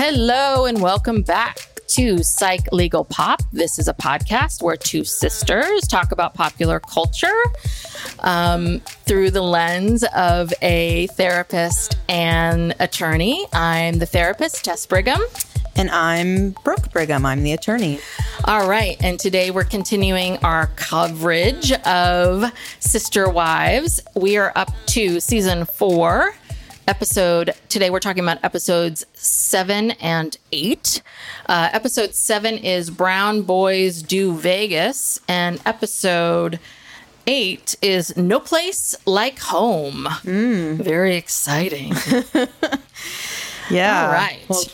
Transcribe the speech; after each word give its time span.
Hello 0.00 0.66
and 0.66 0.80
welcome 0.80 1.22
back 1.22 1.58
to 1.88 2.22
Psych 2.22 2.70
Legal 2.70 3.04
Pop. 3.04 3.42
This 3.52 3.80
is 3.80 3.88
a 3.88 3.92
podcast 3.92 4.62
where 4.62 4.76
two 4.76 5.02
sisters 5.02 5.88
talk 5.88 6.12
about 6.12 6.34
popular 6.34 6.78
culture 6.78 7.42
um, 8.20 8.78
through 9.06 9.32
the 9.32 9.42
lens 9.42 10.04
of 10.14 10.52
a 10.62 11.08
therapist 11.08 11.98
and 12.08 12.76
attorney. 12.78 13.44
I'm 13.52 13.98
the 13.98 14.06
therapist, 14.06 14.64
Tess 14.64 14.86
Brigham. 14.86 15.20
And 15.74 15.90
I'm 15.90 16.50
Brooke 16.62 16.92
Brigham. 16.92 17.26
I'm 17.26 17.42
the 17.42 17.52
attorney. 17.52 17.98
All 18.44 18.68
right. 18.68 18.96
And 19.02 19.18
today 19.18 19.50
we're 19.50 19.64
continuing 19.64 20.36
our 20.44 20.68
coverage 20.76 21.72
of 21.72 22.52
Sister 22.78 23.28
Wives. 23.28 24.00
We 24.14 24.36
are 24.36 24.52
up 24.54 24.70
to 24.86 25.18
season 25.18 25.64
four, 25.64 26.36
episode. 26.88 27.52
Today 27.68 27.90
we're 27.90 28.00
talking 28.00 28.22
about 28.24 28.42
episodes 28.42 29.04
seven 29.12 29.90
and 29.92 30.36
eight. 30.52 31.02
Uh, 31.46 31.68
episode 31.72 32.14
seven 32.14 32.56
is 32.56 32.90
Brown 32.90 33.42
Boys 33.42 34.02
Do 34.02 34.34
Vegas, 34.34 35.20
and 35.28 35.60
episode 35.66 36.58
eight 37.26 37.76
is 37.82 38.16
No 38.16 38.40
Place 38.40 38.96
Like 39.04 39.38
Home. 39.40 40.08
Very 40.24 41.16
exciting. 41.16 41.92
Yeah. 43.70 44.06
All 44.06 44.12
right. 44.12 44.38
Well, 44.48 44.64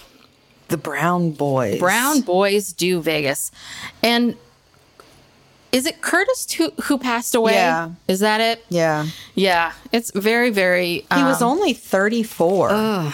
the 0.68 0.76
Brown 0.76 1.32
Boys. 1.32 1.80
Brown 1.80 2.20
Boys 2.20 2.72
Do 2.72 3.00
Vegas. 3.02 3.50
And 4.04 4.36
is 5.74 5.86
it 5.86 6.00
Curtis 6.00 6.50
who, 6.52 6.70
who 6.84 6.98
passed 6.98 7.34
away? 7.34 7.54
Yeah. 7.54 7.90
Is 8.06 8.20
that 8.20 8.40
it? 8.40 8.64
Yeah. 8.68 9.08
Yeah. 9.34 9.72
It's 9.90 10.12
very, 10.12 10.50
very. 10.50 11.04
He 11.12 11.22
was 11.24 11.42
um, 11.42 11.50
only 11.50 11.72
34. 11.72 12.68
Ugh. 12.70 13.12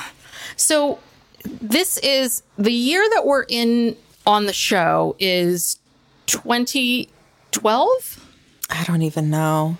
So 0.57 0.99
this 1.45 1.97
is 1.99 2.43
the 2.59 2.71
year 2.71 3.03
that 3.15 3.25
we're 3.25 3.47
in 3.49 3.97
on 4.27 4.45
the 4.45 4.53
show 4.53 5.17
is 5.19 5.79
2012. 6.27 8.27
I 8.69 8.85
don't 8.85 9.03
even 9.03 9.31
know. 9.31 9.79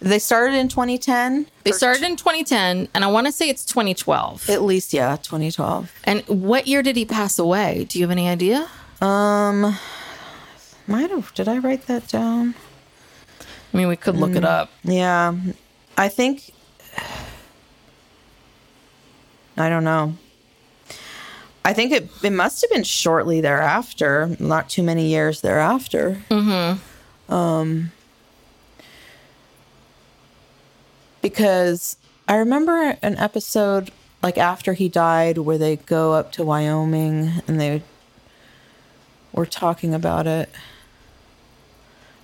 They 0.00 0.18
started 0.18 0.56
in 0.56 0.68
2010. 0.68 1.46
They 1.64 1.72
started 1.72 2.02
in 2.02 2.16
2010, 2.16 2.88
and 2.92 3.04
I 3.04 3.06
want 3.06 3.26
to 3.28 3.32
say 3.32 3.48
it's 3.48 3.64
2012. 3.64 4.50
At 4.50 4.62
least, 4.62 4.92
yeah, 4.92 5.16
2012. 5.16 5.92
and 6.04 6.22
what 6.26 6.66
year 6.66 6.82
did 6.82 6.96
he 6.96 7.04
pass 7.04 7.38
away? 7.38 7.86
Do 7.88 7.98
you 7.98 8.04
have 8.04 8.10
any 8.10 8.28
idea? 8.28 8.68
Um, 9.00 9.78
might 10.86 11.10
have. 11.10 11.32
Did 11.34 11.48
I 11.48 11.58
write 11.58 11.86
that 11.86 12.08
down? 12.08 12.54
I 13.72 13.76
mean, 13.76 13.88
we 13.88 13.96
could 13.96 14.16
look 14.16 14.34
it 14.34 14.44
up. 14.44 14.70
Yeah. 14.82 15.34
I 15.96 16.08
think. 16.08 16.52
I 19.56 19.68
don't 19.68 19.84
know. 19.84 20.14
I 21.64 21.72
think 21.72 21.92
it, 21.92 22.08
it 22.22 22.30
must 22.30 22.60
have 22.62 22.70
been 22.70 22.82
shortly 22.82 23.40
thereafter, 23.40 24.36
not 24.40 24.68
too 24.68 24.82
many 24.82 25.06
years 25.06 25.40
thereafter. 25.42 26.22
Mm-hmm. 26.28 27.32
Um, 27.32 27.92
because 31.20 31.96
I 32.26 32.36
remember 32.36 32.98
an 33.00 33.16
episode 33.16 33.92
like 34.22 34.38
after 34.38 34.72
he 34.72 34.88
died 34.88 35.38
where 35.38 35.58
they 35.58 35.76
go 35.76 36.12
up 36.12 36.32
to 36.32 36.44
Wyoming 36.44 37.32
and 37.46 37.60
they 37.60 37.82
were 39.32 39.46
talking 39.46 39.94
about 39.94 40.26
it. 40.26 40.50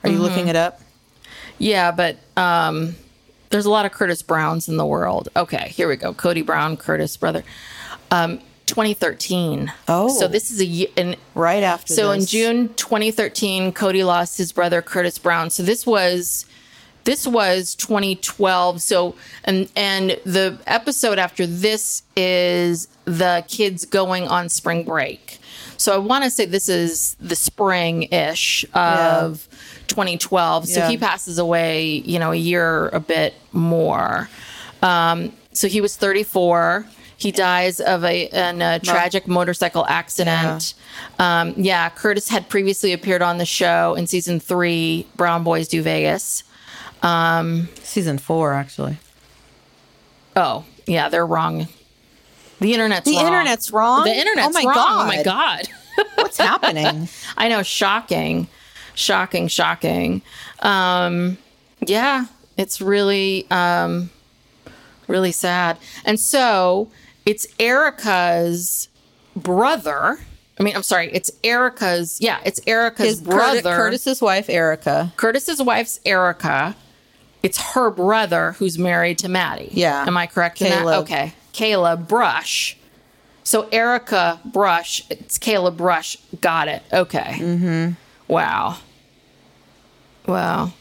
Are 0.09 0.13
you 0.13 0.23
looking 0.23 0.49
it 0.49 0.57
up? 0.57 0.81
Yeah, 1.59 1.91
but 1.91 2.19
um, 2.37 2.95
there's 3.51 3.67
a 3.67 3.71
lot 3.71 3.87
of 3.87 3.93
Curtis 3.93 4.23
Browns 4.23 4.69
in 4.69 4.77
the 4.77 4.87
world. 4.87 5.29
Okay, 5.37 5.69
here 5.69 5.89
we 5.89 5.97
go. 5.97 6.13
Kody 6.13 6.45
Brown, 6.45 6.77
Curtis 6.77 7.17
brother. 7.17 7.43
Um, 8.11 8.41
2013. 8.67 9.73
Oh. 9.89 10.09
so 10.09 10.29
this 10.29 10.51
is 10.51 10.61
a 10.61 10.65
year. 10.65 10.89
And 10.97 11.17
Right 11.35 11.63
after 11.63 11.95
so 11.95 12.13
in. 12.13 12.25
June 12.25 12.75
2013, 12.75 13.73
Kody 13.73 14.05
lost 14.05 14.39
his 14.39 14.53
brother 14.53 14.83
Curtis 14.83 15.19
Brown. 15.19 15.51
So 15.51 15.63
this 15.63 15.87
was 15.87 16.45
this 17.05 17.27
was 17.27 17.75
2012. 17.75 18.83
So 18.83 19.15
and 19.45 19.71
and 19.75 20.11
the 20.25 20.59
episode 20.67 21.19
after 21.19 21.47
this 21.47 22.03
is 22.15 22.89
the 23.07 23.45
kids 23.49 23.87
going 23.87 24.29
on 24.29 24.49
spring 24.51 24.85
break. 24.85 25.39
So 25.79 25.95
I 25.95 25.99
want 25.99 26.25
to 26.25 26.31
say 26.31 26.45
this 26.45 26.69
is 26.69 27.17
the 27.21 27.37
spring 27.37 28.05
ish 28.05 28.67
of 28.75 29.49
2012. 29.89 30.69
So 30.69 30.81
Yeah. 30.81 30.89
he 30.91 30.97
passes 30.97 31.39
away, 31.39 31.85
you 32.05 32.19
know, 32.19 32.33
a 32.33 32.37
year 32.37 32.89
a 32.89 33.01
bit 33.01 33.35
more. 33.53 34.29
Um, 34.83 35.33
so 35.53 35.67
he 35.69 35.81
was 35.81 35.97
34. 35.97 36.87
He 37.17 37.33
dies 37.33 37.81
of 37.81 38.05
a, 38.05 38.27
in 38.27 38.63
a 38.63 38.79
tragic 38.79 39.27
motorcycle 39.27 39.85
accident. 39.87 40.75
Yeah. 41.19 41.41
Um, 41.41 41.55
yeah, 41.57 41.89
Curtis 41.91 42.29
had 42.29 42.49
previously 42.49 42.93
appeared 42.93 43.23
on 43.23 43.39
the 43.39 43.45
show 43.45 43.95
in 43.95 44.07
season 44.07 44.39
three, 44.39 45.05
Brown 45.17 45.43
Boys 45.43 45.67
Do 45.67 45.83
Vegas. 45.83 46.45
Um, 47.03 47.69
season 47.83 48.19
four, 48.19 48.53
actually. 48.55 48.99
Oh, 50.37 50.65
yeah, 50.87 51.09
they're 51.09 51.27
wrong. 51.27 51.67
The 52.61 52.73
internet's 52.73 53.05
The 53.05 53.17
wrong. 53.17 53.27
internet's 53.27 53.71
wrong? 53.73 54.05
The 54.05 54.17
internet's 54.17 54.57
Oh 54.57 54.63
my 54.63 54.65
wrong. 54.65 54.77
Oh 55.03 55.07
my 55.07 55.23
God. 55.23 55.69
god. 55.97 56.07
What's 56.17 56.39
happening? 56.39 57.09
I 57.37 57.49
know, 57.49 57.63
shocking, 57.65 58.47
shocking, 58.99 59.49
shocking. 59.49 60.23
Um, 60.61 61.39
yeah, 61.81 62.27
it's 62.57 62.81
really, 62.81 63.47
um, 63.51 64.11
really 65.07 65.33
sad. 65.33 65.79
And 66.05 66.19
so 66.19 66.91
it's 67.25 67.47
Erica's 67.59 68.89
brother. 69.37 70.19
I 70.59 70.63
mean, 70.63 70.75
I'm 70.75 70.83
sorry, 70.83 71.09
it's 71.13 71.31
Erica's. 71.45 72.21
Yeah, 72.21 72.41
it's 72.45 72.61
Erica's 72.67 73.07
His 73.07 73.21
brother. 73.21 73.63
brother, 73.63 73.77
Curtis's 73.77 74.21
wife, 74.21 74.49
Erica. 74.51 75.13
Curtis's 75.17 75.63
wife's 75.63 76.01
Erica. 76.05 76.75
It's 77.43 77.59
her 77.75 77.91
brother 77.91 78.53
who's 78.59 78.77
married 78.79 79.19
to 79.19 79.29
Maddie. 79.29 79.69
Yeah. 79.73 80.05
Am 80.05 80.17
I 80.17 80.27
correct? 80.27 80.57
Caleb. 80.59 81.03
Okay. 81.05 81.33
Caleb 81.53 82.09
Brush. 82.09 82.77
So 83.45 83.69
Erica 83.71 84.41
Brush, 84.45 85.05
it's 85.09 85.39
Caleb 85.39 85.77
Brush. 85.77 86.17
Got 86.41 86.67
it. 86.69 86.83
Okay. 86.93 87.37
Mm-hmm. 87.39 87.93
Wow. 88.27 88.79
Wow. 90.29 90.73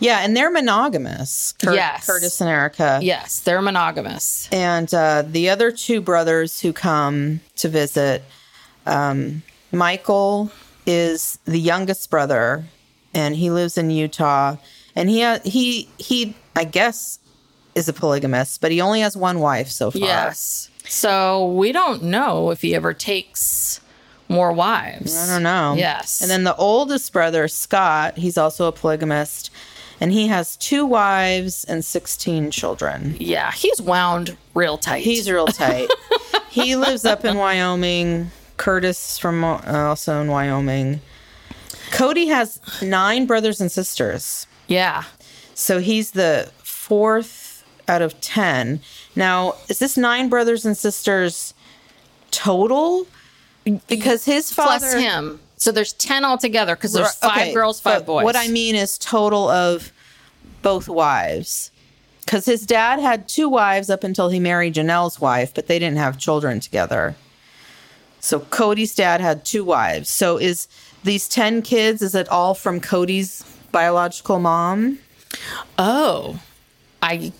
Yeah, 0.00 0.20
and 0.24 0.36
they're 0.36 0.50
monogamous. 0.50 1.54
Cur- 1.62 1.74
Yes. 1.74 2.06
Curtis 2.06 2.40
and 2.40 2.50
Erica. 2.50 2.98
Yes, 3.02 3.38
they're 3.40 3.62
monogamous. 3.62 4.48
And 4.50 4.92
uh, 4.92 5.22
the 5.24 5.48
other 5.50 5.70
two 5.70 6.00
brothers 6.00 6.60
who 6.60 6.72
come 6.72 7.40
to 7.56 7.68
visit, 7.68 8.24
um, 8.86 9.42
Michael 9.70 10.50
is 10.86 11.38
the 11.44 11.60
youngest 11.60 12.10
brother, 12.10 12.64
and 13.14 13.36
he 13.36 13.50
lives 13.50 13.78
in 13.78 13.90
Utah. 13.90 14.56
And 14.96 15.08
he 15.08 15.22
ha- 15.22 15.40
he 15.44 15.88
he 15.98 16.34
I 16.56 16.64
guess 16.64 17.18
is 17.74 17.88
a 17.88 17.92
polygamist, 17.92 18.60
but 18.60 18.70
he 18.72 18.80
only 18.80 19.00
has 19.00 19.16
one 19.16 19.40
wife 19.40 19.68
so 19.68 19.90
far. 19.90 20.00
Yes. 20.00 20.70
So 20.86 21.46
we 21.52 21.72
don't 21.72 22.02
know 22.02 22.50
if 22.50 22.62
he 22.62 22.74
ever 22.74 22.92
takes 22.92 23.80
more 24.34 24.52
wives. 24.52 25.16
I 25.16 25.26
don't 25.32 25.42
know. 25.42 25.74
Yes. 25.76 26.20
And 26.20 26.30
then 26.30 26.44
the 26.44 26.56
oldest 26.56 27.12
brother, 27.12 27.48
Scott, 27.48 28.16
he's 28.18 28.36
also 28.36 28.66
a 28.66 28.72
polygamist, 28.72 29.50
and 30.00 30.12
he 30.12 30.26
has 30.28 30.56
two 30.56 30.84
wives 30.84 31.64
and 31.64 31.84
16 31.84 32.50
children. 32.50 33.16
yeah, 33.18 33.52
he's 33.52 33.80
wound 33.80 34.36
real 34.54 34.76
tight. 34.78 35.02
He's 35.04 35.30
real 35.30 35.46
tight. 35.64 35.88
he 36.50 36.76
lives 36.76 37.04
up 37.04 37.24
in 37.24 37.36
Wyoming. 37.36 38.30
Curtis 38.56 39.18
from 39.18 39.42
uh, 39.42 39.60
also 39.66 40.20
in 40.20 40.28
Wyoming. 40.28 41.00
Kody 41.90 42.26
has 42.28 42.60
nine 42.82 43.26
brothers 43.26 43.60
and 43.60 43.70
sisters. 43.70 44.46
yeah. 44.68 45.04
So 45.56 45.78
he's 45.78 46.10
the 46.12 46.50
fourth 46.64 47.64
out 47.86 48.02
of 48.02 48.20
10. 48.20 48.80
Now, 49.14 49.54
is 49.68 49.78
this 49.78 49.96
nine 49.96 50.28
brothers 50.28 50.64
and 50.66 50.76
sisters 50.76 51.54
total? 52.32 53.06
Because 53.86 54.24
his 54.24 54.52
father 54.52 54.90
Plus 54.90 54.94
him. 54.94 55.40
So 55.56 55.72
there's 55.72 55.92
10 55.94 56.24
altogether 56.24 56.74
because 56.76 56.92
there's 56.92 57.14
five 57.14 57.36
okay, 57.36 57.54
girls, 57.54 57.80
five 57.80 58.04
boys. 58.04 58.24
What 58.24 58.36
I 58.36 58.48
mean 58.48 58.74
is 58.74 58.98
total 58.98 59.48
of 59.48 59.92
both 60.62 60.88
wives. 60.88 61.70
Because 62.24 62.46
his 62.46 62.66
dad 62.66 63.00
had 63.00 63.28
two 63.28 63.48
wives 63.48 63.90
up 63.90 64.02
until 64.02 64.30
he 64.30 64.40
married 64.40 64.74
Janelle's 64.74 65.20
wife, 65.20 65.54
but 65.54 65.66
they 65.66 65.78
didn't 65.78 65.98
have 65.98 66.18
children 66.18 66.60
together. 66.60 67.16
So 68.20 68.40
Kody's 68.40 68.94
dad 68.94 69.20
had 69.20 69.44
two 69.44 69.64
wives. 69.64 70.08
So 70.08 70.38
is 70.38 70.66
these 71.02 71.28
10 71.28 71.62
kids, 71.62 72.00
is 72.00 72.14
it 72.14 72.28
all 72.30 72.54
from 72.54 72.80
Kody's 72.80 73.44
biological 73.72 74.38
mom? 74.38 74.98
Oh. 75.78 76.40
I 77.02 77.32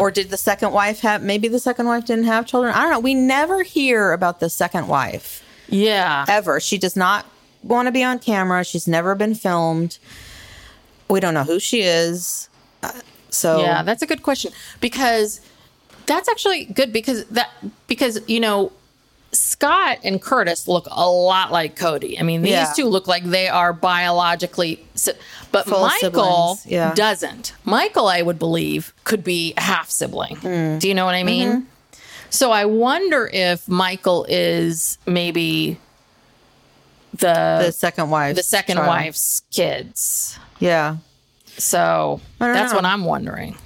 Or 0.00 0.10
did 0.10 0.30
the 0.30 0.36
second 0.36 0.72
wife 0.72 1.00
have, 1.00 1.22
maybe 1.22 1.46
the 1.48 1.58
second 1.58 1.86
wife 1.86 2.06
didn't 2.06 2.24
have 2.24 2.46
children? 2.46 2.74
I 2.74 2.82
don't 2.82 2.90
know. 2.90 3.00
We 3.00 3.14
never 3.14 3.62
hear 3.62 4.12
about 4.12 4.40
the 4.40 4.48
second 4.48 4.88
wife. 4.88 5.44
yeah. 5.68 6.24
ever. 6.28 6.60
She 6.60 6.78
does 6.78 6.96
not 6.96 7.26
want 7.62 7.86
to 7.86 7.92
be 7.92 8.02
on 8.02 8.18
camera. 8.18 8.64
She's 8.64 8.88
never 8.88 9.14
been 9.14 9.34
filmed. 9.34 9.98
We 11.08 11.20
don't 11.20 11.34
know 11.34 11.44
who 11.44 11.58
she 11.60 11.82
is. 11.82 12.48
Uh, 12.82 12.92
so 13.28 13.60
Yeah, 13.60 13.82
that's 13.82 14.02
a 14.02 14.06
good 14.06 14.22
question 14.22 14.52
because 14.80 15.40
that's 16.06 16.28
actually 16.28 16.64
good 16.64 16.92
because 16.92 17.24
that 17.26 17.50
because 17.86 18.20
you 18.26 18.40
know 18.40 18.72
Scott 19.32 19.98
and 20.02 20.20
Curtis 20.20 20.66
look 20.66 20.86
a 20.90 21.08
lot 21.08 21.52
like 21.52 21.76
Kody. 21.78 22.18
I 22.18 22.22
mean, 22.24 22.42
these 22.42 22.52
Yeah. 22.52 22.72
two 22.74 22.86
look 22.86 23.06
like 23.06 23.24
they 23.24 23.48
are 23.48 23.72
biologically, 23.72 24.84
si- 24.94 25.12
but 25.52 25.66
Full 25.66 25.86
Michael 25.86 26.58
yeah. 26.64 26.92
doesn't. 26.94 27.52
Michael, 27.64 28.08
I 28.08 28.22
would 28.22 28.38
believe, 28.38 28.92
could 29.04 29.22
be 29.22 29.54
a 29.56 29.60
half 29.60 29.88
sibling. 29.90 30.36
Mm. 30.36 30.80
Do 30.80 30.88
you 30.88 30.94
know 30.94 31.04
what 31.04 31.14
I 31.14 31.22
mean? 31.22 31.48
Mm-hmm. 31.48 31.60
So 32.30 32.50
I 32.52 32.64
wonder 32.64 33.28
if 33.32 33.68
Michael 33.68 34.24
is 34.28 34.98
maybe 35.06 35.78
the 37.12 37.62
the 37.66 37.72
second 37.72 38.10
wife. 38.10 38.36
the 38.36 38.42
second 38.42 38.78
wife's 38.78 39.42
kids. 39.50 40.38
Yeah. 40.58 40.96
So 41.58 42.20
that's 42.38 42.72
know. 42.72 42.76
what 42.76 42.84
I'm 42.84 43.04
wondering. 43.04 43.56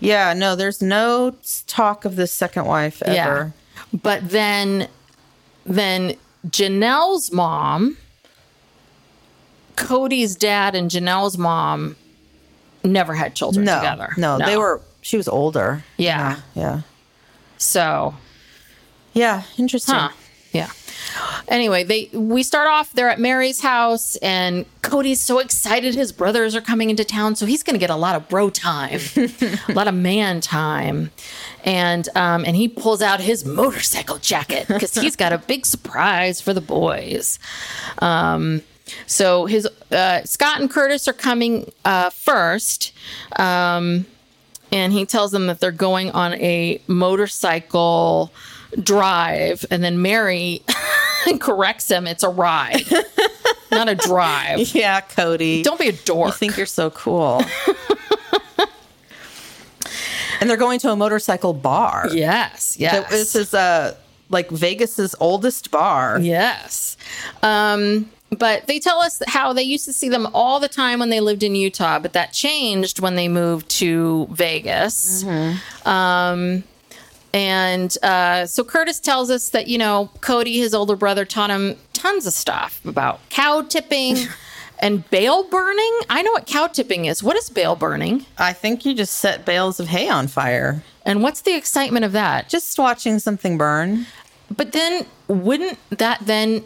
Yeah. 0.00 0.34
No, 0.34 0.56
there's 0.56 0.82
no 0.82 1.34
talk 1.66 2.04
of 2.04 2.16
the 2.16 2.26
second 2.26 2.66
wife 2.66 3.02
ever. 3.02 3.52
But 3.92 4.28
then 4.28 4.88
then 5.64 6.16
Janelle's 6.48 7.32
mom, 7.32 7.96
Kody's 9.76 10.36
dad 10.36 10.74
and 10.74 10.90
Janelle's 10.90 11.38
mom 11.38 11.96
never 12.84 13.14
had 13.14 13.34
children 13.34 13.64
No, 13.64 13.76
together. 13.76 14.12
no, 14.16 14.38
they 14.38 14.56
were. 14.56 14.80
She 15.02 15.16
was 15.16 15.28
older. 15.28 15.82
Yeah. 15.96 16.36
Yeah. 16.54 16.80
so 17.58 18.14
Yeah. 19.14 19.42
Interesting. 19.58 19.94
huh. 19.94 20.10
Yeah. 20.52 20.68
Anyway, 21.48 21.84
they 21.84 22.10
we 22.12 22.42
start 22.42 22.68
off 22.68 22.92
they're 22.92 23.08
at 23.08 23.18
Meri's 23.20 23.60
house 23.60 24.16
and 24.16 24.66
Kody's 24.82 25.20
so 25.20 25.38
excited 25.38 25.94
his 25.94 26.12
brothers 26.12 26.54
are 26.54 26.60
coming 26.60 26.90
into 26.90 27.04
town, 27.04 27.36
so 27.36 27.46
he's 27.46 27.62
gonna 27.62 27.78
get 27.78 27.90
a 27.90 27.96
lot 27.96 28.14
of 28.16 28.28
bro 28.28 28.50
time, 28.50 29.00
a 29.68 29.72
lot 29.72 29.88
of 29.88 29.94
man 29.94 30.40
time. 30.40 31.10
And 31.64 32.08
um 32.16 32.44
and 32.44 32.56
he 32.56 32.68
pulls 32.68 33.02
out 33.02 33.20
his 33.20 33.44
motorcycle 33.44 34.18
jacket 34.18 34.66
because 34.68 34.94
he's 34.94 35.16
got 35.16 35.32
a 35.32 35.38
big 35.38 35.66
surprise 35.66 36.40
for 36.40 36.52
the 36.54 36.60
boys. 36.60 37.38
Um 37.98 38.62
so 39.06 39.46
his 39.46 39.68
uh, 39.92 40.24
Scott 40.24 40.60
and 40.60 40.68
Curtis 40.68 41.06
are 41.06 41.12
coming 41.12 41.70
uh, 41.84 42.10
first. 42.10 42.92
Um, 43.38 44.04
and 44.72 44.92
he 44.92 45.06
tells 45.06 45.30
them 45.30 45.46
that 45.46 45.60
they're 45.60 45.70
going 45.70 46.10
on 46.10 46.34
a 46.34 46.80
motorcycle 46.88 48.32
drive 48.82 49.64
and 49.70 49.82
then 49.82 50.00
meri 50.02 50.62
corrects 51.40 51.90
him 51.90 52.06
it's 52.06 52.22
a 52.22 52.28
ride 52.28 52.84
not 53.72 53.88
a 53.88 53.96
drive 53.96 54.60
Yeah, 54.74 55.00
Kody. 55.00 55.64
don't 55.64 55.78
be 55.78 55.88
a 55.88 55.92
dork 55.92 56.28
You 56.28 56.32
think 56.32 56.56
you're 56.56 56.66
so 56.66 56.90
cool. 56.90 57.42
and 60.40 60.48
they're 60.50 60.56
going 60.56 60.78
to 60.80 60.90
a 60.90 60.96
motorcycle 60.96 61.52
bar. 61.52 62.08
yes 62.12 62.76
So 62.78 63.02
This 63.10 63.34
is 63.36 63.54
uh 63.54 63.94
like 64.28 64.48
Vegas's 64.50 65.14
oldest 65.20 65.70
bar. 65.70 66.18
yes 66.20 66.96
um 67.42 68.10
but 68.32 68.68
they 68.68 68.78
tell 68.78 69.00
us 69.00 69.20
how 69.26 69.52
they 69.52 69.62
used 69.64 69.84
to 69.86 69.92
see 69.92 70.08
them 70.08 70.28
all 70.34 70.60
the 70.60 70.68
time 70.68 71.00
when 71.00 71.10
they 71.10 71.18
lived 71.18 71.42
in 71.42 71.56
Utah, 71.56 71.98
but 71.98 72.12
that 72.12 72.32
changed 72.32 73.00
when 73.00 73.16
they 73.16 73.26
moved 73.26 73.68
to 73.80 74.28
Vegas. 74.30 75.24
Um, 75.84 76.62
and 77.34 77.96
uh, 78.04 78.46
so 78.46 78.62
Curtis 78.62 79.00
tells 79.00 79.30
us 79.30 79.50
that, 79.50 79.66
you 79.66 79.78
know, 79.78 80.10
Kody, 80.20 80.54
his 80.56 80.74
older 80.74 80.94
brother, 80.94 81.24
taught 81.24 81.50
him 81.50 81.76
tons 81.92 82.24
of 82.26 82.32
stuff 82.32 82.80
about 82.84 83.18
cow 83.30 83.62
tipping 83.62 84.16
and 84.80 85.08
bale 85.10 85.44
burning. 85.44 86.00
I 86.08 86.22
know 86.22 86.32
what 86.32 86.46
cow 86.46 86.66
tipping 86.66 87.04
is. 87.04 87.22
What 87.22 87.36
is 87.36 87.48
bale 87.50 87.76
burning? 87.76 88.26
I 88.38 88.52
think 88.52 88.84
you 88.84 88.94
just 88.94 89.14
set 89.16 89.44
bales 89.44 89.78
of 89.80 89.88
hay 89.88 90.08
on 90.08 90.26
fire. 90.26 90.82
And 91.06 91.22
what's 91.22 91.42
the 91.42 91.54
excitement 91.54 92.04
of 92.04 92.12
that? 92.12 92.48
Just 92.48 92.78
watching 92.78 93.18
something 93.18 93.56
burn. 93.58 94.06
But 94.54 94.72
then 94.72 95.06
wouldn't 95.28 95.78
that 95.90 96.20
then 96.26 96.64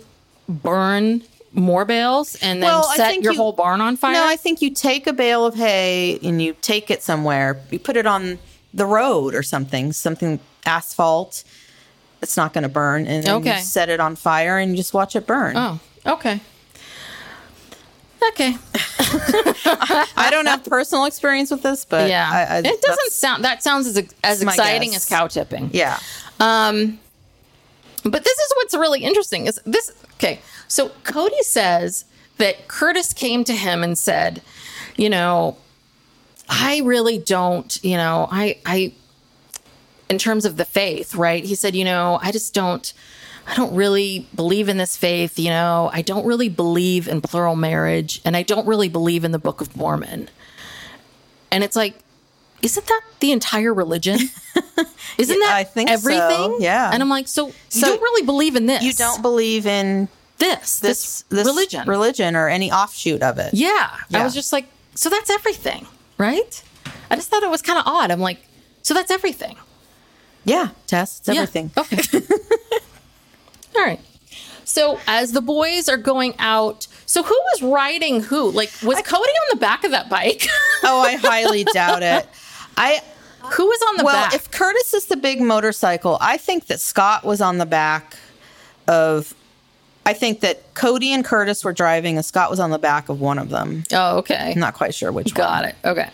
burn 0.49 1.23
more 1.53 1.85
bales 1.85 2.35
and 2.37 2.63
then 2.63 2.69
Well, 2.69 2.83
set 2.95 3.23
your 3.23 3.33
you- 3.33 3.39
whole 3.39 3.53
barn 3.53 3.81
on 3.81 3.97
fire? 3.97 4.13
No, 4.13 4.27
I 4.27 4.37
think 4.37 4.61
you 4.63 4.71
take 4.71 5.07
a 5.07 5.13
bale 5.13 5.47
of 5.47 5.55
hay 5.55 6.19
and 6.23 6.41
you 6.43 6.57
take 6.63 6.91
it 6.91 7.03
somewhere. 7.03 7.61
You 7.71 7.79
put 7.79 7.97
it 7.97 8.07
on 8.07 8.39
the 8.73 8.87
road 8.87 9.35
or 9.35 9.43
something, 9.43 9.93
something 9.93 10.41
asphalt. 10.67 11.45
It's 12.23 12.37
not 12.37 12.55
going 12.55 12.63
to 12.63 12.69
burn, 12.71 13.07
and 13.07 13.23
then 13.23 13.35
Okay. 13.37 13.57
you 13.59 13.63
set 13.63 13.89
it 13.91 14.01
on 14.01 14.17
fire 14.17 14.57
and 14.59 14.71
you 14.71 14.77
just 14.79 14.95
watch 14.95 15.15
it 15.15 15.27
burn. 15.27 15.57
Oh, 15.57 15.79
okay. 16.07 16.41
Okay. 18.31 18.57
I 20.17 20.29
don't 20.31 20.47
have 20.47 20.65
personal 20.65 21.05
experience 21.05 21.51
with 21.51 21.63
this, 21.63 21.85
but 21.85 22.09
Yeah. 22.09 22.29
I, 22.33 22.57
I, 22.57 22.59
it 22.59 22.81
doesn't 22.83 23.13
sound 23.13 23.45
that 23.45 23.63
sounds 23.63 23.87
as 23.87 23.97
as 24.23 24.43
exciting 24.43 24.91
guess. 24.93 25.05
as 25.05 25.09
cow 25.09 25.27
tipping. 25.27 25.71
Yeah, 25.73 25.99
Um, 26.41 26.99
but 28.03 28.25
this 28.25 28.39
is 28.39 28.53
what's 28.57 28.75
really 28.75 29.03
interesting 29.05 29.47
is 29.47 29.61
this. 29.65 29.93
Okay, 30.15 30.41
so 30.69 30.91
Kody 31.05 31.41
says 31.41 32.05
that 32.39 32.69
Curtis 32.69 33.13
came 33.13 33.45
to 33.45 33.53
him 33.55 33.83
and 33.83 33.97
said, 33.99 34.43
you 34.97 35.09
know, 35.11 35.57
I 36.49 36.81
really 36.85 37.19
don't, 37.19 37.79
you 37.83 37.97
know, 37.97 38.29
I, 38.31 38.59
I, 38.67 38.93
in 40.11 40.19
terms 40.19 40.45
of 40.45 40.57
the 40.57 40.65
faith, 40.65 41.15
right? 41.15 41.45
He 41.45 41.55
said, 41.55 41.75
you 41.75 41.85
know, 41.85 42.19
I 42.23 42.31
just 42.33 42.53
don't, 42.55 42.93
I 43.47 43.55
don't 43.57 43.75
really 43.75 44.27
believe 44.35 44.69
in 44.69 44.77
this 44.79 44.97
faith. 44.97 45.39
You 45.39 45.51
know, 45.51 45.91
I 45.93 46.03
don't 46.03 46.27
really 46.27 46.49
believe 46.49 47.09
in 47.09 47.21
plural 47.21 47.57
marriage, 47.57 48.21
and 48.25 48.37
I 48.37 48.43
don't 48.43 48.67
really 48.67 48.89
believe 48.89 49.25
in 49.25 49.33
the 49.33 49.39
Book 49.39 49.61
of 49.61 49.77
Mormon. 49.77 50.29
And 51.53 51.63
it's 51.63 51.77
like, 51.77 51.95
isn't 52.63 52.87
that 52.87 53.03
the 53.21 53.33
entire 53.33 53.73
religion? 53.75 54.19
Isn't 55.19 55.39
Yeah, 55.41 55.47
that 55.47 55.57
I 55.57 55.63
think 55.65 55.89
so, 55.89 55.95
everything? 55.95 56.57
yeah. 56.61 56.91
And 56.93 57.01
I'm 57.03 57.09
like, 57.09 57.29
so, 57.29 57.53
So 57.69 57.79
you 57.87 57.93
don't 57.93 58.01
really 58.03 58.27
believe 58.27 58.57
in 58.57 58.67
this? 58.67 58.83
you 58.83 58.93
don't 58.93 59.23
believe 59.23 59.65
in 59.67 60.09
this 60.39 60.81
this, 60.81 61.23
this, 61.29 61.47
religion? 61.47 61.87
religion 61.89 62.35
or 62.35 62.49
any 62.49 62.73
offshoot 62.73 63.23
of 63.23 63.39
it. 63.39 63.55
yeah. 63.55 63.97
I 64.13 64.25
was 64.25 64.35
just 64.35 64.53
like, 64.53 64.67
so 64.97 65.09
that's 65.11 65.31
everything, 65.31 65.87
right? 66.19 66.61
I 67.11 67.15
just 67.17 67.31
thought 67.31 67.45
it 67.45 67.51
was 67.51 67.63
kind 67.63 67.79
of 67.79 67.87
odd. 67.87 68.11
I'm 68.11 68.19
like, 68.21 68.39
so 68.83 68.95
that's 68.95 69.13
everything. 69.13 69.57
yeah, 70.45 70.71
Tess, 70.89 71.21
it's 71.21 71.29
Yeah. 71.29 71.43
everything. 71.43 71.71
Okay. 71.77 71.99
All 73.77 73.83
right. 73.83 74.01
So 74.65 74.99
as 75.07 75.33
the 75.33 75.41
boys 75.43 75.89
are 75.89 75.97
going 75.97 76.35
out, 76.39 76.87
so 77.07 77.23
who 77.23 77.35
was 77.53 77.63
riding 77.63 78.23
who? 78.23 78.51
Like, 78.51 78.73
was 78.83 78.99
Kody 78.99 79.15
on 79.15 79.49
the 79.51 79.59
back 79.59 79.85
of 79.85 79.91
that 79.93 80.09
bike? 80.09 80.47
Oh, 80.87 81.01
I 81.01 81.15
highly 81.17 81.65
doubt 81.65 82.03
it. 82.03 82.29
I 82.77 83.01
who 83.41 83.65
was 83.65 83.81
on 83.89 83.97
the 83.97 84.05
back. 84.05 84.13
well, 84.13 84.25
back? 84.27 84.35
if 84.35 84.51
Curtis 84.51 84.93
is 84.93 85.07
the 85.07 85.17
big 85.17 85.41
motorcycle, 85.41 86.19
I 86.21 86.37
think 86.37 86.67
that 86.67 86.79
Scott 86.79 87.25
was 87.25 87.41
on 87.41 87.57
the 87.57 87.65
back 87.65 88.17
of. 88.87 89.33
I 90.05 90.13
think 90.13 90.41
that 90.41 90.75
Kody 90.75 91.09
and 91.09 91.25
Curtis 91.25 91.65
were 91.65 91.73
driving, 91.73 92.17
and 92.17 92.25
Scott 92.25 92.51
was 92.51 92.61
on 92.61 92.69
the 92.69 92.79
back 92.79 93.09
of 93.09 93.19
one 93.19 93.39
of 93.39 93.49
them. 93.49 93.85
oh, 93.93 94.19
okay. 94.19 94.53
I'm 94.53 94.61
not 94.61 94.75
quite 94.75 94.95
sure 94.95 95.11
which 95.11 95.33
one. 95.33 95.37
Got 95.37 95.65
it. 95.65 95.75
Okay. 95.87 96.11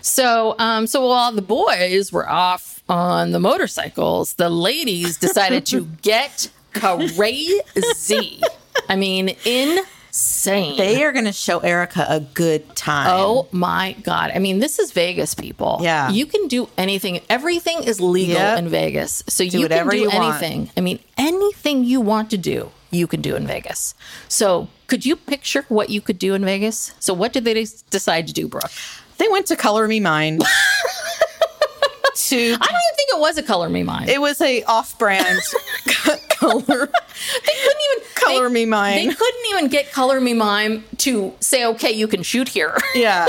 So, 0.00 0.56
um, 0.58 0.88
so 0.88 1.06
while 1.06 1.30
the 1.30 1.42
boys 1.42 2.12
were 2.12 2.28
off 2.28 2.82
on 2.88 3.30
the 3.30 3.38
motorcycles, 3.38 4.34
the 4.34 4.50
ladies 4.50 5.16
decided 5.16 5.64
to 5.66 5.84
get 6.02 6.50
crazy. 6.74 8.40
I 8.88 8.96
mean, 8.96 9.30
insane. 9.44 10.76
They 10.76 11.04
are 11.04 11.12
going 11.12 11.24
to 11.26 11.32
show 11.32 11.58
Erica 11.60 12.06
a 12.08 12.20
good 12.20 12.74
time. 12.76 13.08
Oh 13.10 13.48
my 13.52 13.92
God. 14.02 14.30
I 14.34 14.38
mean, 14.38 14.58
this 14.58 14.78
is 14.78 14.92
Vegas, 14.92 15.34
people. 15.34 15.78
Yeah. 15.82 16.10
You 16.10 16.26
can 16.26 16.48
do 16.48 16.68
anything. 16.76 17.20
Everything 17.30 17.82
is 17.84 18.00
legal 18.00 18.34
Yep. 18.36 18.58
in 18.58 18.68
Vegas. 18.68 19.22
So 19.28 19.42
you 19.44 19.68
can 19.68 19.88
do 19.88 19.96
you 19.96 20.08
want. 20.08 20.42
anything. 20.42 20.70
I 20.76 20.80
mean, 20.80 20.98
anything 21.16 21.84
you 21.84 22.00
want 22.00 22.30
to 22.30 22.38
do, 22.38 22.70
you 22.90 23.06
can 23.06 23.20
do 23.22 23.34
in 23.36 23.46
Vegas. 23.46 23.94
So 24.28 24.68
could 24.86 25.06
you 25.06 25.16
picture 25.16 25.64
what 25.68 25.88
you 25.90 26.00
could 26.00 26.18
do 26.18 26.34
in 26.34 26.44
Vegas? 26.44 26.92
So 27.00 27.14
what 27.14 27.32
did 27.32 27.44
they 27.44 27.54
decide 27.90 28.26
to 28.28 28.32
do, 28.34 28.48
Brooke? 28.48 28.70
They 29.18 29.28
went 29.28 29.46
to 29.46 29.56
Color 29.56 29.86
Me 29.88 30.00
Mine. 30.00 30.40
to 32.14 32.36
I 32.36 32.48
don't 32.48 32.62
even 32.62 32.96
think 32.96 33.08
it 33.14 33.20
was 33.20 33.38
a 33.38 33.42
color 33.42 33.70
me 33.70 33.82
mine. 33.82 34.06
it 34.08 34.20
was 34.20 34.38
a 34.42 34.62
off-brand 34.64 35.38
color 36.42 36.62
they 36.66 37.52
couldn't 37.64 37.82
even 37.92 38.04
Color 38.14 38.48
they- 38.48 38.54
Me 38.54 38.66
Mine. 38.66 38.96
They 39.08 39.14
couldn't 39.14 39.46
even 39.50 39.68
get 39.68 39.90
color 39.92 40.20
me 40.20 40.32
mine 40.34 40.84
to 40.98 41.32
say, 41.40 41.64
okay, 41.66 41.90
you 41.92 42.06
can 42.08 42.22
shoot 42.22 42.48
here. 42.48 42.76
yeah 42.94 43.26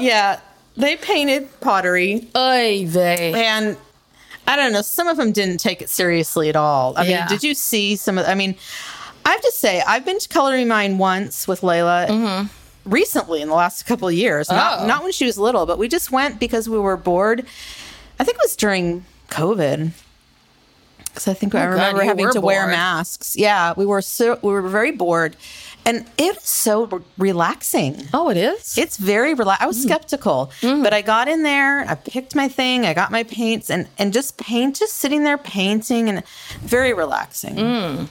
yeah 0.00 0.40
they 0.76 0.96
painted 0.96 1.48
pottery 1.60 2.28
Oy 2.36 2.84
vey. 2.86 3.32
and 3.34 3.76
I 4.48 4.54
don't 4.54 4.72
know. 4.72 4.82
Some 4.82 5.08
of 5.08 5.16
them 5.16 5.32
didn't 5.32 5.58
take 5.58 5.82
it 5.82 5.88
seriously 5.90 6.48
at 6.48 6.54
all. 6.54 6.94
I 6.96 7.04
Yeah. 7.06 7.18
mean, 7.20 7.28
did 7.28 7.42
you 7.42 7.52
see 7.54 7.96
some 7.96 8.16
of? 8.16 8.26
I 8.26 8.34
mean, 8.36 8.54
I 9.24 9.30
have 9.30 9.40
to 9.40 9.50
say, 9.52 9.82
I've 9.84 10.04
been 10.04 10.20
to 10.20 10.28
Color 10.28 10.56
Me 10.56 10.64
Mine 10.64 10.98
once 10.98 11.48
with 11.48 11.62
Layla. 11.62 12.48
Recently, 12.84 13.42
in 13.42 13.48
the 13.48 13.54
last 13.56 13.84
couple 13.86 14.06
of 14.06 14.14
years, 14.14 14.46
Mm-hmm. 14.46 14.56
Oh. 14.58 14.78
not 14.78 14.86
not 14.86 15.02
when 15.02 15.10
she 15.10 15.26
was 15.26 15.36
little, 15.36 15.66
but 15.66 15.78
we 15.78 15.88
just 15.88 16.12
went 16.12 16.38
because 16.38 16.68
we 16.68 16.78
were 16.78 16.96
bored. 16.96 17.44
I 18.20 18.24
think 18.24 18.36
it 18.36 18.42
was 18.44 18.54
during 18.54 19.04
COVID, 19.30 19.90
because 21.16 21.28
I 21.28 21.34
think 21.34 21.54
I 21.54 21.60
Oh, 21.62 21.64
God, 21.64 21.70
remember 21.72 22.02
you 22.02 22.08
having 22.08 22.30
to 22.32 22.40
wear 22.42 22.66
masks. 22.66 23.36
Yeah, 23.36 23.72
we 23.76 23.86
were 23.86 24.02
so 24.02 24.38
we 24.42 24.52
were 24.52 24.60
very 24.60 24.90
bored, 24.92 25.34
and 25.86 26.04
it 26.18 26.36
is 26.36 26.42
so 26.42 26.84
re- 26.86 27.00
relaxing. 27.16 28.06
Oh, 28.12 28.28
it 28.28 28.36
is? 28.36 28.76
It's 28.76 28.98
very 28.98 29.32
relaxed. 29.32 29.62
I 29.62 29.66
was 29.66 29.78
Mm. 29.78 29.88
skeptical, 29.88 30.50
but 30.60 30.92
I 30.92 31.00
got 31.00 31.26
in 31.28 31.42
there. 31.42 31.88
I 31.88 31.94
picked 31.94 32.34
my 32.34 32.48
thing. 32.48 32.84
I 32.84 32.92
got 32.92 33.10
my 33.10 33.22
paints, 33.22 33.70
and 33.70 33.88
and 33.98 34.12
just 34.12 34.36
paint, 34.36 34.76
just 34.76 34.94
sitting 34.98 35.24
there 35.24 35.38
painting, 35.38 36.08
and 36.10 36.22
very 36.60 36.92
relaxing. 36.92 37.56
Mm. 37.56 38.08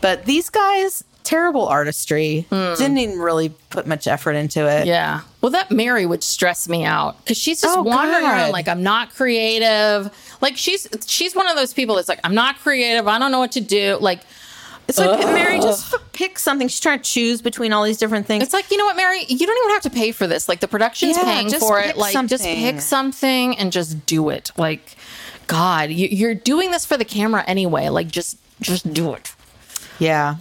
But 0.00 0.24
these 0.26 0.50
guys, 0.50 1.04
terrible 1.24 1.66
artistry, 1.68 2.46
didn't 2.50 2.98
even 2.98 3.18
really 3.18 3.50
put 3.70 3.86
much 3.86 4.06
effort 4.06 4.32
into 4.32 4.66
it. 4.66 4.82
Mm. 4.84 4.86
Yeah. 4.86 5.20
Well, 5.40 5.52
that 5.52 5.70
Meri 5.70 6.06
would 6.06 6.24
stress 6.24 6.68
me 6.68 6.84
out 6.84 7.16
because 7.22 7.36
she's 7.38 7.60
just 7.60 7.76
Oh, 7.78 7.82
wandering 7.82 8.22
God. 8.24 8.32
around 8.32 8.50
like 8.52 8.66
I'm 8.66 8.82
not 8.82 9.14
creative. 9.14 10.10
Like 10.40 10.56
she's 10.56 10.86
she's 11.06 11.34
one 11.34 11.48
of 11.48 11.56
those 11.56 11.72
people 11.72 11.96
that's 11.96 12.08
like 12.08 12.20
I'm 12.24 12.34
not 12.34 12.58
creative. 12.58 13.08
I 13.08 13.18
don't 13.18 13.32
know 13.32 13.40
what 13.40 13.52
to 13.52 13.60
do. 13.60 13.98
Like 14.00 14.20
It's 14.86 14.98
like 14.98 15.18
Meri, 15.20 15.58
just 15.60 15.94
pick 16.12 16.38
something. 16.38 16.68
She's 16.68 16.80
trying 16.80 17.00
to 17.00 17.04
choose 17.04 17.42
between 17.42 17.72
all 17.72 17.84
these 17.84 17.98
different 17.98 18.26
things. 18.26 18.42
it's 18.44 18.52
like 18.52 18.70
you 18.70 18.76
know 18.76 18.84
what, 18.86 18.96
Meri, 18.96 19.24
you 19.28 19.46
don't 19.46 19.58
even 19.64 19.70
have 19.70 19.82
to 19.82 19.90
pay 19.90 20.12
for 20.12 20.26
this. 20.26 20.48
Like 20.48 20.60
the 20.60 20.68
production's 20.68 21.16
Yeah, 21.16 21.24
paying 21.24 21.50
for 21.50 21.80
it. 21.80 21.96
Like 21.96 22.14
just 22.26 22.44
pick 22.44 22.80
something 22.80 23.56
and 23.58 23.72
just 23.72 24.06
do 24.06 24.28
it. 24.30 24.50
Like 24.56 24.96
God, 25.46 25.90
you, 25.90 26.08
you're 26.08 26.34
doing 26.34 26.70
this 26.70 26.84
for 26.84 26.96
the 26.96 27.04
camera 27.04 27.42
anyway. 27.46 27.88
Like 27.88 28.08
just 28.08 28.38
just 28.60 28.92
do 28.92 29.14
it. 29.14 29.34
yeah, 29.98 30.36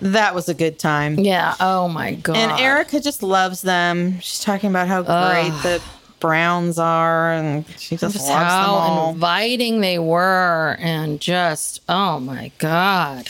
that 0.00 0.34
was 0.34 0.48
a 0.48 0.54
good 0.54 0.78
time. 0.78 1.18
Yeah. 1.18 1.54
Oh 1.60 1.88
my 1.88 2.14
God. 2.14 2.36
And 2.36 2.60
Erica 2.60 3.00
just 3.00 3.22
loves 3.22 3.62
them. 3.62 4.20
She's 4.20 4.40
talking 4.40 4.68
about 4.70 4.88
how 4.88 5.02
great 5.02 5.50
the 5.62 5.80
Browns 6.22 6.78
are, 6.78 7.32
and 7.32 7.66
she 7.76 7.96
just, 7.96 8.14
just 8.14 8.30
how 8.30 9.10
inviting 9.10 9.80
they 9.80 9.98
were, 9.98 10.76
and 10.78 11.20
just 11.20 11.82
oh 11.88 12.20
my 12.20 12.52
God. 12.58 13.28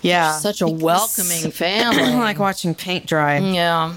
yeah, 0.00 0.38
such 0.38 0.62
a 0.62 0.66
welcoming 0.66 1.50
family. 1.52 2.14
Like 2.16 2.38
watching 2.38 2.74
paint 2.74 3.06
dry. 3.06 3.36
yeah. 3.38 3.94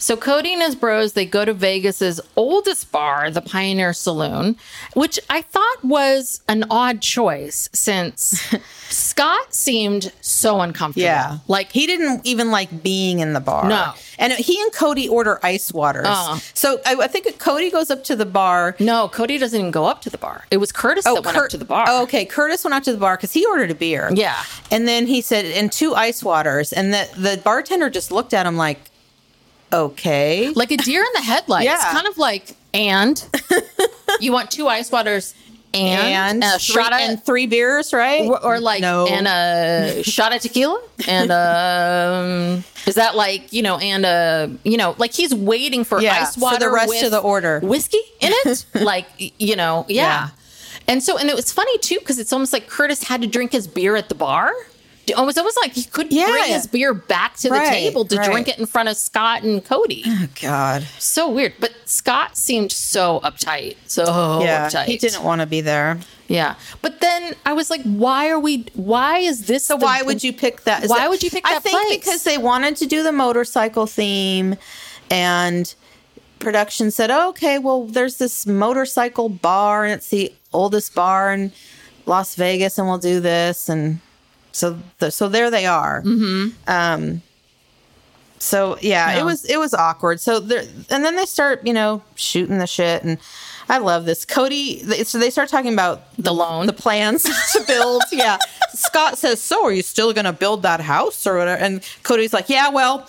So 0.00 0.16
Kody 0.16 0.48
and 0.48 0.62
his 0.62 0.74
bros 0.74 1.12
they 1.12 1.26
go 1.26 1.44
to 1.44 1.52
Vegas's 1.54 2.20
oldest 2.34 2.90
bar, 2.90 3.30
the 3.30 3.40
Pioneer 3.42 3.92
Saloon, 3.92 4.56
which 4.94 5.20
I 5.28 5.42
thought 5.42 5.84
was 5.84 6.40
an 6.48 6.64
odd 6.70 7.00
choice 7.02 7.68
since 7.72 8.52
Scott 8.88 9.54
seemed 9.54 10.10
so 10.20 10.60
uncomfortable. 10.62 11.04
Yeah, 11.04 11.38
like 11.48 11.70
he 11.70 11.86
didn't 11.86 12.26
even 12.26 12.50
like 12.50 12.82
being 12.82 13.20
in 13.20 13.34
the 13.34 13.40
bar. 13.40 13.68
No. 13.68 13.92
and 14.18 14.32
he 14.32 14.60
and 14.60 14.72
Kody 14.72 15.08
order 15.08 15.38
ice 15.42 15.72
waters. 15.72 16.06
Uh. 16.08 16.38
so 16.54 16.80
I, 16.86 16.94
I 16.96 17.06
think 17.06 17.26
Kody 17.38 17.70
goes 17.70 17.90
up 17.90 18.02
to 18.04 18.16
the 18.16 18.26
bar. 18.26 18.76
no, 18.80 19.08
Kody 19.08 19.38
doesn't 19.38 19.58
even 19.58 19.70
go 19.70 19.84
up 19.84 20.00
to 20.02 20.10
the 20.10 20.18
bar. 20.18 20.44
It 20.50 20.56
was 20.56 20.72
Curtis 20.72 21.04
that 21.04 21.24
went 21.24 21.36
up 21.36 21.48
to 21.50 21.58
the 21.58 21.64
bar. 21.64 21.84
Oh, 21.88 22.02
okay. 22.04 22.24
Curtis 22.24 22.64
went 22.64 22.74
out 22.74 22.84
to 22.84 22.92
the 22.92 22.98
bar 22.98 23.16
because 23.16 23.32
he 23.32 23.44
ordered 23.46 23.70
a 23.70 23.74
beer. 23.74 24.10
Yeah. 24.12 24.42
and 24.70 24.88
then 24.88 25.06
he 25.06 25.20
said, 25.20 25.44
"and 25.44 25.70
two 25.70 25.94
ice 25.94 26.24
waters," 26.24 26.72
and 26.72 26.92
the 26.92 27.08
the 27.16 27.40
bartender 27.44 27.90
just 27.90 28.10
looked 28.10 28.32
at 28.34 28.46
him 28.46 28.56
like, 28.56 28.89
"Okay." 29.72 30.50
like 30.54 30.70
a 30.70 30.76
deer 30.76 31.02
in 31.02 31.12
the 31.14 31.22
headlights. 31.22 31.64
Yeah. 31.66 31.78
Kind 31.92 32.06
of 32.06 32.18
like, 32.18 32.56
and 32.74 33.24
you 34.20 34.32
want 34.32 34.50
two 34.50 34.68
ice 34.68 34.90
waters 34.90 35.34
and, 35.72 36.42
and 36.42 36.44
a 36.44 36.58
three, 36.58 36.74
shot 36.74 36.92
of 36.92 36.98
and 37.00 37.22
three 37.24 37.46
beers, 37.46 37.92
right? 37.92 38.22
or, 38.26 38.44
or 38.44 38.60
like 38.60 38.80
no, 38.80 39.06
and 39.06 39.26
a 39.28 40.02
shot 40.02 40.34
of 40.34 40.40
tequila 40.42 40.80
and 41.06 41.30
um 41.30 42.64
is 42.86 42.96
that 42.96 43.14
like 43.14 43.52
you 43.52 43.62
know 43.62 43.78
and 43.78 44.04
uh 44.04 44.48
you 44.64 44.76
know 44.76 44.94
like 44.98 45.12
he's 45.14 45.34
waiting 45.34 45.84
for 45.84 46.00
Yeah, 46.00 46.22
ice 46.22 46.34
for 46.36 46.58
the 46.58 46.70
rest 46.70 46.88
with 46.88 47.04
of 47.04 47.10
the 47.12 47.18
order. 47.20 47.60
whiskey 47.60 48.00
in 48.20 48.32
it 48.44 48.64
like 48.74 49.06
you 49.18 49.54
know 49.56 49.86
yeah. 49.88 50.02
Yeah. 50.02 50.28
and 50.88 51.02
so 51.02 51.16
and 51.18 51.28
it 51.30 51.36
was 51.36 51.52
funny 51.52 51.78
too 51.78 51.98
because 52.00 52.18
it's 52.18 52.32
almost 52.32 52.52
like 52.52 52.68
curtis 52.68 53.04
had 53.04 53.22
to 53.22 53.28
drink 53.28 53.52
his 53.52 53.66
beer 53.68 53.94
at 53.96 54.08
the 54.08 54.14
bar 54.14 54.52
it 55.06 55.16
was 55.16 55.36
almost 55.38 55.58
like 55.60 55.72
he 55.72 55.84
couldn't 55.84 56.12
Yeah. 56.12 56.26
bring 56.26 56.52
his 56.52 56.66
beer 56.66 56.94
back 56.94 57.36
to 57.38 57.48
the 57.48 57.58
table 57.58 58.04
to 58.04 58.16
right. 58.16 58.30
drink 58.30 58.48
it 58.48 58.58
in 58.58 58.66
front 58.66 58.88
of 58.88 58.96
scott 58.96 59.42
and 59.42 59.64
kody 59.64 60.02
Oh, 60.06 60.28
God, 60.40 60.86
so 60.98 61.28
weird 61.28 61.54
but 61.58 61.72
scott 61.84 62.36
seemed 62.36 62.70
so 62.72 63.20
uptight 63.20 63.76
so 63.86 64.40
yeah, 64.42 64.68
uptight 64.68 64.84
he 64.84 64.96
didn't 64.98 65.22
want 65.24 65.40
to 65.40 65.46
be 65.46 65.60
there. 65.60 65.98
yeah 66.28 66.54
but 66.82 67.00
then 67.00 67.34
i 67.44 67.52
was 67.52 67.70
like 67.70 67.82
why 67.82 68.28
are 68.28 68.38
we 68.38 68.66
why 68.74 69.18
is 69.18 69.46
this 69.46 69.64
So 69.66 69.76
why 69.76 70.02
would 70.02 70.22
you 70.22 70.32
pick 70.32 70.62
that? 70.64 70.84
Is 70.84 70.90
Why 70.90 70.98
that- 71.00 71.10
would 71.10 71.22
you 71.22 71.30
pick 71.30 71.46
I 71.46 71.50
that 71.54 71.56
I 71.58 71.60
think 71.60 71.86
place? 71.86 71.98
because 71.98 72.22
they 72.24 72.38
wanted 72.38 72.76
to 72.76 72.86
do 72.86 73.02
the 73.02 73.12
motorcycle 73.12 73.86
theme, 73.86 74.56
and 75.10 75.74
production 76.38 76.90
said, 76.90 77.10
oh, 77.10 77.28
"Okay, 77.30 77.58
well, 77.58 77.84
there's 77.86 78.16
this 78.18 78.46
motorcycle 78.46 79.28
bar, 79.28 79.84
and 79.84 79.92
it's 79.94 80.08
the 80.08 80.32
oldest 80.52 80.94
bar 80.94 81.32
in 81.32 81.52
Las 82.06 82.34
Vegas, 82.34 82.78
and 82.78 82.88
we'll 82.88 82.98
do 82.98 83.20
this." 83.20 83.68
And 83.68 84.00
so, 84.52 84.78
the, 84.98 85.10
so 85.10 85.28
there 85.28 85.50
they 85.50 85.66
are. 85.66 86.02
Mm-hmm. 86.02 86.48
Um, 86.68 87.22
so 88.38 88.78
yeah, 88.80 89.12
Yeah. 89.14 89.20
it 89.20 89.24
was 89.24 89.44
it 89.44 89.58
was 89.58 89.74
awkward. 89.74 90.20
So 90.20 90.40
there, 90.40 90.62
and 90.90 91.04
then 91.04 91.16
they 91.16 91.26
start, 91.26 91.66
you 91.66 91.72
know, 91.74 92.02
shooting 92.14 92.58
the 92.58 92.66
shit, 92.66 93.02
and 93.02 93.18
I 93.68 93.78
love 93.78 94.04
this. 94.06 94.24
Kody, 94.24 94.82
they- 94.82 95.04
so 95.04 95.18
they 95.18 95.30
start 95.30 95.48
talking 95.50 95.72
about 95.74 96.02
The 96.16 96.32
loan. 96.32 96.66
the 96.66 96.72
plans 96.72 97.22
to 97.52 97.64
build. 97.66 98.02
yeah, 98.12 98.38
Scott 98.72 99.18
says, 99.18 99.42
"So 99.42 99.64
are 99.64 99.72
you 99.72 99.82
still 99.82 100.12
going 100.14 100.24
to 100.24 100.32
build 100.32 100.62
that 100.62 100.80
house 100.80 101.26
or 101.26 101.36
whatever?" 101.36 101.62
And 101.62 101.82
Kody's 102.02 102.32
like, 102.32 102.48
"Yeah, 102.48 102.70
well." 102.70 103.08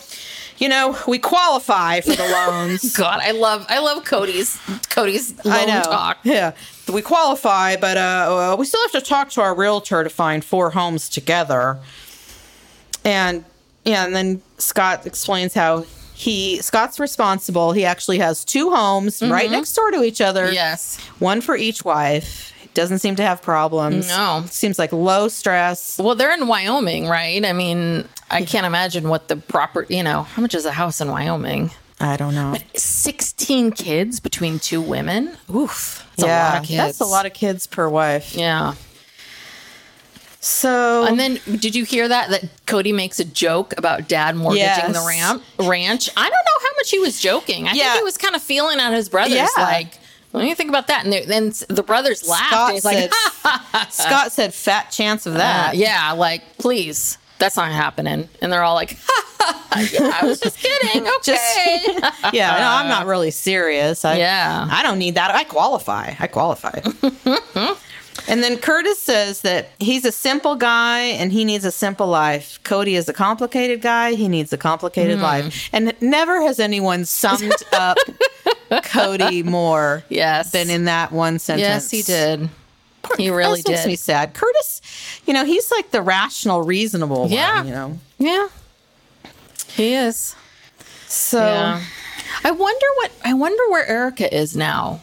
You 0.61 0.69
know, 0.69 0.95
we 1.07 1.17
qualify 1.17 2.01
for 2.01 2.11
the 2.11 2.23
loans. 2.23 2.95
God, 2.95 3.19
I 3.19 3.31
love 3.31 3.65
I 3.67 3.79
love 3.79 4.05
Kody's 4.05 4.59
Kody's 4.89 5.33
loan 5.43 5.55
I 5.55 5.65
know. 5.65 5.81
talk. 5.81 6.19
Yeah, 6.23 6.51
we 6.93 7.01
qualify, 7.01 7.77
but 7.77 7.97
uh, 7.97 8.25
well, 8.29 8.57
we 8.57 8.65
still 8.65 8.81
have 8.83 8.91
to 8.91 9.01
talk 9.01 9.31
to 9.31 9.41
our 9.41 9.55
realtor 9.55 10.03
to 10.03 10.09
find 10.09 10.45
four 10.45 10.69
homes 10.69 11.09
together. 11.09 11.79
And 13.03 13.43
yeah, 13.85 14.05
and 14.05 14.15
then 14.15 14.43
Scott 14.59 15.07
explains 15.07 15.55
how 15.55 15.85
he 16.13 16.61
Scott's 16.61 16.99
responsible. 16.99 17.71
He 17.71 17.83
actually 17.83 18.19
has 18.19 18.45
two 18.45 18.69
homes 18.69 19.23
right 19.23 19.49
next 19.49 19.73
door 19.73 19.89
to 19.89 20.03
each 20.03 20.21
other. 20.21 20.45
Mm-hmm. 20.45 20.53
Yes. 20.53 20.99
one 21.17 21.41
for 21.41 21.55
each 21.55 21.83
wife. 21.83 22.50
Doesn't 22.73 22.99
seem 22.99 23.15
to 23.17 23.23
have 23.23 23.41
problems. 23.41 24.07
No. 24.07 24.43
seems 24.47 24.79
like 24.79 24.91
low 24.93 25.27
stress. 25.27 25.97
Well, 25.99 26.15
they're 26.15 26.33
in 26.33 26.47
Wyoming, 26.47 27.07
right? 27.07 27.43
I 27.45 27.51
mean, 27.53 28.07
I 28.29 28.43
can't 28.43 28.65
imagine 28.65 29.09
what 29.09 29.27
the 29.27 29.35
proper, 29.35 29.85
you 29.89 30.03
know, 30.03 30.23
how 30.23 30.41
much 30.41 30.55
is 30.55 30.65
a 30.65 30.71
house 30.71 31.01
in 31.01 31.09
Wyoming? 31.09 31.71
I 31.99 32.15
don't 32.17 32.33
know. 32.33 32.55
16 32.75 33.71
kids 33.73 34.19
between 34.19 34.57
two 34.59 34.81
women. 34.81 35.37
Oof. 35.53 36.07
That's 36.15 36.27
yeah, 36.27 36.49
a 36.49 36.51
lot 36.53 36.61
of 36.61 36.67
kids. 36.67 36.77
that's 36.77 36.99
a 37.01 37.05
lot 37.05 37.25
of 37.25 37.33
kids 37.33 37.67
per 37.67 37.87
wife. 37.89 38.35
Yeah. 38.35 38.73
So 40.39 41.05
And 41.05 41.19
then, 41.19 41.39
did 41.59 41.75
you 41.75 41.85
hear 41.85 42.07
that? 42.07 42.29
That 42.31 42.65
Kody 42.65 42.95
makes 42.95 43.19
a 43.19 43.25
joke 43.25 43.73
about 43.77 44.07
dad 44.07 44.35
mortgaging 44.35 44.63
Yes. 44.65 44.93
the 44.99 45.05
ramp, 45.07 45.43
ranch. 45.59 46.09
I 46.17 46.23
don't 46.23 46.31
know 46.31 46.59
how 46.61 46.75
much 46.77 46.89
he 46.89 46.97
was 46.99 47.19
joking. 47.19 47.67
I 47.67 47.73
Yeah. 47.73 47.89
think 47.89 47.97
he 47.97 48.03
was 48.03 48.17
kind 48.17 48.35
of 48.35 48.41
feeling 48.41 48.79
at 48.79 48.91
his 48.93 49.07
brothers. 49.07 49.35
Yeah. 49.35 49.47
Like, 49.57 49.99
what 50.31 50.41
do 50.41 50.47
you 50.47 50.55
think 50.55 50.69
about 50.69 50.87
that? 50.87 51.03
And 51.05 51.13
then 51.13 51.53
the 51.69 51.83
brothers 51.83 52.27
laughed. 52.27 52.47
Scott 52.51 52.73
He's 52.73 52.85
like, 52.85 53.13
said, 53.13 53.87
Scott 53.91 54.31
said, 54.31 54.53
"Fat 54.53 54.89
chance 54.91 55.25
of 55.25 55.33
that." 55.35 55.69
Uh, 55.69 55.77
yeah, 55.77 56.11
like, 56.13 56.57
please, 56.57 57.17
that's 57.39 57.57
not 57.57 57.71
happening. 57.71 58.29
And 58.41 58.51
they're 58.51 58.63
all 58.63 58.75
like, 58.75 58.91
yeah, 59.91 60.11
I 60.13 60.19
was 60.23 60.39
just 60.39 60.57
kidding. 60.57 61.07
Okay. 61.07 61.19
Just- 61.23 62.33
yeah. 62.33 62.57
No, 62.59 62.67
I'm 62.67 62.87
not 62.87 63.05
really 63.05 63.31
serious. 63.31 64.05
I, 64.05 64.17
Yeah. 64.17 64.67
I 64.71 64.83
don't 64.83 64.97
need 64.99 65.15
that. 65.15 65.31
I 65.33 65.43
qualify. 65.43 66.13
I 66.19 66.27
qualify. 66.27 66.79
And 68.27 68.43
then 68.43 68.57
Curtis 68.57 68.99
says 69.01 69.41
that 69.41 69.69
he's 69.79 70.05
a 70.05 70.11
simple 70.11 70.55
guy 70.55 70.99
and 70.99 71.31
he 71.31 71.43
needs 71.45 71.65
a 71.65 71.71
simple 71.71 72.07
life. 72.07 72.59
Kody 72.63 72.93
is 72.97 73.07
a 73.09 73.13
complicated 73.13 73.81
guy. 73.81 74.13
He 74.13 74.27
needs 74.27 74.51
a 74.53 74.57
complicated 74.57 75.17
Hmm. 75.17 75.23
life. 75.23 75.69
And 75.73 75.93
never 76.01 76.41
has 76.41 76.59
anyone 76.59 77.05
summed 77.05 77.53
up 77.73 77.97
Kody 78.69 79.43
more 79.43 80.03
yes. 80.09 80.51
than 80.51 80.69
in 80.69 80.85
that 80.85 81.11
one 81.11 81.39
sentence. 81.39 81.67
yes, 81.67 81.91
he 81.91 82.01
did. 82.03 82.49
He 83.17 83.29
really 83.31 83.61
That 83.61 83.69
makes 83.69 83.81
did. 83.83 83.87
me 83.87 83.95
sad. 83.95 84.33
Curtis, 84.33 84.81
you 85.25 85.33
know, 85.33 85.43
he's 85.43 85.71
like 85.71 85.91
the 85.91 86.01
rational, 86.01 86.61
reasonable 86.63 87.27
Yeah. 87.29 87.57
one, 87.57 87.67
you 87.67 87.73
know. 87.73 87.99
Yeah. 88.19 88.47
He 89.75 89.93
is. 89.93 90.35
So 91.07 91.39
Yeah. 91.43 91.81
I 92.43 92.51
wonder 92.51 92.85
what 92.97 93.11
I 93.25 93.33
wonder 93.33 93.63
where 93.69 93.85
Erica 93.87 94.33
is 94.33 94.55
now. 94.55 95.01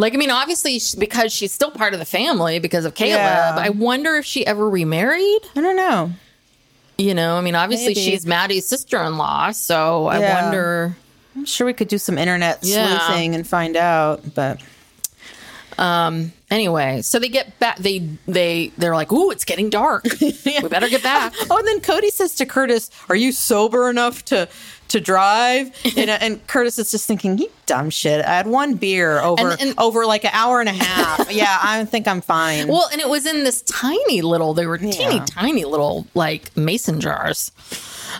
Like, 0.00 0.14
I 0.14 0.16
mean, 0.16 0.30
obviously, 0.30 0.80
because 0.98 1.32
she's 1.32 1.52
still 1.52 1.70
part 1.70 1.92
of 1.92 1.98
the 1.98 2.06
family 2.06 2.58
because 2.58 2.84
of 2.84 2.94
Caleb. 2.94 3.20
Yeah. 3.20 3.54
I 3.58 3.68
wonder 3.70 4.16
if 4.16 4.24
she 4.24 4.46
ever 4.46 4.68
remarried. 4.68 5.40
I 5.54 5.60
don't 5.60 5.76
know. 5.76 6.12
You 6.96 7.14
know, 7.14 7.36
I 7.36 7.40
mean, 7.40 7.54
obviously, 7.54 7.88
Maybe. 7.88 8.00
she's 8.00 8.24
Maddie's 8.26 8.66
sister 8.66 9.02
in 9.02 9.16
law. 9.18 9.50
So 9.52 10.06
I 10.06 10.18
Yeah. 10.20 10.42
wonder. 10.42 10.96
I'm 11.36 11.44
sure 11.44 11.66
we 11.66 11.72
could 11.72 11.88
do 11.88 11.98
some 11.98 12.18
internet 12.18 12.58
Yeah. 12.62 12.98
sleuthing 12.98 13.34
and 13.34 13.46
find 13.46 13.76
out, 13.76 14.34
but 14.34 14.60
Um. 15.78 16.32
Anyway, 16.50 17.00
so 17.02 17.18
they 17.18 17.28
get 17.28 17.58
back. 17.60 17.76
They 17.78 18.00
they 18.26 18.72
they're 18.76 18.94
like, 18.94 19.12
"Ooh, 19.12 19.30
it's 19.30 19.44
getting 19.44 19.70
dark. 19.70 20.04
We 20.20 20.68
better 20.68 20.88
get 20.88 21.02
back." 21.02 21.32
Oh, 21.48 21.56
and 21.56 21.66
then 21.66 21.80
Kody 21.80 22.10
says 22.10 22.34
to 22.34 22.44
Curtis, 22.44 22.90
"Are 23.08 23.14
you 23.16 23.32
sober 23.32 23.88
enough 23.88 24.24
to 24.26 24.48
to 24.90 25.00
drive?" 25.00 25.70
And, 25.96 26.10
and 26.10 26.46
Curtis 26.46 26.78
is 26.78 26.90
just 26.90 27.06
thinking, 27.06 27.38
"You 27.38 27.50
dumb 27.66 27.90
shit! 27.90 28.24
I 28.24 28.36
had 28.36 28.46
one 28.46 28.74
beer 28.74 29.18
over 29.20 29.50
And- 29.50 29.60
and- 29.60 29.74
over 29.78 30.06
like 30.06 30.24
an 30.24 30.30
hour 30.32 30.60
and 30.60 30.68
a 30.68 30.72
half. 30.72 31.32
yeah, 31.32 31.58
I 31.60 31.84
think 31.86 32.06
I'm 32.06 32.20
fine." 32.20 32.68
Well, 32.68 32.88
and 32.92 33.00
it 33.00 33.08
was 33.08 33.26
in 33.26 33.44
this 33.44 33.62
tiny 33.62 34.22
little, 34.22 34.54
they 34.54 34.66
were 34.66 34.78
teeny 34.78 35.16
Yeah. 35.16 35.24
tiny 35.26 35.64
little 35.64 36.06
like 36.14 36.56
mason 36.56 37.00
jars. 37.00 37.50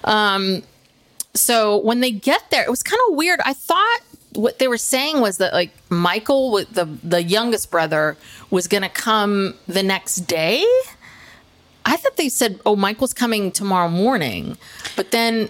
Um, 0.04 0.62
so 1.34 1.76
when 1.78 2.00
they 2.00 2.10
get 2.10 2.50
there, 2.50 2.64
it 2.64 2.70
was 2.70 2.82
kind 2.82 3.00
of 3.08 3.16
weird. 3.16 3.40
I 3.44 3.52
thought 3.52 4.00
what 4.34 4.58
they 4.58 4.68
were 4.68 4.78
saying 4.78 5.20
was 5.20 5.38
that 5.38 5.52
like 5.52 5.70
Michael, 5.88 6.52
the 6.70 6.88
the 7.04 7.22
youngest 7.22 7.70
brother, 7.70 8.16
was 8.50 8.66
going 8.66 8.82
to 8.82 8.88
come 8.88 9.54
the 9.68 9.82
next 9.82 10.16
day. 10.26 10.64
I 11.84 11.96
thought 11.96 12.16
they 12.16 12.28
said, 12.28 12.60
"Oh, 12.66 12.76
Michael's 12.76 13.12
coming 13.14 13.50
tomorrow 13.52 13.88
morning," 13.88 14.56
but 14.96 15.10
then 15.12 15.48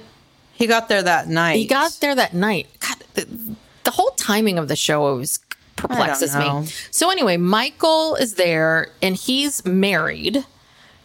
he 0.61 0.67
got 0.69 0.89
there 0.89 1.03
that 1.03 1.27
night. 1.27 1.57
he 1.57 1.67
got 1.67 1.99
there 2.01 2.15
that 2.15 2.35
night. 2.35 2.69
God, 2.79 2.97
the, 3.15 3.57
the 3.85 3.91
whole 3.91 4.11
timing 4.11 4.59
of 4.59 4.69
the 4.69 4.77
show 4.77 5.03
always 5.05 5.41
perplexes 5.77 6.37
me. 6.37 6.67
So 6.93 7.11
anyway, 7.11 7.37
Michael 7.39 8.15
is 8.15 8.35
there 8.35 8.91
and 9.03 9.17
he's 9.17 9.65
married. 9.65 10.45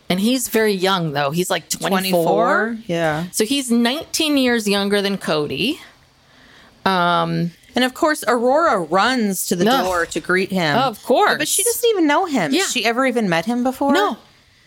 And 0.09 0.19
he's 0.19 0.49
very 0.49 0.73
young 0.73 1.13
though. 1.13 1.31
He's 1.31 1.49
like 1.49 1.67
24. 1.69 1.87
24. 1.89 2.77
Yeah. 2.85 3.25
So 3.31 3.43
he's 3.45 3.71
19 3.71 4.37
years 4.37 4.67
younger 4.67 5.01
than 5.01 5.17
Kody. 5.17 5.77
Um 6.85 7.51
And 7.75 7.83
of 7.83 7.93
course, 7.93 8.23
Aurora 8.27 8.79
runs 8.81 9.47
to 9.47 9.55
the 9.55 9.65
door 9.65 10.05
to 10.05 10.19
greet 10.19 10.51
him. 10.51 10.77
Of 10.77 11.01
course. 11.03 11.37
But 11.39 11.47
she 11.47 11.63
doesn't 11.63 11.89
even 11.89 12.05
know 12.07 12.25
him. 12.25 12.53
Yeah. 12.53 12.65
She 12.65 12.85
ever 12.85 13.05
even 13.05 13.29
met 13.29 13.45
him 13.45 13.63
before? 13.63 13.93
No. 13.93 14.17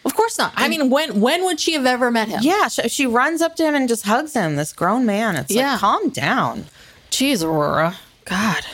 Of 0.04 0.14
course 0.14 0.38
not. 0.38 0.52
I 0.56 0.68
mean, 0.68 0.90
when 0.90 1.20
when 1.20 1.44
would 1.44 1.60
she 1.60 1.72
have 1.74 1.86
ever 1.86 2.10
met 2.10 2.28
him? 2.28 2.40
Yeah, 2.42 2.68
she, 2.68 2.88
she 2.88 3.06
runs 3.06 3.42
up 3.42 3.56
to 3.56 3.64
him 3.64 3.74
and 3.74 3.88
just 3.88 4.04
hugs 4.04 4.32
him, 4.34 4.56
this 4.56 4.72
grown 4.72 5.04
man. 5.04 5.36
It's 5.36 5.52
Yeah. 5.52 5.72
like, 5.72 5.80
calm 5.80 6.08
down. 6.10 6.64
Jeez, 7.10 7.44
Aurora. 7.44 7.96
God. 8.24 8.64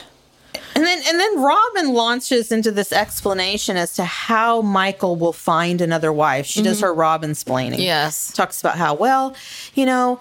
And 0.75 0.83
then 0.83 1.01
and 1.07 1.19
then 1.19 1.41
Robyn 1.41 1.93
launches 1.93 2.51
into 2.51 2.71
this 2.71 2.91
explanation 2.91 3.77
as 3.77 3.95
to 3.95 4.03
how 4.03 4.61
Michael 4.61 5.15
will 5.15 5.33
find 5.33 5.79
another 5.81 6.11
wife. 6.11 6.45
She 6.45 6.61
does 6.61 6.81
her 6.81 6.93
Robyn 6.93 7.31
splaining. 7.31 7.73
Mm-hmm. 7.73 7.81
Yes. 7.81 8.31
Talks 8.33 8.59
about 8.59 8.77
how, 8.77 8.93
well, 8.93 9.35
you 9.73 9.85
know, 9.85 10.19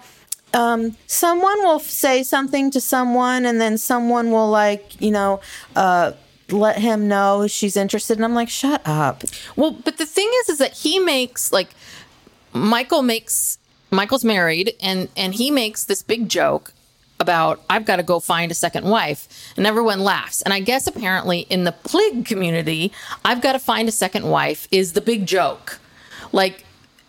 um, 0.53 0.97
someone 1.09 1.59
will 1.65 1.81
say 1.81 2.23
something 2.23 2.71
to 2.71 2.81
someone 2.81 3.45
and 3.45 3.61
then 3.61 3.77
someone 3.79 4.31
will 4.31 4.49
like, 4.49 5.01
you 5.01 5.11
know, 5.11 5.41
uh, 5.75 6.13
let 6.55 6.79
him 6.79 7.09
know 7.09 7.47
she's 7.47 7.77
interested. 7.77 8.19
And 8.19 8.25
I'm 8.25 8.35
like, 8.35 8.49
shut 8.49 8.83
up. 8.85 9.25
Well, 9.57 9.73
but 9.73 9.99
the 9.99 10.07
thing 10.07 10.31
is, 10.41 10.51
is 10.51 10.59
that 10.59 10.73
he 10.73 10.99
makes 10.99 11.53
like 11.53 11.69
Michael 12.53 13.03
makes 13.03 13.59
Michael's 13.91 14.25
married, 14.25 14.75
and 14.81 15.09
and 15.17 15.35
he 15.35 15.51
makes 15.51 15.85
this 15.85 16.03
big 16.03 16.29
joke 16.29 16.73
about 17.21 17.63
I've 17.71 17.85
got 17.85 17.97
to 17.97 18.03
go 18.03 18.21
find 18.21 18.51
a 18.51 18.55
second 18.55 18.85
wife, 18.85 19.53
and 19.57 19.67
everyone 19.67 20.01
laughs. 20.01 20.43
And 20.43 20.53
I 20.55 20.61
guess 20.61 20.87
apparently 20.87 21.41
in 21.41 21.65
the 21.65 21.73
plig 21.73 22.27
community, 22.27 22.93
I've 23.25 23.41
got 23.41 23.53
to 23.53 23.59
find 23.59 23.89
a 23.89 23.93
second 23.93 24.29
wife 24.29 24.69
is 24.71 24.93
the 24.93 25.01
big 25.01 25.27
joke. 25.27 25.81
Like 26.33 26.65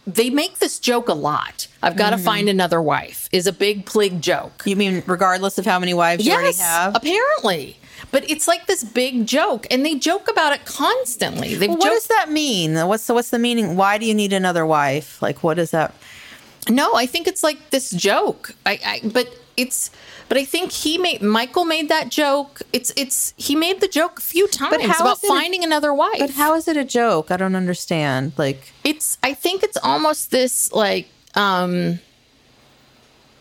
they 0.08 0.29
make 0.29 0.60
this 0.60 0.79
joke 0.79 1.10
a 1.10 1.13
lot. 1.13 1.67
I've 1.81 1.95
got 1.95 2.12
to 2.12 2.15
mm-hmm. 2.17 2.25
find 2.25 2.49
another 2.49 2.81
wife 2.81 3.27
is 3.31 3.47
a 3.47 3.53
big 3.53 3.86
plig 3.86 4.21
joke. 4.21 4.63
You 4.65 4.75
mean 4.75 5.03
regardless 5.08 5.58
of 5.58 5.65
how 5.65 5.79
many 5.79 5.93
wives 5.93 6.25
you 6.25 6.34
already 6.34 6.58
have? 6.58 6.95
apparently. 6.95 7.77
But 8.15 8.32
it's 8.32 8.47
like 8.47 8.65
this 8.65 8.82
big 8.82 9.28
joke, 9.28 9.67
and 9.69 9.86
they 9.86 9.95
joke 9.95 10.30
about 10.32 10.54
it 10.54 10.63
constantly. 10.63 11.54
They've 11.54 11.67
Well, 11.67 11.78
what 11.80 11.84
joked- 11.88 11.95
does 11.95 12.08
that 12.08 12.32
mean? 12.32 12.75
What's 12.88 13.08
the, 13.08 13.13
what's 13.13 13.30
the 13.30 13.39
meaning? 13.39 13.75
Why 13.75 13.97
do 13.97 14.06
you 14.06 14.13
need 14.13 14.32
another 14.32 14.65
wife? 14.65 15.21
Like, 15.21 15.43
what 15.43 15.60
is 15.60 15.71
that? 15.71 15.93
No, 16.69 16.95
I 16.95 17.08
think 17.08 17.28
it's 17.28 17.43
like 17.43 17.71
this 17.71 17.91
joke. 17.91 18.56
I, 18.65 18.80
I 18.86 19.01
but 19.04 19.28
it's 19.58 19.91
but 20.30 20.38
I 20.38 20.45
think 20.45 20.71
he 20.71 20.97
made 20.97 21.21
Michael 21.21 21.65
made 21.65 21.89
that 21.89 22.08
joke. 22.08 22.62
It's 22.71 22.93
it's 22.95 23.34
he 23.36 23.54
made 23.54 23.82
the 23.82 23.89
joke 23.89 24.19
a 24.19 24.21
few 24.21 24.47
times 24.47 24.82
how 24.86 25.04
about 25.04 25.17
it 25.21 25.25
a- 25.25 25.28
finding 25.28 25.65
another 25.65 25.93
wife. 25.93 26.19
But 26.19 26.30
how 26.30 26.56
is 26.56 26.69
it 26.69 26.78
a 26.78 26.86
joke? 26.86 27.32
I 27.32 27.36
don't 27.36 27.58
understand. 27.63 28.32
Like, 28.38 28.71
it's 28.86 29.17
I 29.23 29.34
think 29.34 29.62
it's 29.62 29.78
almost 29.84 30.32
this 30.32 30.71
like 30.71 31.10
um 31.36 31.99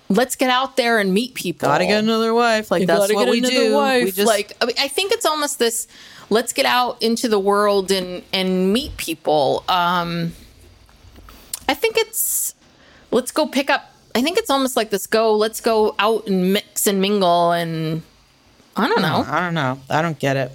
let's 0.09 0.37
get 0.37 0.51
out 0.51 0.77
there 0.77 0.99
and 0.99 1.13
meet 1.13 1.35
people. 1.35 1.69
gotta 1.69 1.87
get 1.87 2.03
another 2.03 2.35
wife. 2.35 2.71
Like, 2.71 2.83
You 2.83 2.87
that's 2.87 3.13
what 3.13 3.29
we 3.29 3.41
do. 3.41 3.75
wife. 3.75 4.05
We 4.05 4.13
just 4.13 4.27
like 4.27 4.57
I, 4.61 4.67
mean, 4.67 4.77
I 4.79 4.89
think 4.89 5.13
it's 5.13 5.27
almost 5.27 5.59
this 5.59 5.87
let's 6.31 6.53
get 6.53 6.67
out 6.67 7.03
into 7.03 7.29
the 7.29 7.39
world 7.39 7.91
and 7.91 8.23
and 8.33 8.73
meet 8.73 8.97
people. 8.97 9.65
Um 9.69 10.33
I 11.69 11.75
think 11.75 11.97
it's 11.97 12.55
let's 13.11 13.31
go 13.31 13.47
pick 13.47 13.71
up 13.71 13.91
I 14.15 14.23
think 14.23 14.39
it's 14.39 14.51
almost 14.51 14.77
like 14.77 14.91
this 14.91 15.07
go 15.07 15.35
let's 15.35 15.61
go 15.61 15.95
out 15.99 16.27
and 16.27 16.53
mix 16.53 16.87
and 16.87 17.01
mingle 17.01 17.53
and 17.53 18.03
I 18.77 18.89
don't 18.89 19.03
know. 19.03 19.25
I 19.27 19.41
don't 19.41 19.55
know. 19.55 19.81
I 19.89 20.03
don't 20.03 20.19
get 20.19 20.37
it. 20.37 20.53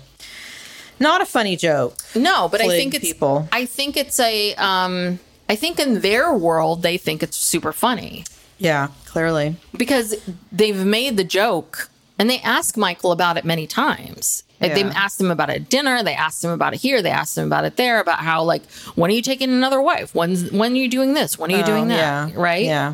Not 1.00 1.22
a 1.22 1.26
funny 1.26 1.56
joke. 1.56 1.96
No, 2.14 2.50
but 2.50 2.60
I 2.60 2.68
think 2.68 2.94
it's 2.94 3.06
people. 3.06 3.48
I 3.52 3.66
think 3.66 3.96
it's 3.96 4.20
a 4.20 4.54
um 4.56 5.20
I 5.48 5.56
think 5.56 5.80
in 5.80 6.02
their 6.02 6.34
world 6.34 6.84
they 6.84 6.98
think 6.98 7.24
it's 7.24 7.38
super 7.38 7.72
funny. 7.74 8.26
Yeah, 8.60 8.90
clearly. 9.06 9.56
because 9.76 10.16
they've 10.52 10.86
made 10.86 11.18
the 11.18 11.24
joke 11.24 11.90
and 12.20 12.30
they 12.30 12.40
ask 12.42 12.78
Michael 12.78 13.12
about 13.12 13.38
it 13.38 13.46
many 13.46 13.66
times. 13.66 14.44
Like, 14.62 14.74
They 14.76 14.84
Yeah. 14.84 14.92
asked 14.94 15.22
him 15.22 15.32
about 15.32 15.50
it 15.50 15.56
at 15.56 15.70
dinner. 15.70 16.04
They 16.04 16.14
asked 16.14 16.44
him 16.44 16.52
about 16.52 16.74
it 16.74 16.82
here. 16.82 17.02
They 17.02 17.10
asked 17.12 17.38
him 17.38 17.46
about 17.46 17.64
it 17.64 17.78
there. 17.78 18.02
About 18.02 18.20
how 18.20 18.44
like 18.44 18.62
when 18.96 19.10
are 19.10 19.14
you 19.14 19.22
taking 19.22 19.50
another 19.50 19.82
wife? 19.82 20.14
When's 20.14 20.52
when 20.52 20.74
are 20.74 20.76
you 20.76 20.90
doing 20.90 21.14
this? 21.14 21.40
When 21.40 21.50
are 21.54 21.58
you 21.58 21.64
doing 21.64 21.86
Oh, 21.86 21.96
that? 21.96 21.98
Yeah. 21.98 22.30
Right? 22.36 22.66
Yeah. 22.66 22.94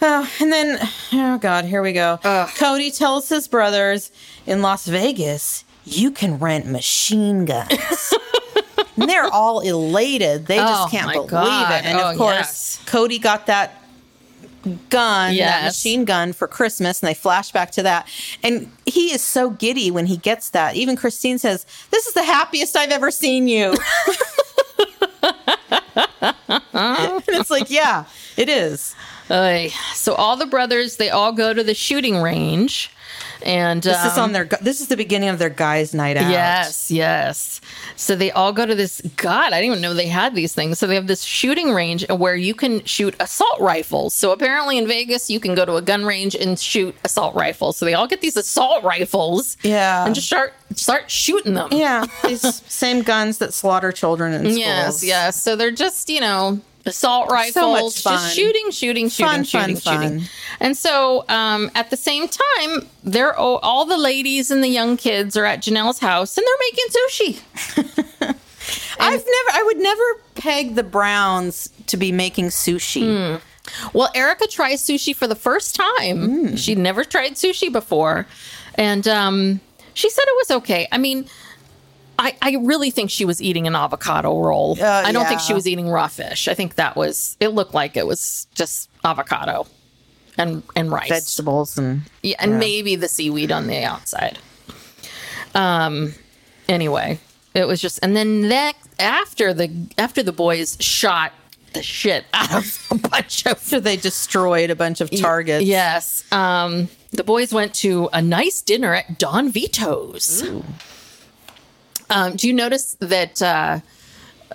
Oh, 0.00 0.30
and 0.40 0.52
then, 0.52 0.78
oh 1.14 1.38
God, 1.38 1.64
here 1.64 1.82
we 1.82 1.92
go. 1.92 2.20
Kody 2.22 2.96
tells 2.96 3.28
his 3.28 3.48
brothers 3.48 4.12
in 4.46 4.62
Las 4.62 4.86
Vegas, 4.86 5.64
you 5.84 6.12
can 6.12 6.38
rent 6.38 6.66
machine 6.66 7.44
guns. 7.44 8.14
and 8.96 9.08
they're 9.10 9.24
all 9.26 9.58
elated. 9.58 10.46
They 10.46 10.58
just 10.58 10.82
Oh, 10.84 10.88
can't 10.88 11.12
believe 11.12 11.28
God. 11.30 11.72
it. 11.84 11.86
And 11.86 11.98
Oh, 11.98 12.10
of 12.12 12.16
course, 12.16 12.36
yes. 12.36 12.80
Kody 12.86 13.20
got 13.20 13.46
that 13.46 13.82
gun, 14.90 15.36
that 15.36 15.64
machine 15.64 16.04
gun 16.04 16.32
for 16.32 16.48
Christmas, 16.48 17.02
and 17.02 17.08
they 17.08 17.14
flash 17.14 17.52
back 17.52 17.70
to 17.72 17.82
that. 17.82 18.08
And 18.42 18.70
he 18.86 19.12
is 19.12 19.22
so 19.22 19.50
giddy 19.50 19.90
when 19.90 20.06
he 20.06 20.16
gets 20.16 20.50
that. 20.50 20.76
Even 20.76 20.96
Christine 20.96 21.38
says, 21.38 21.66
This 21.90 22.06
is 22.06 22.14
the 22.14 22.24
happiest 22.24 22.76
I've 22.76 22.90
ever 22.90 23.10
seen 23.10 23.48
you. 23.48 23.74
and 26.72 27.22
it's 27.28 27.50
like, 27.50 27.70
yeah, 27.70 28.04
it 28.36 28.48
is. 28.48 28.94
Ay. 29.30 29.72
So 29.94 30.14
all 30.14 30.36
the 30.36 30.46
brothers, 30.46 30.96
they 30.96 31.10
all 31.10 31.32
go 31.32 31.52
to 31.52 31.62
the 31.62 31.74
shooting 31.74 32.18
range. 32.18 32.90
And 33.42 33.82
This 33.82 34.04
is 34.04 34.18
um, 34.18 34.24
on 34.24 34.32
their. 34.32 34.44
This 34.60 34.80
is 34.80 34.88
the 34.88 34.96
beginning 34.96 35.28
of 35.28 35.38
their 35.38 35.48
guys' 35.48 35.94
night 35.94 36.16
out. 36.16 36.30
Yes, 36.30 36.90
yes. 36.90 37.60
So 37.96 38.16
they 38.16 38.30
all 38.30 38.52
go 38.52 38.66
to 38.66 38.74
this. 38.74 39.00
God, 39.16 39.52
I 39.52 39.60
didn't 39.60 39.72
even 39.72 39.82
know 39.82 39.94
they 39.94 40.08
had 40.08 40.34
these 40.34 40.54
things. 40.54 40.78
So 40.78 40.86
they 40.86 40.94
have 40.96 41.06
this 41.06 41.22
shooting 41.22 41.72
range 41.72 42.08
where 42.10 42.34
you 42.36 42.54
can 42.54 42.84
shoot 42.84 43.14
assault 43.20 43.60
rifles. 43.60 44.14
So 44.14 44.32
apparently 44.32 44.78
in 44.78 44.86
Vegas, 44.86 45.30
you 45.30 45.40
can 45.40 45.54
go 45.54 45.64
to 45.64 45.76
a 45.76 45.82
gun 45.82 46.04
range 46.04 46.34
and 46.34 46.58
shoot 46.58 46.94
assault 47.04 47.34
rifles. 47.34 47.76
So 47.76 47.84
they 47.84 47.94
all 47.94 48.06
get 48.06 48.20
these 48.20 48.36
assault 48.36 48.82
rifles, 48.84 49.56
Yeah. 49.62 50.04
and 50.06 50.14
just 50.14 50.26
start 50.26 50.54
start 50.74 51.10
shooting 51.10 51.54
them. 51.54 51.68
Yeah, 51.72 52.04
these 52.24 52.62
same 52.70 53.02
guns 53.02 53.38
that 53.38 53.54
slaughter 53.54 53.92
children 53.92 54.32
in 54.32 54.40
schools. 54.42 54.58
Yes, 54.58 55.04
yes. 55.04 55.42
So 55.42 55.56
they're 55.56 55.70
just, 55.70 56.08
you 56.10 56.20
know, 56.20 56.60
assault 56.88 57.30
rifles, 57.30 57.54
So 57.54 57.72
much 57.72 58.02
fun. 58.02 58.12
just 58.14 58.36
shooting, 58.36 58.70
shooting, 58.70 59.08
shooting, 59.08 59.26
Fun, 59.32 59.44
shooting, 59.44 59.76
fun, 59.76 59.94
shooting. 60.02 60.20
fun. 60.20 60.28
And 60.60 60.76
so 60.76 61.24
um, 61.28 61.70
at 61.74 61.90
the 61.90 61.96
same 61.96 62.26
time, 62.28 62.86
they're 63.04 63.34
all, 63.36 63.56
all 63.58 63.84
the 63.84 63.96
ladies 63.98 64.50
and 64.50 64.62
the 64.62 64.68
young 64.68 64.96
kids 64.96 65.36
are 65.36 65.44
at 65.44 65.60
Janelle's 65.62 65.98
house 66.00 66.36
and 66.36 66.46
they're 66.46 66.66
making 66.70 66.86
sushi. 67.38 68.34
I've 69.00 69.24
never. 69.24 69.50
I 69.52 69.62
would 69.64 69.78
never 69.78 70.02
peg 70.34 70.74
the 70.74 70.82
Browns 70.82 71.70
to 71.86 71.96
be 71.96 72.12
making 72.12 72.46
sushi. 72.46 73.40
Well, 73.92 74.08
Erica 74.14 74.46
tries 74.46 74.82
sushi 74.82 75.14
for 75.14 75.26
the 75.26 75.34
first 75.36 75.74
time. 75.74 76.48
Mm. 76.48 76.58
She'd 76.58 76.78
never 76.78 77.04
tried 77.04 77.32
sushi 77.32 77.72
before. 77.72 78.26
And 78.74 79.06
um, 79.08 79.60
she 79.94 80.10
said 80.10 80.22
it 80.26 80.36
was 80.48 80.50
okay. 80.62 80.86
I 80.92 80.98
mean, 80.98 81.26
I, 82.18 82.36
I 82.42 82.56
really 82.60 82.90
think 82.90 83.10
she 83.10 83.24
was 83.24 83.40
eating 83.40 83.66
an 83.66 83.76
avocado 83.76 84.40
roll. 84.40 84.76
Uh, 84.80 84.84
I 85.06 85.12
don't 85.12 85.26
think 85.26 85.40
she 85.40 85.54
was 85.54 85.68
eating 85.68 85.88
raw 85.88 86.08
fish. 86.08 86.48
I 86.48 86.54
think 86.54 86.74
that 86.74 86.96
was, 86.96 87.36
it 87.38 87.48
looked 87.48 87.74
like 87.74 87.96
it 87.96 88.06
was 88.06 88.48
just 88.54 88.90
avocado 89.04 89.66
and, 90.36 90.62
and 90.74 90.90
rice. 90.90 91.08
Vegetables 91.08 91.78
and 91.78 92.02
Yeah, 92.22 92.36
and 92.40 92.58
maybe 92.58 92.96
the 92.96 93.08
seaweed 93.08 93.52
on 93.52 93.66
the 93.66 93.82
outside. 93.84 94.38
Um. 95.54 96.14
Anyway, 96.68 97.18
it 97.54 97.66
was 97.66 97.80
just, 97.80 97.98
and 98.02 98.14
then 98.14 98.42
next 98.48 98.88
after 99.00 99.54
the 99.54 99.70
after 99.96 100.22
the 100.22 100.32
boys 100.32 100.76
shot 100.80 101.32
the 101.72 101.82
shit 101.82 102.26
out 102.34 102.52
of 102.54 102.86
a 102.90 102.94
bunch 102.96 103.46
of 103.46 103.52
after 103.52 103.80
they 103.80 103.96
destroyed 103.96 104.70
a 104.70 104.76
bunch 104.76 105.00
of 105.00 105.10
targets. 105.10 105.64
Yes. 105.64 106.30
Um. 106.32 106.88
The 107.10 107.24
boys 107.24 107.54
went 107.54 107.74
to 107.76 108.10
a 108.12 108.20
nice 108.20 108.60
dinner 108.60 108.92
at 108.94 109.18
Don 109.18 109.50
Vito's. 109.50 110.44
Um. 112.10 112.36
Do 112.36 112.46
you 112.46 112.52
notice 112.54 112.96
that? 113.00 113.42
Uh, 113.42 113.80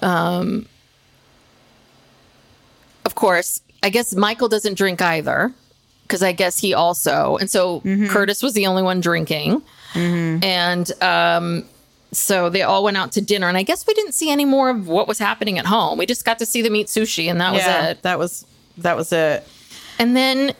um. 0.01 0.67
Of 3.05 3.15
course, 3.15 3.61
I 3.83 3.89
guess 3.89 4.15
Michael 4.15 4.47
doesn't 4.47 4.75
drink 4.75 5.01
either 5.01 5.53
because 6.03 6.23
I 6.23 6.31
guess 6.31 6.59
he 6.59 6.73
also, 6.73 7.37
and 7.37 7.49
so 7.49 7.81
Curtis 8.09 8.41
was 8.43 8.53
the 8.53 8.67
only 8.67 8.83
one 8.83 9.01
drinking, 9.01 9.61
and 10.43 10.91
um, 11.01 11.65
so 12.11 12.49
they 12.49 12.61
all 12.61 12.83
went 12.83 12.97
out 12.97 13.11
to 13.13 13.21
dinner. 13.21 13.47
And 13.47 13.57
I 13.57 13.63
guess 13.63 13.85
we 13.87 13.93
didn't 13.93 14.13
see 14.13 14.29
any 14.29 14.45
more 14.45 14.69
of 14.69 14.87
what 14.87 15.07
was 15.07 15.19
happening 15.19 15.57
at 15.59 15.65
home. 15.65 15.97
We 15.97 16.05
just 16.05 16.23
got 16.23 16.39
to 16.39 16.45
see 16.45 16.61
them 16.61 16.75
eat 16.75 16.87
sushi, 16.87 17.29
and 17.29 17.41
that 17.41 17.53
yeah, 17.55 17.81
was 17.81 17.91
it. 17.91 18.01
that 18.03 18.19
was 18.19 18.45
that 18.77 18.95
was 18.95 19.11
it. 19.11 19.47
And 19.99 20.15
then 20.15 20.53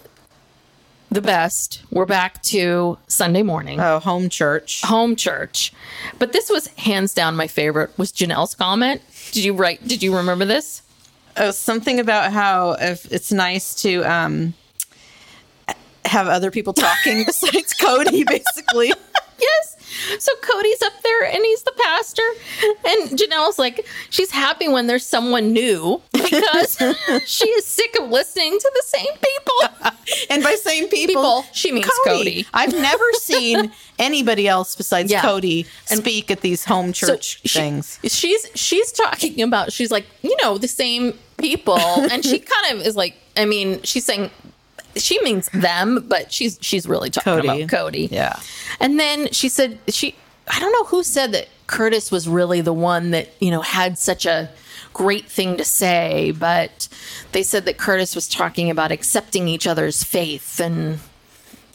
the 1.14 1.22
best, 1.22 1.84
we're 1.92 2.06
back 2.06 2.42
to 2.42 2.98
Sunday 3.08 3.44
morning. 3.44 3.80
Oh, 3.80 4.00
home 4.00 4.30
church. 4.30 4.82
Home 4.82 5.16
church. 5.16 5.72
But 6.18 6.34
this 6.34 6.50
was 6.50 6.68
hands 6.78 7.14
down 7.14 7.36
my 7.36 7.48
favorite 7.48 7.96
was 7.98 8.12
Janelle's 8.12 8.56
comment. 8.56 9.02
Did 9.32 9.44
you 9.44 9.54
write 9.54 9.88
did 9.88 10.02
you 10.02 10.16
remember 10.16 10.46
this? 10.46 10.82
Oh, 11.38 11.52
something 11.52 12.00
about 12.00 12.32
how 12.32 12.72
if 12.74 13.12
it's 13.12 13.32
nice 13.32 13.76
to 13.84 14.02
um 14.04 14.54
have 16.06 16.28
other 16.28 16.52
people 16.52 16.74
talking 16.74 17.24
besides 17.26 17.74
Kody, 17.80 18.26
basically. 18.26 18.94
Yes. 19.40 19.73
So 20.20 20.32
Kody's 20.42 20.82
up 20.82 20.94
there 21.04 21.24
and 21.26 21.44
he's 21.44 21.64
the 21.64 21.74
pastor. 21.84 22.24
And 22.86 23.12
Janelle's 23.18 23.60
like, 23.60 23.86
she's 24.10 24.32
happy 24.32 24.68
when 24.68 24.88
there's 24.88 25.06
someone 25.06 25.54
new 25.54 26.02
because 26.12 26.78
she 27.26 27.48
is 27.50 27.66
sick 27.66 27.96
of 28.00 28.10
listening 28.10 28.58
to 28.58 28.72
the 28.74 28.84
same 28.86 29.14
people. 29.14 29.90
And 30.30 30.44
by 30.44 30.56
same 30.56 30.90
people, 30.90 31.14
People, 31.16 31.46
she 31.54 31.72
means 31.72 31.90
Kody. 32.06 32.46
I've 32.54 32.74
never 32.74 33.04
seen 33.14 33.72
anybody 34.00 34.48
else 34.48 34.76
besides 34.76 35.10
Yeah. 35.12 35.22
Kody 35.22 35.66
speak 35.86 36.30
at 36.32 36.42
these 36.42 36.66
home 36.66 36.92
church 36.94 37.40
she- 37.44 37.48
things. 37.60 38.00
she's 38.06 38.48
she's 38.56 38.92
talking 38.92 39.42
about 39.42 39.72
she's 39.72 39.92
like 39.92 40.06
you 40.22 40.36
know 40.42 40.58
the 40.58 40.68
same 40.68 41.14
people, 41.38 41.78
and 41.78 42.24
she 42.26 42.40
kind 42.40 42.80
of 42.80 42.86
is 42.86 42.96
like 42.96 43.16
I 43.38 43.46
mean 43.46 43.82
she's 43.84 44.06
saying 44.06 44.30
she 44.96 45.22
means 45.24 45.50
them, 45.54 46.06
but 46.08 46.32
she's 46.32 46.58
she's 46.62 46.88
really 46.88 47.10
talking 47.10 47.34
Kody. 47.50 47.64
about 47.66 47.92
Kody. 47.94 48.12
Yeah. 48.12 48.40
and 48.80 49.00
then 49.00 49.30
she 49.32 49.50
said 49.50 49.80
she 49.88 50.16
I 50.48 50.60
don't 50.60 50.72
know 50.72 50.84
who 50.86 51.04
said 51.04 51.32
that 51.34 51.48
Curtis 51.68 52.12
was 52.12 52.28
really 52.28 52.62
the 52.62 52.74
one 52.74 53.12
that 53.12 53.30
you 53.40 53.50
know 53.52 53.62
had 53.62 53.98
such 53.98 54.26
a 54.26 54.50
great 54.94 55.26
thing 55.28 55.58
to 55.58 55.64
say, 55.66 56.32
but 56.32 56.88
they 57.32 57.42
said 57.44 57.66
that 57.66 57.78
Curtis 57.78 58.14
was 58.16 58.28
talking 58.28 58.70
about 58.70 58.92
accepting 58.92 59.48
each 59.48 59.66
other's 59.66 60.04
faith 60.04 60.60
and 60.60 61.00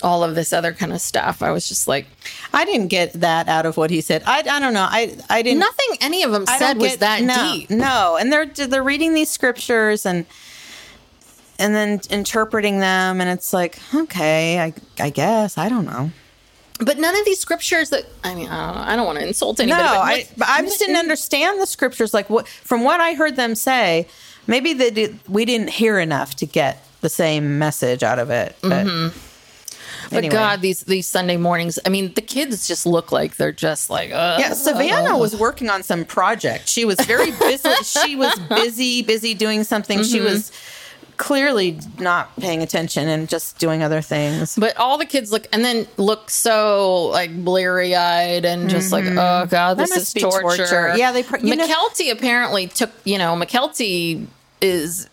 all 0.00 0.22
of 0.22 0.36
this 0.36 0.52
other 0.52 0.72
kind 0.72 0.92
of 0.92 1.00
stuff. 1.00 1.42
I 1.42 1.50
was 1.50 1.68
just 1.68 1.88
like, 1.88 2.06
I 2.54 2.64
didn't 2.64 2.86
get 2.86 3.14
that 3.14 3.48
out 3.48 3.66
of 3.66 3.76
what 3.76 3.90
he 3.90 4.00
said. 4.00 4.22
I, 4.24 4.38
I 4.48 4.60
don't 4.60 4.72
know. 4.72 4.86
I 4.88 5.16
I 5.28 5.42
didn't. 5.42 5.58
nothing 5.58 5.96
any 6.00 6.22
of 6.22 6.30
them 6.30 6.44
I 6.46 6.58
said 6.58 6.76
was 6.78 6.90
get- 6.92 7.00
that 7.00 7.22
no, 7.22 7.52
deep. 7.52 7.70
No, 7.70 8.16
and 8.20 8.32
they're 8.32 8.46
they're 8.46 8.84
reading 8.84 9.14
these 9.14 9.30
scriptures 9.30 10.06
and 10.06 10.24
and 11.58 11.74
then 11.74 12.00
interpreting 12.10 12.78
them, 12.80 13.20
and 13.20 13.28
it's 13.30 13.52
like, 13.52 13.78
okay, 13.94 14.60
I 14.60 14.72
I 14.98 15.10
guess 15.10 15.58
I 15.58 15.68
don't 15.68 15.84
know. 15.86 16.10
But 16.80 16.98
none 16.98 17.16
of 17.18 17.24
these 17.24 17.40
scriptures 17.40 17.90
that 17.90 18.04
I 18.22 18.34
mean, 18.34 18.48
I 18.48 18.66
don't, 18.66 18.76
know, 18.76 18.82
I 18.92 18.96
don't 18.96 19.06
want 19.06 19.18
to 19.18 19.26
insult 19.26 19.58
No, 19.58 19.64
anybody. 19.64 19.82
but 19.84 19.98
I 20.00 20.26
but 20.36 20.48
I 20.48 20.62
just 20.62 20.78
didn't 20.78 20.96
understand 20.96 21.60
the 21.60 21.66
scriptures. 21.66 22.14
Like 22.14 22.30
what 22.30 22.46
from 22.46 22.84
what 22.84 23.00
I 23.00 23.14
heard 23.14 23.34
them 23.36 23.54
say, 23.56 24.06
maybe 24.46 24.72
they 24.74 24.90
did, 24.90 25.18
we 25.28 25.44
didn't 25.44 25.70
hear 25.70 25.98
enough 25.98 26.36
to 26.36 26.46
get 26.46 26.84
the 27.00 27.08
same 27.08 27.58
message 27.58 28.02
out 28.02 28.18
of 28.18 28.30
it. 28.30 28.56
But, 28.62 28.86
But 30.10 30.18
anyway. 30.18 30.32
God, 30.32 30.60
these 30.62 30.82
these 30.82 31.06
Sunday 31.06 31.36
mornings. 31.36 31.78
I 31.84 31.88
mean, 31.88 32.14
the 32.14 32.22
kids 32.22 32.66
just 32.68 32.86
look 32.86 33.12
like 33.12 33.36
they're 33.36 33.52
just 33.52 33.90
like, 33.90 34.10
uh, 34.12 34.36
Yeah, 34.38 34.50
Savanah 34.52 35.18
was 35.18 35.36
working 35.36 35.68
on 35.70 35.82
some 35.82 36.04
project. 36.04 36.68
She 36.68 36.84
was 36.84 36.98
very 37.00 37.30
busy. 37.32 37.68
she 37.82 38.16
was 38.16 38.38
busy, 38.48 39.02
busy 39.02 39.34
doing 39.34 39.64
something. 39.64 40.02
She 40.04 40.20
was 40.20 40.50
clearly 41.18 41.78
not 41.98 42.34
paying 42.36 42.62
attention 42.62 43.08
and 43.08 43.28
just 43.28 43.58
doing 43.58 43.82
other 43.82 44.00
things. 44.00 44.56
But 44.56 44.76
all 44.78 44.96
the 44.96 45.04
kids 45.04 45.30
look 45.30 45.46
and 45.52 45.64
then 45.64 45.86
look 45.98 46.30
so 46.30 47.06
like 47.06 47.44
bleary 47.44 47.94
eyed 47.94 48.44
and 48.44 48.70
just 48.70 48.92
like, 48.92 49.04
mm-hmm. 49.04 49.18
oh 49.18 49.46
god, 49.50 49.76
this 49.76 49.90
is 49.90 50.12
torture. 50.14 50.56
torture. 50.56 50.96
Yeah, 50.96 51.12
they 51.12 51.24
pr- 51.24 51.38
you 51.38 51.54
know- 51.56 51.66
Mykelti 51.66 52.10
apparently 52.10 52.68
took. 52.68 52.90
You 53.04 53.18
know, 53.18 53.34
Mykelti 53.34 54.26
is. 54.62 55.08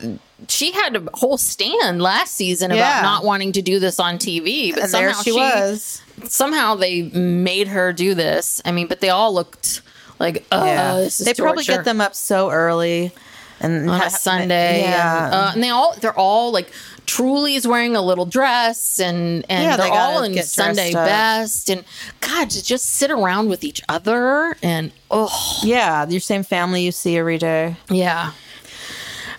She 0.48 0.72
had 0.72 0.96
a 0.96 1.10
whole 1.13 1.38
stand 1.38 2.02
last 2.02 2.36
season 2.36 2.70
Yeah. 2.70 2.78
about 2.78 3.02
not 3.04 3.24
wanting 3.24 3.54
to 3.54 3.62
do 3.62 3.80
this 3.80 4.00
on 4.00 4.18
TV, 4.18 4.74
but 4.74 4.84
And 4.84 4.91
there 4.91 5.13
somehow 5.13 5.22
she 5.24 5.32
was. 5.32 6.02
somehow 6.28 6.76
they 6.76 7.04
made 7.04 7.70
her 7.70 7.94
do 7.94 8.13
this. 8.13 8.62
I 8.63 8.72
mean, 8.72 8.88
but 8.88 9.00
they 9.00 9.10
all 9.10 9.34
looked 9.34 9.82
like, 10.20 10.46
oh, 10.52 10.65
Yeah, 10.65 10.96
this 10.98 11.20
is 11.20 11.26
they 11.26 11.34
probably 11.34 11.63
get 11.63 11.86
them 11.86 12.00
up 12.02 12.15
so 12.15 12.52
early 12.52 13.12
and 13.60 13.89
on 13.89 14.02
a 14.02 14.10
Sunday. 14.10 14.82
Yeah, 14.82 15.26
and, 15.26 15.34
uh, 15.34 15.52
and 15.54 15.63
they 15.63 15.70
all 15.70 15.96
they're 16.00 16.18
all 16.18 16.52
like 16.52 16.72
Truely's 17.06 17.68
wearing 17.68 17.96
a 17.96 18.02
little 18.02 18.26
dress, 18.26 19.00
and 19.00 19.46
and 19.50 19.63
Yeah, 19.63 19.78
they 19.78 19.84
they're 19.84 19.91
all 19.94 20.24
in 20.24 20.41
Sunday 20.44 20.94
best, 20.94 21.70
and 21.70 21.84
God 22.22 22.50
to 22.50 22.63
just 22.63 22.86
sit 22.96 23.12
around 23.12 23.50
with 23.50 23.63
each 23.63 23.82
other, 23.88 24.58
and 24.63 24.91
oh 25.12 25.60
yeah, 25.63 26.08
your 26.08 26.20
same 26.20 26.44
family 26.44 26.84
you 26.84 26.91
see 26.91 27.18
every 27.18 27.38
day. 27.38 27.76
yeah. 27.89 28.32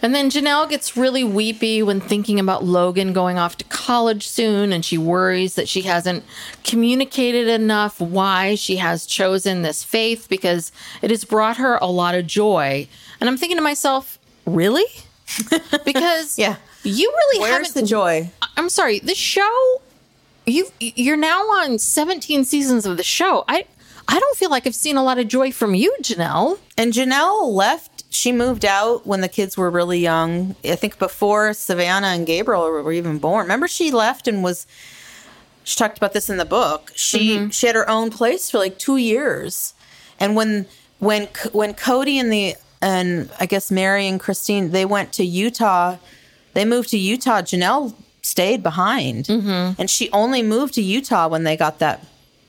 And 0.03 0.15
then 0.15 0.31
Janelle 0.31 0.69
gets 0.69 0.95
really 0.97 1.25
weepy 1.25 1.83
when 1.83 2.01
thinking 2.01 2.39
about 2.39 2.63
Logan 2.63 3.15
going 3.15 3.39
off 3.39 3.57
to 3.57 3.65
college 3.65 4.29
soon, 4.29 4.73
and 4.73 4.85
she 4.85 4.99
worries 4.99 5.55
that 5.55 5.69
she 5.69 5.83
hasn't 5.83 6.23
communicated 6.65 7.49
enough 7.49 7.99
why 7.99 8.55
she 8.57 8.77
has 8.77 9.07
chosen 9.07 9.63
this 9.63 9.83
faith 9.83 10.29
because 10.29 10.71
it 11.01 11.11
has 11.11 11.25
brought 11.25 11.57
her 11.57 11.77
a 11.81 11.87
lot 11.87 12.15
of 12.15 12.27
joy. 12.27 12.87
And 13.21 13.29
I'm 13.29 13.37
thinking 13.37 13.57
to 13.57 13.63
myself, 13.63 14.19
really? 14.45 14.85
because 15.85 16.39
Yeah. 16.39 16.57
you 16.83 17.09
really 17.09 17.41
Where's 17.41 17.69
haven't 17.69 17.75
the 17.81 17.87
joy? 17.87 18.31
I'm 18.57 18.69
sorry, 18.69 18.99
the 19.01 19.15
show 19.15 19.81
you 20.47 20.69
you're 20.81 21.17
now 21.17 21.41
on 21.41 21.79
17 21.79 22.45
seasons 22.45 22.87
of 22.87 22.97
the 22.97 23.03
show. 23.03 23.45
I 23.49 23.67
I 24.09 24.21
don't 24.21 24.37
feel 24.37 24.51
like 24.51 24.67
I've 24.67 24.75
seen 24.75 24.97
a 24.97 25.03
lot 25.03 25.19
of 25.19 25.27
joy 25.27 25.51
from 25.51 25.75
you, 25.75 25.95
Janelle. 26.01 26.59
And 26.79 26.93
Janelle 26.93 27.53
left. 27.53 28.05
She 28.09 28.31
moved 28.31 28.65
out 28.65 29.05
when 29.05 29.21
the 29.21 29.29
kids 29.29 29.57
were 29.57 29.69
really 29.69 29.99
young. 29.99 30.55
I 30.65 30.77
think 30.77 30.99
before 30.99 31.51
Savanah 31.51 32.15
and 32.15 32.25
Gabriel 32.27 32.63
were 32.71 32.93
even 32.93 33.19
born. 33.19 33.43
Remember, 33.43 33.69
she 33.69 33.91
left 33.91 34.29
and 34.29 34.43
was. 34.45 34.67
She 35.65 35.77
talked 35.77 35.99
about 35.99 36.13
this 36.13 36.31
in 36.31 36.37
the 36.37 36.45
book. 36.45 36.93
She 36.95 37.37
mm-hmm. 37.37 37.49
she 37.51 37.67
had 37.67 37.75
her 37.75 37.89
own 37.91 38.11
place 38.11 38.49
for 38.49 38.59
like 38.59 38.79
two 38.79 38.97
years, 38.97 39.75
and 40.21 40.37
when 40.37 40.67
when 41.01 41.27
when 41.53 41.75
Kody 41.75 42.15
and 42.15 42.33
the 42.33 42.55
and 42.81 43.31
I 43.41 43.47
guess 43.47 43.71
Meri 43.71 44.07
and 44.07 44.21
Christine 44.21 44.71
they 44.71 44.85
went 44.85 45.13
to 45.15 45.25
Utah, 45.25 45.97
they 46.55 46.65
moved 46.65 46.91
to 46.91 46.99
Utah. 46.99 47.43
Janelle 47.43 47.95
stayed 48.23 48.63
behind. 48.63 49.27
Mm-hmm. 49.27 49.81
And 49.81 49.89
she 49.89 50.11
only 50.11 50.43
moved 50.43 50.75
to 50.75 50.83
Utah 50.83 51.29
when 51.29 51.45
they 51.45 51.57
got 51.57 51.79
that 51.79 52.05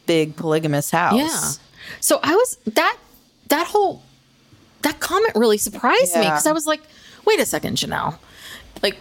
big 0.06 0.36
polygamous 0.36 0.92
house. 0.92 1.16
Yeah. 1.16 1.52
So 2.00 2.20
I 2.24 2.36
was 2.36 2.58
that 2.66 2.98
that 3.50 3.68
whole 3.68 4.02
that 4.82 5.00
comment 5.00 5.34
really 5.36 5.58
surprised 5.58 6.16
me 6.16 6.22
because 6.22 6.48
I 6.48 6.52
was 6.52 6.66
like, 6.66 6.82
wait 7.26 7.40
a 7.40 7.46
second, 7.46 7.78
Janelle, 7.78 8.18
like 8.82 8.98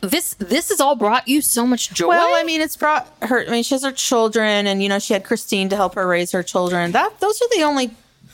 this 0.00 0.34
this 0.34 0.68
has 0.68 0.80
all 0.80 0.96
brought 0.96 1.28
you 1.28 1.40
so 1.40 1.66
much 1.66 1.92
joy. 1.92 2.08
Well, 2.08 2.36
I 2.36 2.42
mean, 2.44 2.60
it's 2.60 2.76
brought 2.76 3.12
her. 3.22 3.44
I 3.46 3.50
mean, 3.50 3.62
she 3.62 3.74
has 3.74 3.84
her 3.84 3.92
children, 3.92 4.66
and 4.66 4.82
you 4.82 4.88
know, 4.88 4.98
she 4.98 5.12
had 5.12 5.24
Christine 5.24 5.68
to 5.70 5.76
help 5.76 5.94
her 5.94 6.06
raise 6.06 6.32
her 6.32 6.42
children. 6.42 6.92
That 6.92 7.20
those 7.20 7.40
are 7.40 7.48
the 7.56 7.62
only 7.62 7.90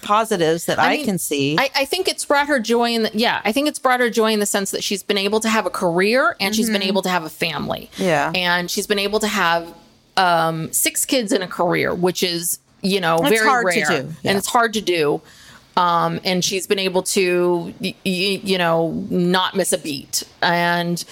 positives 0.09 0.65
that 0.65 0.79
I, 0.79 0.97
mean, 0.97 1.05
can 1.05 1.19
see. 1.19 1.57
I, 1.59 1.69
I 1.77 1.85
think 1.85 2.09
it's 2.09 2.25
brought 2.25 2.47
her 2.49 2.59
joy 2.59 2.93
in 2.95 3.03
the 3.03 3.11
yeah, 3.13 3.43
I 3.45 3.53
think 3.53 3.69
it's 3.69 3.79
brought 3.79 4.01
her 4.01 4.09
joy 4.11 4.33
in 4.33 4.41
the 4.41 4.47
sense 4.47 4.71
that 4.71 4.83
she's 4.83 5.03
been 5.03 5.19
able 5.19 5.41
to 5.41 5.49
have 5.51 5.67
a 5.67 5.71
career 5.71 6.35
and 6.41 6.55
she's 6.57 6.71
been 6.71 6.83
able 6.83 7.03
to 7.03 7.11
have 7.11 7.25
a 7.25 7.31
family. 7.31 7.91
Mm-hmm. 7.93 8.03
Yeah. 8.05 8.33
And 8.35 8.71
she's 8.71 8.87
been 8.87 8.99
able 8.99 9.21
to 9.21 9.29
have 9.29 9.63
um 10.17 10.73
six 10.73 11.05
kids 11.05 11.31
in 11.33 11.43
a 11.43 11.47
career, 11.47 11.95
which 11.95 12.23
is, 12.23 12.59
you 12.83 13.01
know, 13.01 13.17
It's 13.19 13.29
very 13.29 13.47
hard 13.47 13.67
to 13.73 13.81
rare. 13.83 14.03
do, 14.03 14.09
yeah. 14.23 14.31
And 14.31 14.39
it's 14.39 14.49
hard 14.49 14.73
to 14.75 14.81
do. 14.81 15.21
Um, 15.77 16.19
and 16.25 16.45
she's 16.45 16.67
been 16.67 16.81
able 16.81 17.03
to, 17.19 17.73
y- 17.81 17.95
y- 18.05 18.41
you 18.51 18.59
know, 18.59 18.91
not 19.11 19.55
miss 19.55 19.73
a 19.73 19.79
beat. 19.79 20.25
And, 20.43 21.05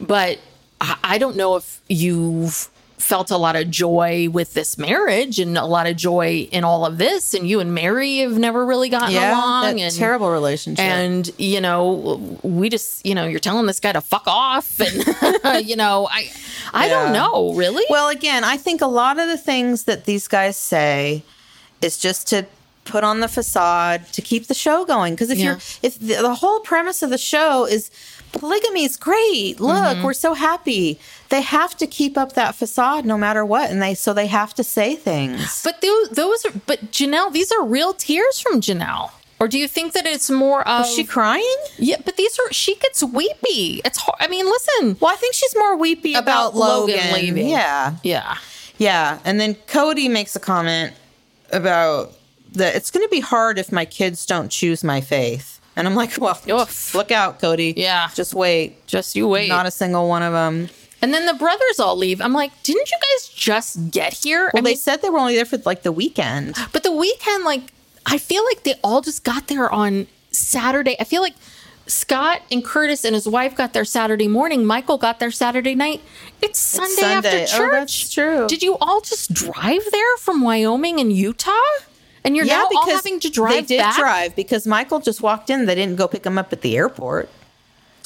but 0.00 0.40
I, 0.80 0.96
I 1.14 1.18
don't 1.18 1.36
know 1.36 1.54
if 1.54 1.80
you've 1.88 2.68
felt 2.98 3.30
a 3.30 3.36
lot 3.36 3.56
of 3.56 3.70
joy 3.70 4.28
with 4.30 4.54
this 4.54 4.76
marriage 4.76 5.38
and 5.38 5.56
a 5.56 5.64
lot 5.64 5.86
of 5.86 5.96
joy 5.96 6.48
in 6.50 6.64
all 6.64 6.84
of 6.84 6.98
this. 6.98 7.32
And 7.32 7.48
you 7.48 7.60
and 7.60 7.72
Meri 7.74 8.18
have 8.18 8.38
never 8.38 8.66
really 8.66 8.88
gotten 8.88 9.14
yeah, 9.14 9.32
along. 9.32 9.80
and 9.80 9.94
terrible 9.94 10.30
relationship. 10.30 10.84
and 10.84 11.30
you 11.38 11.60
know, 11.60 12.38
we 12.42 12.68
just, 12.68 13.06
you 13.06 13.14
know, 13.14 13.26
you're 13.26 13.40
telling 13.40 13.66
this 13.66 13.80
guy 13.80 13.92
to 13.92 14.00
fuck 14.00 14.24
off, 14.26 14.80
and 14.80 15.66
you 15.68 15.76
know, 15.76 16.08
I, 16.10 16.30
I 16.74 16.88
don't 16.88 17.12
know, 17.12 17.54
really. 17.54 17.84
Well, 17.88 18.08
again, 18.08 18.44
I 18.44 18.56
think 18.56 18.80
a 18.80 18.86
lot 18.86 19.18
of 19.18 19.28
the 19.28 19.38
things 19.38 19.84
that 19.84 20.04
these 20.04 20.28
guys 20.28 20.56
say 20.56 21.22
is 21.80 21.98
just 21.98 22.26
to 22.28 22.46
put 22.84 23.04
on 23.04 23.20
the 23.20 23.28
facade 23.28 24.06
to 24.14 24.22
keep 24.22 24.46
the 24.46 24.54
show 24.54 24.84
going. 24.84 25.14
Because 25.14 25.30
if 25.30 25.38
Yeah. 25.38 25.44
you're, 25.44 25.54
if 25.82 25.98
the, 25.98 26.14
the 26.22 26.34
whole 26.34 26.60
premise 26.60 27.02
of 27.02 27.10
the 27.10 27.18
show 27.18 27.66
is 27.66 27.90
polygamy 28.32 28.84
is 28.84 28.96
great, 28.96 29.60
look, 29.60 29.76
Mm-hmm. 29.76 30.02
we're 30.04 30.12
so 30.14 30.34
happy. 30.34 30.98
They 31.30 31.42
have 31.42 31.76
to 31.76 31.86
keep 31.86 32.16
up 32.16 32.32
that 32.34 32.54
facade 32.54 33.04
no 33.04 33.18
matter 33.18 33.44
what, 33.44 33.70
and 33.70 33.82
they 33.82 33.94
so 33.94 34.14
they 34.14 34.28
have 34.28 34.54
to 34.54 34.64
say 34.64 34.96
things. 34.96 35.62
but 35.62 35.80
those, 35.80 36.08
those 36.10 36.44
are, 36.46 36.52
but 36.66 36.90
Janelle, 36.90 37.32
these 37.32 37.52
are 37.52 37.64
real 37.64 37.92
tears 37.92 38.40
from 38.40 38.60
Janelle. 38.60 39.10
Or 39.40 39.46
do 39.46 39.58
you 39.58 39.68
think 39.68 39.92
that 39.92 40.04
it's 40.04 40.30
more 40.30 40.66
of 40.66 40.86
Is 40.86 40.94
she 40.94 41.04
crying? 41.04 41.56
Yeah, 41.76 41.96
but 42.04 42.16
these 42.16 42.36
are 42.40 42.52
she 42.52 42.74
gets 42.76 43.04
weepy. 43.04 43.80
It's 43.84 43.98
hard. 43.98 44.16
I 44.20 44.26
mean, 44.26 44.46
listen. 44.46 44.96
Well, 45.00 45.12
I 45.12 45.16
think 45.16 45.34
she's 45.34 45.54
more 45.56 45.76
weepy 45.76 46.14
About 46.14 46.54
about, 46.54 46.56
Logan 46.56 46.96
Logan, 46.96 47.12
leaving. 47.14 47.48
Yeah, 47.48 47.96
Yeah. 48.02 48.36
Yeah, 48.78 49.18
and 49.24 49.40
then 49.40 49.54
Kody 49.54 50.08
makes 50.08 50.36
a 50.36 50.40
comment 50.40 50.94
about 51.52 52.12
that 52.52 52.76
it's 52.76 52.90
going 52.90 53.04
to 53.04 53.10
be 53.10 53.20
hard 53.20 53.58
if 53.58 53.72
my 53.72 53.84
kids 53.84 54.24
don't 54.24 54.50
choose 54.50 54.84
my 54.84 55.00
faith. 55.00 55.60
And 55.76 55.86
I'm 55.86 55.94
like, 55.94 56.16
well, 56.18 56.40
Oof. 56.48 56.94
look 56.94 57.12
out, 57.12 57.40
Kody. 57.40 57.74
Yeah. 57.76 58.08
Just 58.14 58.34
wait. 58.34 58.86
Just 58.86 59.14
you 59.14 59.28
wait. 59.28 59.48
Not 59.48 59.66
a 59.66 59.70
single 59.70 60.08
one 60.08 60.22
of 60.22 60.32
them. 60.32 60.68
And 61.02 61.12
then 61.14 61.26
the 61.26 61.34
brothers 61.34 61.78
all 61.78 61.96
leave. 61.96 62.20
I'm 62.20 62.32
like, 62.32 62.50
didn't 62.62 62.90
you 62.90 62.96
guys 62.98 63.28
just 63.28 63.90
get 63.90 64.12
here? 64.14 64.50
Well, 64.52 64.60
I 64.62 64.64
they 64.64 64.70
mean, 64.70 64.76
said 64.76 65.02
they 65.02 65.10
were 65.10 65.18
only 65.18 65.34
there 65.36 65.44
for 65.44 65.58
like 65.58 65.82
the 65.82 65.92
weekend. 65.92 66.54
But 66.72 66.82
the 66.82 66.92
weekend, 66.92 67.44
like, 67.44 67.62
I 68.06 68.18
feel 68.18 68.44
like 68.44 68.62
they 68.64 68.74
all 68.82 69.00
just 69.00 69.24
got 69.24 69.48
there 69.48 69.70
on 69.70 70.06
Saturday. 70.30 70.96
I 71.00 71.04
feel 71.04 71.22
like 71.22 71.34
Scott 71.86 72.42
and 72.52 72.64
Curtis 72.64 73.04
and 73.04 73.14
his 73.14 73.26
wife 73.26 73.56
got 73.56 73.72
there 73.72 73.84
Saturday 73.84 74.28
morning. 74.28 74.64
Michael 74.66 74.98
got 74.98 75.20
there 75.20 75.30
Saturday 75.30 75.74
night. 75.74 76.02
It's 76.42 76.58
Sunday, 76.58 77.00
Sunday. 77.02 77.42
after 77.44 77.56
Oh, 77.56 77.58
church. 77.58 77.72
that's 77.72 78.10
true. 78.12 78.46
Did 78.46 78.62
you 78.62 78.76
all 78.80 79.00
just 79.00 79.32
drive 79.32 79.82
there 79.90 80.16
from 80.18 80.42
Wyoming 80.42 81.00
and 81.00 81.12
Utah? 81.12 81.52
And 82.24 82.36
you're 82.36 82.44
now 82.44 82.68
all 82.74 82.90
having 82.90 83.20
to 83.20 83.30
drive 83.30 83.52
they 83.68 83.76
did 83.76 83.78
back? 83.78 83.96
drive 83.96 84.36
because 84.36 84.66
Michael 84.66 85.00
just 85.00 85.22
walked 85.22 85.48
in. 85.48 85.64
They 85.64 85.74
didn't 85.74 85.96
go 85.96 86.06
pick 86.08 86.26
him 86.26 86.36
up 86.36 86.52
at 86.52 86.60
the 86.60 86.76
airport. 86.76 87.30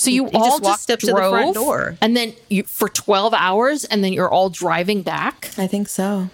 So 0.03 0.11
you 0.11 0.27
He 0.27 0.33
all 0.37 0.45
just 0.59 0.63
walked 0.65 0.91
up 0.91 0.99
to 1.01 1.07
the 1.07 1.13
drove, 1.13 1.33
front 1.33 1.55
door. 1.55 1.97
and 2.01 2.17
then 2.17 2.33
you 2.49 2.65
for 2.65 2.89
12 2.89 3.33
hours, 3.35 3.85
and 3.85 4.03
then 4.03 4.13
you're 4.13 4.29
all 4.31 4.51
driving 4.51 5.03
back. 5.03 5.51
I 5.57 5.67
think 5.67 5.89
so. 5.89 6.29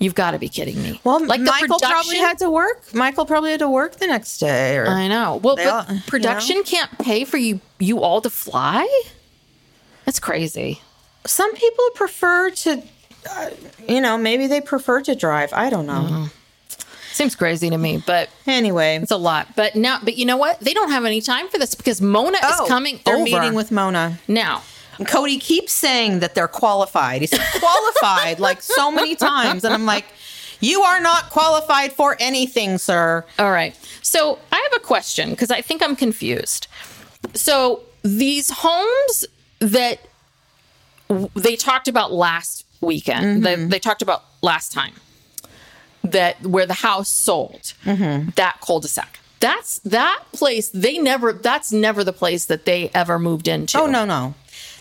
You've 0.00 0.14
got 0.14 0.30
to 0.30 0.38
be 0.38 0.48
kidding 0.48 0.80
me. 0.82 1.00
Well, 1.04 1.24
like 1.26 1.40
Michael 1.40 1.78
probably 1.80 2.18
had 2.18 2.38
to 2.38 2.48
work. 2.48 2.94
Michael 2.94 3.26
probably 3.26 3.50
had 3.50 3.58
to 3.60 3.68
work 3.68 3.96
the 3.96 4.06
next 4.06 4.38
day. 4.38 4.76
Or 4.76 4.86
I 4.86 5.08
know. 5.08 5.36
Well, 5.42 5.56
They 5.56 5.64
but 5.64 5.88
all- 5.88 5.94
you 5.96 6.00
production 6.06 6.56
know? 6.58 6.62
can't 6.62 6.98
pay 6.98 7.24
for 7.24 7.36
you 7.36 7.60
you 7.80 8.00
all 8.00 8.20
to 8.20 8.30
fly. 8.30 8.86
That's 10.04 10.20
crazy. 10.20 10.80
some 11.26 11.52
people 11.56 11.84
prefer 11.94 12.50
to, 12.50 12.82
uh, 13.30 13.50
you 13.88 14.00
know, 14.00 14.16
maybe 14.16 14.46
they 14.46 14.60
prefer 14.60 15.02
to 15.02 15.14
drive. 15.14 15.52
I 15.52 15.68
don't 15.68 15.86
know. 15.86 15.92
Mm-hmm. 16.08 16.24
Seems 17.18 17.34
crazy 17.34 17.68
to 17.68 17.76
me, 17.76 18.00
but 18.06 18.30
Anyway, 18.46 18.94
it's 19.02 19.10
a 19.10 19.16
lot. 19.16 19.48
But 19.56 19.74
now, 19.74 19.98
but 20.00 20.16
you 20.16 20.24
know 20.24 20.36
what? 20.36 20.60
They 20.60 20.72
don't 20.72 20.90
have 20.90 21.04
any 21.04 21.20
time 21.20 21.48
for 21.48 21.58
this 21.58 21.74
because 21.74 22.00
Mona 22.00 22.38
Oh, 22.40 22.62
is 22.62 22.68
coming 22.68 23.00
They're 23.04 23.16
over 23.16 23.24
meeting 23.24 23.54
with 23.54 23.72
Mona. 23.72 24.20
now. 24.28 24.62
And 24.98 25.06
Kody 25.08 25.40
keeps 25.40 25.72
saying 25.72 26.20
that 26.20 26.36
they're 26.36 26.46
qualified. 26.46 27.22
He's 27.22 27.36
qualified 27.58 28.38
like 28.48 28.62
so 28.62 28.92
many 28.92 29.16
times, 29.16 29.64
and 29.64 29.74
I'm 29.74 29.84
like, 29.84 30.04
you 30.60 30.82
are 30.82 31.00
not 31.00 31.30
qualified 31.30 31.92
for 31.92 32.16
anything, 32.20 32.78
sir. 32.78 33.24
All 33.36 33.50
right. 33.50 33.74
So 34.02 34.38
I 34.52 34.56
have 34.70 34.80
a 34.80 34.84
question 34.84 35.30
because 35.30 35.50
I 35.50 35.60
think 35.60 35.82
I'm 35.82 35.96
confused. 35.96 36.68
So 37.34 37.82
these 38.02 38.50
homes 38.50 39.24
that 39.58 39.98
w- 41.08 41.30
they 41.34 41.56
talked 41.56 41.88
about 41.88 42.12
last 42.12 42.64
weekend, 42.80 43.24
mm-hmm. 43.24 43.62
that 43.62 43.70
they 43.70 43.80
talked 43.80 44.02
about 44.02 44.22
last 44.40 44.70
time, 44.72 44.92
that 46.02 46.40
where 46.42 46.66
the 46.66 46.74
house 46.74 47.08
sold, 47.08 47.74
that 47.84 48.58
cul-de-sac. 48.60 49.20
That's 49.40 49.78
that 49.80 50.24
place. 50.32 50.68
They 50.70 50.98
never. 50.98 51.32
That's 51.32 51.70
never 51.72 52.02
the 52.02 52.12
place 52.12 52.46
that 52.46 52.64
they 52.64 52.90
ever 52.92 53.18
moved 53.18 53.46
into. 53.46 53.78
Oh 53.78 53.86
no, 53.86 54.04
no. 54.04 54.34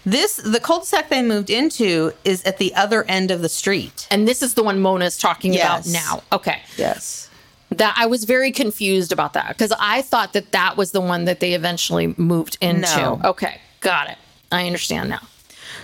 This 0.03 0.38
the 0.38 0.60
cul-de-sac 0.60 1.10
they 1.10 1.21
moved 1.21 1.49
into 1.49 2.13
is 2.23 2.43
at 2.43 2.58
the 2.58 2.73
other 2.73 3.03
end 3.03 3.30
of 3.30 3.41
the 3.41 3.49
street. 3.49 4.08
And 4.10 4.27
this 4.27 4.41
is 4.41 4.56
the 4.56 4.63
one 4.63 4.80
Mona's 4.80 5.17
talking 5.17 5.56
about 5.56 5.86
now. 5.86 6.23
Okay. 6.32 6.62
Yes. 6.75 7.30
That 7.69 7.95
I 7.97 8.06
was 8.06 8.23
very 8.23 8.51
confused 8.51 9.12
about 9.12 9.34
that 9.34 9.49
because 9.49 9.73
I 9.77 10.01
thought 10.01 10.34
that 10.34 10.53
that 10.53 10.77
was 10.77 10.91
the 10.91 11.01
one 11.01 11.25
that 11.25 11.41
they 11.41 11.53
eventually 11.53 12.15
moved 12.17 12.58
into. 12.62 12.95
No. 12.95 13.21
Okay, 13.25 13.60
got 13.82 14.10
it. 14.10 14.17
I 14.51 14.65
understand 14.65 15.10
now. 15.10 15.19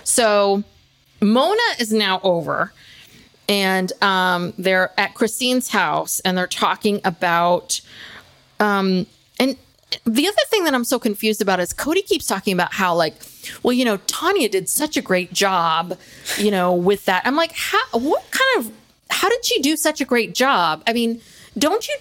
So 0.02 0.64
Mona 1.20 1.60
is 1.78 1.92
now 1.92 2.20
over, 2.22 2.72
and 3.48 3.92
um, 4.02 4.52
they're 4.58 4.92
at 4.98 5.14
Christine's 5.14 5.68
house, 5.68 6.20
and 6.20 6.36
they're 6.36 6.46
talking 6.46 7.00
about. 7.04 7.80
Um, 8.60 9.06
and 9.38 9.56
the 10.04 10.26
other 10.26 10.36
thing 10.48 10.64
that 10.64 10.74
I'm 10.74 10.84
so 10.84 10.98
confused 10.98 11.40
about 11.42 11.60
is 11.60 11.72
Kody 11.72 12.04
keeps 12.04 12.26
talking 12.26 12.52
about 12.52 12.72
how 12.74 12.94
like, 12.94 13.14
well, 13.62 13.72
you 13.72 13.84
know, 13.84 13.98
Tanya 14.06 14.48
did 14.48 14.68
such 14.68 14.96
a 14.96 15.02
great 15.02 15.32
job, 15.32 15.98
you 16.38 16.50
know, 16.50 16.72
with 16.72 17.04
that. 17.04 17.22
I'm 17.26 17.36
like, 17.36 17.52
how? 17.52 17.84
What 17.92 18.24
kind 18.30 18.66
of? 18.66 18.72
How 19.10 19.28
did 19.28 19.44
she 19.44 19.60
do 19.60 19.76
such 19.76 20.00
a 20.00 20.04
great 20.04 20.34
job? 20.34 20.82
I 20.86 20.92
mean, 20.92 21.20
don't 21.56 21.86
you? 21.86 21.96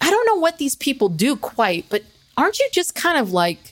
I 0.00 0.10
don't 0.10 0.26
know 0.26 0.36
what 0.36 0.58
these 0.58 0.74
people 0.74 1.08
do 1.08 1.36
quite, 1.36 1.86
but 1.88 2.02
aren't 2.36 2.58
you 2.58 2.68
just 2.72 2.94
kind 2.94 3.18
of 3.18 3.32
like 3.32 3.71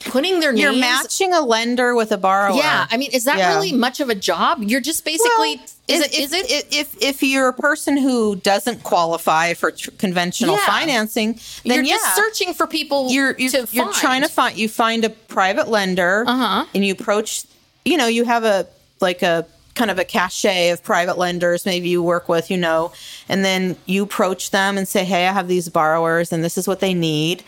putting 0.00 0.40
their 0.40 0.54
You're 0.54 0.70
names? 0.72 0.80
matching 0.80 1.32
a 1.32 1.40
lender 1.40 1.94
with 1.94 2.10
a 2.12 2.16
borrower. 2.18 2.56
Yeah, 2.56 2.86
I 2.90 2.96
mean, 2.96 3.10
is 3.12 3.24
that 3.24 3.38
Yeah. 3.38 3.54
really 3.54 3.72
much 3.72 4.00
of 4.00 4.08
a 4.08 4.14
job? 4.14 4.62
You're 4.62 4.80
just 4.80 5.04
basically. 5.04 5.56
Well, 5.56 5.64
is 5.88 6.00
if, 6.02 6.06
it? 6.06 6.18
Is 6.18 6.32
if, 6.32 6.50
it? 6.50 6.74
If, 6.74 7.02
if 7.02 7.22
you're 7.22 7.48
a 7.48 7.52
person 7.52 7.96
who 7.96 8.36
doesn't 8.36 8.82
qualify 8.82 9.54
for 9.54 9.70
tr- 9.72 9.90
conventional 9.98 10.54
Yeah. 10.56 10.66
financing, 10.66 11.38
then 11.64 11.76
you're 11.78 11.84
yeah, 11.84 11.94
just 11.94 12.16
searching 12.16 12.54
for 12.54 12.66
people. 12.66 13.10
you're 13.10 13.34
you're, 13.38 13.50
to 13.50 13.68
you're 13.72 13.84
find. 13.86 13.94
trying 13.96 14.22
to 14.22 14.28
find 14.28 14.56
you 14.56 14.68
find 14.68 15.04
a 15.04 15.10
private 15.10 15.68
lender 15.68 16.24
Uh-huh. 16.26 16.64
and 16.74 16.84
you 16.84 16.92
approach 16.92 17.44
you 17.84 17.96
know 17.96 18.06
you 18.06 18.24
have 18.24 18.44
a 18.44 18.66
like 19.00 19.22
a 19.22 19.46
kind 19.74 19.90
of 19.90 19.98
a 19.98 20.04
cachet 20.04 20.70
of 20.70 20.82
private 20.82 21.16
lenders 21.16 21.64
maybe 21.64 21.88
you 21.88 22.02
work 22.02 22.28
with 22.28 22.50
you 22.50 22.56
know 22.56 22.92
and 23.28 23.44
then 23.44 23.76
you 23.86 24.02
approach 24.02 24.50
them 24.50 24.76
and 24.76 24.86
say 24.86 25.04
hey 25.04 25.26
i 25.26 25.32
have 25.32 25.48
these 25.48 25.68
borrowers 25.70 26.32
and 26.32 26.44
this 26.44 26.58
is 26.58 26.68
what 26.68 26.80
they 26.80 26.92
need 26.92 27.42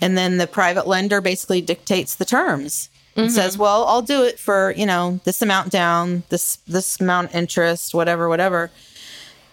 and 0.00 0.16
then 0.16 0.36
the 0.38 0.46
private 0.46 0.86
lender 0.86 1.20
basically 1.20 1.60
dictates 1.60 2.14
the 2.16 2.24
terms 2.24 2.88
and 3.16 3.26
Mm-hmm. 3.28 3.34
says 3.34 3.56
well 3.56 3.84
i'll 3.86 4.02
do 4.02 4.24
it 4.24 4.38
for 4.38 4.74
you 4.76 4.84
know 4.84 5.20
this 5.24 5.40
amount 5.40 5.70
down 5.72 6.22
this 6.28 6.56
this 6.68 7.00
amount 7.00 7.34
interest 7.34 7.94
whatever 7.94 8.28
whatever 8.28 8.70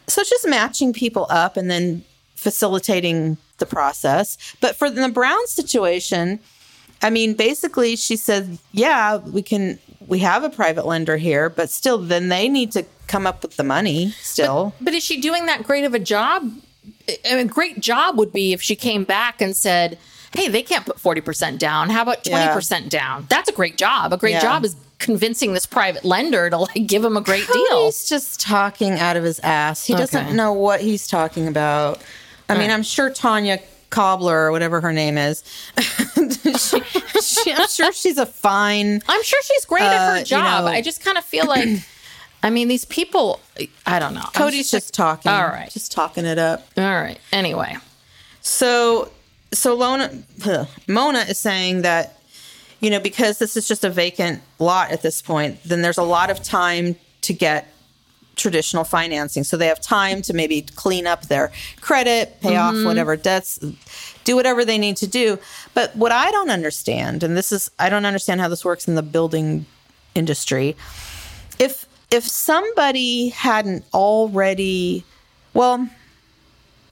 so 0.08 0.20
it's 0.20 0.30
just 0.30 0.46
matching 0.48 0.92
people 0.92 1.26
up 1.30 1.56
and 1.56 1.72
then 1.72 2.04
facilitating 2.36 3.38
the 3.58 3.66
process. 3.66 4.38
But 4.60 4.76
for 4.76 4.90
the 4.90 5.08
Brown 5.10 5.48
situation, 5.48 6.40
I 7.02 7.10
mean, 7.10 7.34
basically, 7.36 7.96
she 7.96 8.16
said, 8.18 8.58
"Yeah, 8.74 9.18
we 9.18 9.42
can. 9.42 9.80
We 10.06 10.20
have 10.20 10.44
a 10.44 10.50
private 10.50 10.86
lender 10.86 11.16
here, 11.16 11.50
but 11.50 11.70
still, 11.70 11.98
then 11.98 12.28
they 12.28 12.50
need 12.50 12.74
to 12.74 12.84
come 13.08 13.26
up 13.26 13.42
with 13.42 13.56
the 13.56 13.64
money. 13.64 14.12
Still, 14.22 14.74
But 14.82 14.94
is 14.94 15.04
she 15.04 15.22
doing 15.22 15.46
that 15.46 15.64
great 15.64 15.86
of 15.86 15.94
a 15.94 16.00
job? 16.00 16.52
I 17.26 17.36
mean, 17.36 17.46
a 17.48 17.50
great 17.50 17.80
job 17.80 18.18
would 18.18 18.34
be 18.34 18.52
if 18.52 18.62
she 18.62 18.76
came 18.76 19.06
back 19.06 19.40
and 19.42 19.56
said, 19.56 19.98
"Hey, 20.34 20.48
they 20.48 20.62
can't 20.63 20.86
put 20.86 21.00
forty 21.00 21.22
percent 21.22 21.60
down. 21.60 21.89
How 21.89 22.02
about 22.04 22.24
twenty 22.24 22.46
Yeah. 22.46 22.54
percent 22.54 22.89
down?" 22.89 23.26
That's 23.30 23.50
a 23.50 23.54
great 23.54 23.78
job. 23.78 24.13
A 24.13 24.17
great 24.17 24.32
Yeah. 24.34 24.41
job 24.41 24.65
is 24.65 24.76
convincing 25.00 25.54
this 25.54 25.65
private 25.65 26.06
lender 26.06 26.50
to 26.50 26.58
like 26.58 26.88
give 26.88 27.04
him 27.04 27.17
a 27.17 27.22
great 27.22 27.46
deal. 27.48 27.65
Kody's 27.69 28.08
just 28.08 28.39
talking 28.39 29.00
out 29.00 29.17
of 29.17 29.24
his 29.24 29.39
ass. 29.41 29.86
He 29.86 29.93
Okay. 29.93 30.02
doesn't 30.04 30.36
know 30.36 30.54
what 30.54 30.82
he's 30.82 31.08
talking 31.08 31.48
about. 31.48 32.02
I 32.50 32.58
mean, 32.58 32.72
I'm 32.72 32.84
sure 32.84 33.10
Tanya 33.10 33.60
Cobbler 33.89 34.46
or 34.48 34.52
whatever 34.52 34.82
her 34.82 34.93
name 34.93 35.17
is. 35.17 35.43
she, 36.60 36.82
she, 37.22 37.54
I'm 37.54 37.67
sure 37.67 37.91
she's 37.91 38.17
a 38.17 38.26
fine. 38.26 39.02
I'm 39.08 39.24
sure 39.24 39.41
she's 39.43 39.65
great 39.65 39.84
at 39.84 39.93
Uh, 39.93 40.12
her 40.13 40.19
you 40.19 40.26
job. 40.26 40.65
know- 40.65 40.72
I 40.72 40.82
just 40.82 41.04
kind 41.04 41.17
of 41.17 41.24
feel 41.26 41.46
like, 41.46 41.67
I 42.41 42.50
mean, 42.50 42.67
these 42.67 42.86
people. 42.86 43.39
I 43.86 44.00
don't 44.00 44.13
know. 44.13 44.26
Kody's 44.34 44.72
just 44.72 44.93
talking. 44.93 45.32
All 45.32 45.48
right. 45.48 45.69
just 45.72 45.91
talking 45.91 46.26
it 46.26 46.38
up. 46.39 46.65
All 46.78 46.84
right. 46.84 47.19
Anyway, 47.32 47.78
So, 48.41 49.10
so 49.54 49.76
Lona, 49.76 50.12
ugh, 50.46 50.68
Mona 50.88 51.20
is 51.20 51.39
saying 51.39 51.84
that, 51.84 52.20
you 52.80 52.89
know, 52.89 53.00
because 53.00 53.38
this 53.38 53.56
is 53.56 53.68
just 53.68 53.84
a 53.84 53.89
vacant 53.89 54.42
lot 54.60 54.92
at 54.92 55.02
this 55.02 55.22
point, 55.22 55.63
then 55.63 55.82
there's 55.82 55.98
a 55.98 56.04
lot 56.04 56.30
of 56.30 56.44
time 56.44 56.96
to 57.22 57.34
get 57.34 57.74
traditional 58.36 58.84
financing. 58.84 59.44
So 59.44 59.58
they 59.58 59.68
have 59.68 59.80
time 59.80 60.22
to 60.24 60.34
maybe 60.34 60.63
clean 60.76 61.08
up 61.08 61.28
their 61.28 61.52
credit, 61.82 62.42
pay 62.42 62.56
off 62.56 62.74
mm-hmm. 62.74 62.86
whatever 62.86 63.16
debts, 63.16 63.60
do 64.24 64.36
whatever 64.36 64.66
they 64.66 64.78
need 64.78 64.98
to 64.98 65.08
do. 65.08 65.39
But 65.74 65.96
what 65.96 66.12
I 66.12 66.32
don't 66.32 66.50
understand, 66.50 67.24
and 67.24 67.38
this 67.38 67.52
is, 67.52 67.70
I 67.80 67.89
don't 67.89 68.06
understand 68.06 68.42
how 68.42 68.48
this 68.48 68.66
works 68.66 68.88
in 68.88 68.96
the 68.96 69.04
building 69.04 69.66
industry. 70.16 70.76
If, 71.60 71.86
if 72.12 72.24
somebody 72.24 73.30
hadn't 73.30 73.86
already, 73.94 75.06
well, 75.54 75.88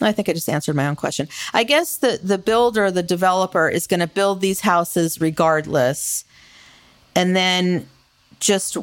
I 0.08 0.12
think 0.12 0.30
I 0.30 0.34
just 0.34 0.50
answered 0.50 0.76
my 0.76 0.88
own 0.88 0.96
question. 0.96 1.28
I 1.54 1.64
guess 1.64 1.98
the 1.98 2.20
the 2.22 2.38
builder, 2.38 2.92
the 2.92 3.04
developer, 3.04 3.70
is 3.70 3.88
going 3.88 4.00
to 4.00 4.08
build 4.08 4.42
these 4.42 4.62
houses 4.62 5.22
regardless, 5.22 6.26
and 7.16 7.36
then 7.36 7.88
just 8.40 8.78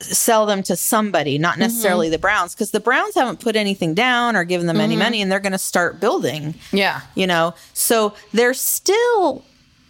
sell 0.00 0.46
them 0.46 0.62
to 0.62 0.76
somebody, 0.76 1.38
not 1.38 1.58
necessarily 1.58 2.06
mm-hmm. 2.06 2.12
the 2.12 2.18
Browns, 2.18 2.54
because 2.54 2.70
the 2.70 2.80
Browns 2.80 3.14
haven't 3.14 3.40
put 3.40 3.56
anything 3.56 3.94
down 3.94 4.36
or 4.36 4.44
given 4.44 4.66
them 4.66 4.80
any 4.80 4.94
mm-hmm. 4.94 5.02
money, 5.02 5.22
and 5.22 5.30
they're 5.30 5.40
going 5.40 5.52
to 5.52 5.58
start 5.58 6.00
building. 6.00 6.54
yeah. 6.72 7.02
You 7.14 7.26
know, 7.26 7.54
so 7.72 8.14
they're 8.32 8.54
still 8.54 9.44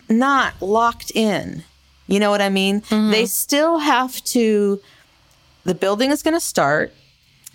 not 0.09 0.61
locked 0.61 1.11
in. 1.15 1.65
You 2.07 2.21
know 2.21 2.31
what 2.31 2.41
I 2.41 2.51
mean? 2.51 2.83
Mm-hmm. 2.83 3.11
They 3.11 3.27
still 3.27 3.79
have 3.79 4.23
to. 4.25 4.81
The 5.65 5.75
building 5.75 6.13
is 6.13 6.23
going 6.23 6.35
to 6.35 6.41
start. 6.41 6.93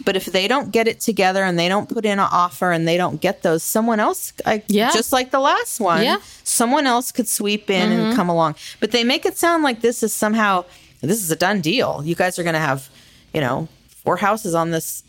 But 0.03 0.15
if 0.15 0.25
they 0.25 0.47
don't 0.47 0.71
get 0.71 0.87
it 0.87 0.99
together 0.99 1.43
and 1.43 1.57
they 1.57 1.69
don't 1.69 1.87
put 1.87 2.05
in 2.05 2.13
an 2.13 2.27
offer 2.31 2.71
and 2.71 2.87
they 2.87 2.97
don't 2.97 3.21
get 3.21 3.43
those, 3.43 3.63
someone 3.63 3.99
else, 3.99 4.33
I, 4.45 4.63
Yeah. 4.67 4.91
just 4.91 5.11
like 5.11 5.31
the 5.31 5.39
last 5.39 5.79
one, 5.79 6.03
Yeah. 6.03 6.17
someone 6.43 6.87
else 6.87 7.11
could 7.11 7.27
sweep 7.27 7.69
in 7.69 7.91
and 7.91 8.01
mm-hmm. 8.01 8.15
come 8.15 8.29
along. 8.29 8.55
But 8.79 8.91
they 8.91 9.03
make 9.03 9.25
it 9.25 9.37
sound 9.37 9.63
like 9.63 9.81
this 9.81 10.03
is 10.03 10.13
somehow 10.13 10.65
this 11.01 11.21
is 11.23 11.31
a 11.31 11.35
done 11.35 11.61
deal. 11.61 12.01
You 12.05 12.15
guys 12.15 12.37
are 12.37 12.43
going 12.43 12.53
to 12.53 12.59
have, 12.59 12.89
you 13.33 13.41
know, 13.41 13.67
four 14.03 14.17
houses 14.17 14.53
on 14.53 14.71
this 14.71 15.03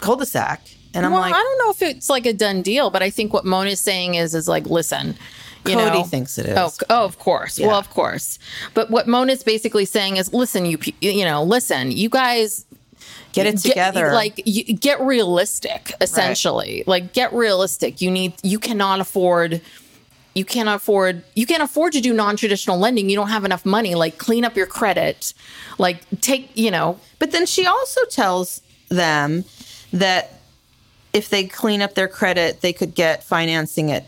cul-de-sac, 0.00 0.60
and 0.94 1.04
I'm 1.04 1.12
well, 1.12 1.22
like, 1.22 1.34
I 1.34 1.42
don't 1.42 1.58
know 1.58 1.70
if 1.70 1.82
it's 1.82 2.08
like 2.08 2.26
a 2.26 2.32
done 2.32 2.62
deal, 2.62 2.90
but 2.90 3.02
I 3.02 3.10
think 3.10 3.32
what 3.32 3.44
Mona's 3.44 3.80
saying 3.80 4.14
is, 4.14 4.34
is 4.34 4.48
like, 4.48 4.66
listen, 4.66 5.16
you 5.66 5.76
Kody 5.76 5.92
know, 5.92 6.02
thinks 6.04 6.38
it 6.38 6.46
oh, 6.56 6.66
is. 6.66 6.78
Oh, 6.82 6.86
oh, 6.90 7.04
of 7.04 7.18
course. 7.18 7.58
Yeah. 7.58 7.68
Well, 7.68 7.78
of 7.78 7.90
course. 7.90 8.38
But 8.74 8.90
what 8.90 9.08
Mona's 9.08 9.42
basically 9.42 9.86
saying 9.86 10.18
is, 10.18 10.32
listen, 10.32 10.66
you, 10.66 10.78
you 11.00 11.24
know, 11.24 11.42
listen, 11.42 11.90
you 11.90 12.08
guys 12.08 12.64
get 13.32 13.46
it 13.46 13.58
together. 13.58 14.12
like 14.12 14.40
you, 14.44 14.64
get 14.74 15.00
realistic 15.00 15.92
essentially. 16.00 16.84
Like 16.86 17.12
get 17.12 17.32
realistic. 17.32 18.00
You 18.00 18.10
need 18.10 18.34
you 18.42 18.58
cannot 18.58 19.00
afford 19.00 19.60
you 20.34 20.44
can't 20.44 20.68
afford 20.68 21.22
you 21.34 21.46
can't 21.46 21.62
afford 21.62 21.92
to 21.92 22.00
do 22.00 22.12
non-traditional 22.12 22.78
lending. 22.78 23.08
You 23.08 23.16
don't 23.16 23.28
have 23.28 23.44
enough 23.44 23.64
money. 23.64 23.94
Like 23.94 24.18
clean 24.18 24.44
up 24.44 24.56
your 24.56 24.66
credit. 24.66 25.34
Like 25.78 26.04
take 26.20 26.50
you 26.56 26.70
know. 26.70 26.98
But 27.18 27.32
then 27.32 27.46
she 27.46 27.66
also 27.66 28.04
tells 28.06 28.62
them 28.88 29.44
that 29.92 30.32
if 31.12 31.28
they 31.28 31.44
clean 31.44 31.80
up 31.80 31.94
their 31.94 32.08
credit, 32.08 32.60
they 32.60 32.72
could 32.72 32.94
get 32.94 33.22
financing 33.22 33.88
it 33.88 34.04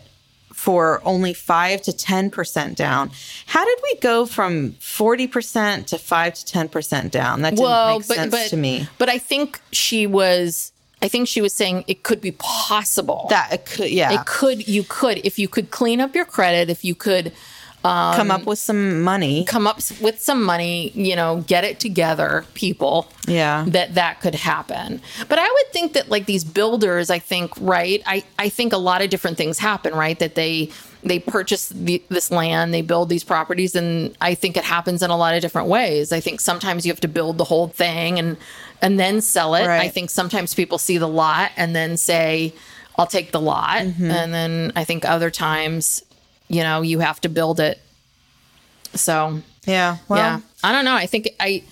for 0.57 1.01
only 1.05 1.33
5 1.33 1.83
to 1.83 1.91
10% 1.91 2.75
down. 2.75 3.11
How 3.45 3.63
did 3.63 3.77
we 3.83 3.95
go 3.99 4.25
from 4.25 4.71
40% 4.73 5.85
to 5.85 5.99
5 5.99 6.33
to 6.33 6.45
10% 6.57 7.11
down? 7.11 7.43
That 7.43 7.51
didn't 7.51 7.63
well 7.63 7.99
make 7.99 8.07
but 8.07 8.15
sense 8.17 8.31
but 8.31 8.49
to 8.49 8.57
me. 8.57 8.89
but 8.97 9.07
i 9.07 9.19
think 9.19 9.61
she 9.71 10.07
was 10.07 10.71
i 11.03 11.07
think 11.07 11.27
she 11.27 11.41
was 11.41 11.53
saying 11.53 11.83
it 11.87 12.01
could 12.01 12.19
be 12.19 12.31
possible 12.31 13.27
That 13.29 13.53
it 13.53 13.65
could, 13.65 13.91
yeah, 13.91 14.19
it 14.19 14.25
could 14.25 14.67
you 14.67 14.83
could 14.83 15.21
if 15.23 15.37
you 15.37 15.47
could 15.47 15.69
clean 15.69 16.01
up 16.01 16.15
your 16.15 16.25
credit 16.25 16.69
if 16.71 16.83
you 16.83 16.95
could 16.95 17.31
come 18.15 18.31
up 18.31 18.45
with 18.45 18.59
some 18.59 19.01
money. 19.03 19.45
come 19.45 19.67
up 19.67 19.79
with 20.01 20.21
some 20.21 20.43
money, 20.43 20.91
you 20.91 21.15
know, 21.15 21.43
get 21.47 21.63
it 21.63 21.79
together, 21.79 22.45
people. 22.53 23.07
Yeah. 23.27 23.65
That 23.67 23.95
that 23.95 24.21
could 24.21 24.35
happen. 24.35 25.01
But 25.27 25.39
I 25.39 25.47
would 25.47 25.73
think 25.73 25.93
that 25.93 26.09
like 26.09 26.25
these 26.25 26.43
builders, 26.43 27.09
I 27.09 27.19
think, 27.19 27.51
right? 27.59 28.01
I 28.05 28.23
I 28.39 28.49
think 28.49 28.73
a 28.73 28.77
lot 28.77 29.01
of 29.01 29.09
different 29.09 29.37
things 29.37 29.59
happen, 29.59 29.93
right? 29.93 30.17
That 30.19 30.35
they 30.35 30.69
they 31.03 31.19
purchase 31.19 31.69
the, 31.69 32.01
this 32.09 32.31
land, 32.31 32.73
they 32.73 32.81
build 32.81 33.07
these 33.07 33.23
properties, 33.23 33.75
and 33.75 34.15
I 34.19 34.33
think 34.35 34.57
it 34.57 34.63
happens 34.63 35.01
in 35.03 35.09
a 35.09 35.15
lot 35.17 35.35
of 35.35 35.41
different 35.41 35.67
ways. 35.69 36.11
I 36.11 36.19
think 36.19 36.41
sometimes 36.41 36.85
you 36.85 36.91
have 36.91 36.99
to 37.01 37.07
build 37.07 37.37
the 37.37 37.43
whole 37.45 37.67
thing 37.67 38.17
and 38.19 38.35
and 38.81 38.99
then 38.99 39.21
sell 39.21 39.55
it. 39.55 39.67
Right. 39.67 39.81
I 39.81 39.89
think 39.89 40.09
sometimes 40.09 40.53
people 40.53 40.77
see 40.77 40.97
the 40.97 41.07
lot 41.07 41.51
and 41.55 41.75
then 41.75 41.97
say, 41.97 42.53
"I'll 42.97 43.07
take 43.07 43.31
the 43.31 43.39
lot," 43.41 43.79
Mm-hmm. 43.83 44.11
and 44.11 44.33
then 44.33 44.71
I 44.75 44.83
think 44.83 45.05
other 45.05 45.29
times, 45.29 46.01
you 46.49 46.63
know, 46.63 46.81
you 46.81 46.99
have 46.99 47.19
to 47.21 47.29
build 47.29 47.59
it. 47.59 47.79
So 48.93 49.41
Yeah. 49.65 49.97
Well, 50.07 50.19
yeah, 50.19 50.39
I 50.63 50.71
don't 50.71 50.85
know. 50.85 50.95
I 50.95 51.05
think 51.05 51.29
I, 51.39 51.63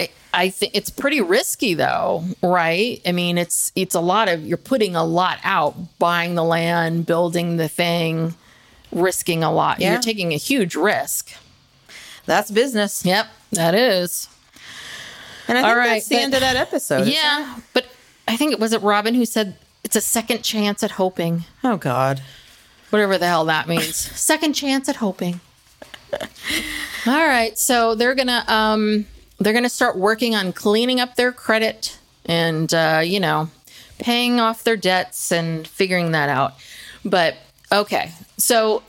I, 0.00 0.08
I 0.32 0.48
think 0.50 0.72
it's 0.74 0.90
pretty 0.90 1.20
risky 1.20 1.74
though, 1.74 2.24
right? 2.42 3.00
I 3.06 3.12
mean, 3.12 3.38
it's 3.38 3.72
it's 3.74 3.94
a 3.94 4.00
lot 4.00 4.28
of 4.28 4.44
you're 4.44 4.56
putting 4.56 4.96
a 4.96 5.04
lot 5.04 5.38
out, 5.44 5.98
buying 5.98 6.34
the 6.34 6.44
land, 6.44 7.06
building 7.06 7.56
the 7.56 7.68
thing, 7.68 8.34
risking 8.92 9.42
a 9.44 9.52
lot. 9.52 9.80
Yeah. 9.80 9.92
You're 9.92 10.02
taking 10.02 10.32
a 10.32 10.36
huge 10.38 10.74
risk. 10.74 11.32
that's 12.26 12.50
business. 12.50 13.04
Yep, 13.04 13.26
that 13.52 13.74
is. 13.74 14.28
And 15.48 15.56
I 15.56 15.62
think 15.62 15.68
All 15.70 15.76
right, 15.78 15.88
that's 15.94 16.08
the 16.08 16.16
but- 16.16 16.22
end 16.22 16.34
of 16.34 16.40
that 16.40 16.56
episode. 16.56 17.06
Yeah, 17.06 17.60
but 17.72 17.86
I 18.26 18.36
think 18.36 18.52
it 18.52 18.58
was 18.58 18.72
it 18.72 18.82
Robyn 18.82 19.14
who 19.14 19.24
said 19.24 19.56
it's 19.84 19.94
a 19.94 20.00
second 20.00 20.42
chance 20.42 20.82
at 20.82 20.92
hoping. 20.92 21.44
Oh, 21.62 21.76
God. 21.76 22.20
Whatever 22.90 23.18
the 23.18 23.26
hell 23.26 23.44
that 23.46 23.68
means. 23.68 23.96
Second 23.96 24.54
chance 24.54 24.88
at 24.88 24.96
hoping. 24.96 25.40
All 27.06 27.26
right, 27.26 27.56
so 27.58 27.94
they're 27.94 28.14
gonna 28.14 28.44
um 28.48 29.06
they're 29.38 29.52
gonna 29.52 29.68
start 29.68 29.96
working 29.96 30.34
on 30.34 30.52
cleaning 30.52 31.00
up 31.00 31.16
their 31.16 31.32
credit 31.32 31.98
and 32.24 32.72
uh, 32.72 33.02
you 33.04 33.20
know 33.20 33.50
paying 33.98 34.40
off 34.40 34.64
their 34.64 34.76
debts 34.76 35.32
and 35.32 35.66
figuring 35.66 36.12
that 36.12 36.28
out. 36.28 36.54
But 37.04 37.36
okay, 37.72 38.12
so 38.36 38.82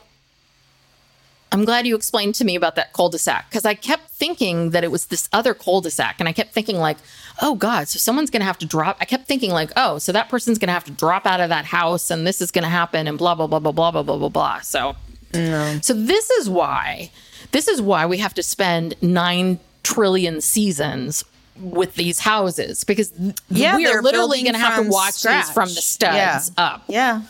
I'm 1.52 1.64
glad 1.64 1.88
you 1.88 1.96
explained 1.96 2.36
to 2.36 2.46
me 2.46 2.56
about 2.56 2.76
that 2.76 2.92
cul-de-sac 2.94 3.50
because 3.50 3.64
I 3.66 3.74
kept 3.74 4.10
thinking 4.10 4.72
that 4.72 4.84
it 4.84 4.92
was 4.92 5.06
this 5.06 5.30
other 5.32 5.54
cul-de-sac, 5.54 6.18
and 6.20 6.28
I 6.28 6.34
kept 6.34 6.54
thinking 6.54 6.78
like, 6.78 6.98
oh 7.42 7.56
God, 7.56 7.88
so 7.88 8.00
someone's 8.00 8.30
gonna 8.30 8.44
have 8.46 8.58
to 8.60 8.66
drop. 8.66 8.98
I 9.00 9.06
kept 9.06 9.28
thinking 9.28 9.52
like, 9.52 9.72
oh, 9.78 9.98
so 9.98 10.12
that 10.12 10.28
person's 10.28 10.58
gonna 10.58 10.74
have 10.74 10.84
to 10.86 10.92
drop 10.92 11.26
out 11.26 11.40
of 11.40 11.50
that 11.50 11.66
house, 11.66 12.12
and 12.12 12.28
this 12.28 12.42
is 12.42 12.52
gonna 12.52 12.70
happen, 12.70 13.08
and 13.08 13.18
blah 13.18 13.34
blah 13.36 13.48
blah 13.48 13.60
blah 13.60 13.72
blah 13.72 13.92
blah 13.92 14.04
blah 14.04 14.18
blah 14.18 14.30
blah. 14.30 14.60
So, 14.60 14.96
so 15.34 15.94
this 15.94 16.30
is 16.32 16.50
why, 16.50 17.12
this 17.52 17.68
is 17.70 17.82
why 17.82 18.06
we 18.06 18.18
have 18.18 18.34
to 18.34 18.44
spend 18.44 18.96
nine 19.02 19.60
trillion 19.84 20.42
seasons 20.42 21.24
with 21.60 21.96
these 21.96 22.20
houses 22.20 22.84
because 22.84 23.12
Yeah, 23.50 23.78
we 23.78 23.88
are 23.88 24.02
literally 24.02 24.44
gonna 24.44 24.58
have 24.60 24.84
to 24.84 24.90
watch 24.90 25.14
scratch. 25.16 25.46
these 25.46 25.54
from 25.54 25.70
the 25.70 25.82
studs 25.82 26.52
Yeah. 26.58 26.64
up. 26.64 26.84
Yeah. 26.88 27.22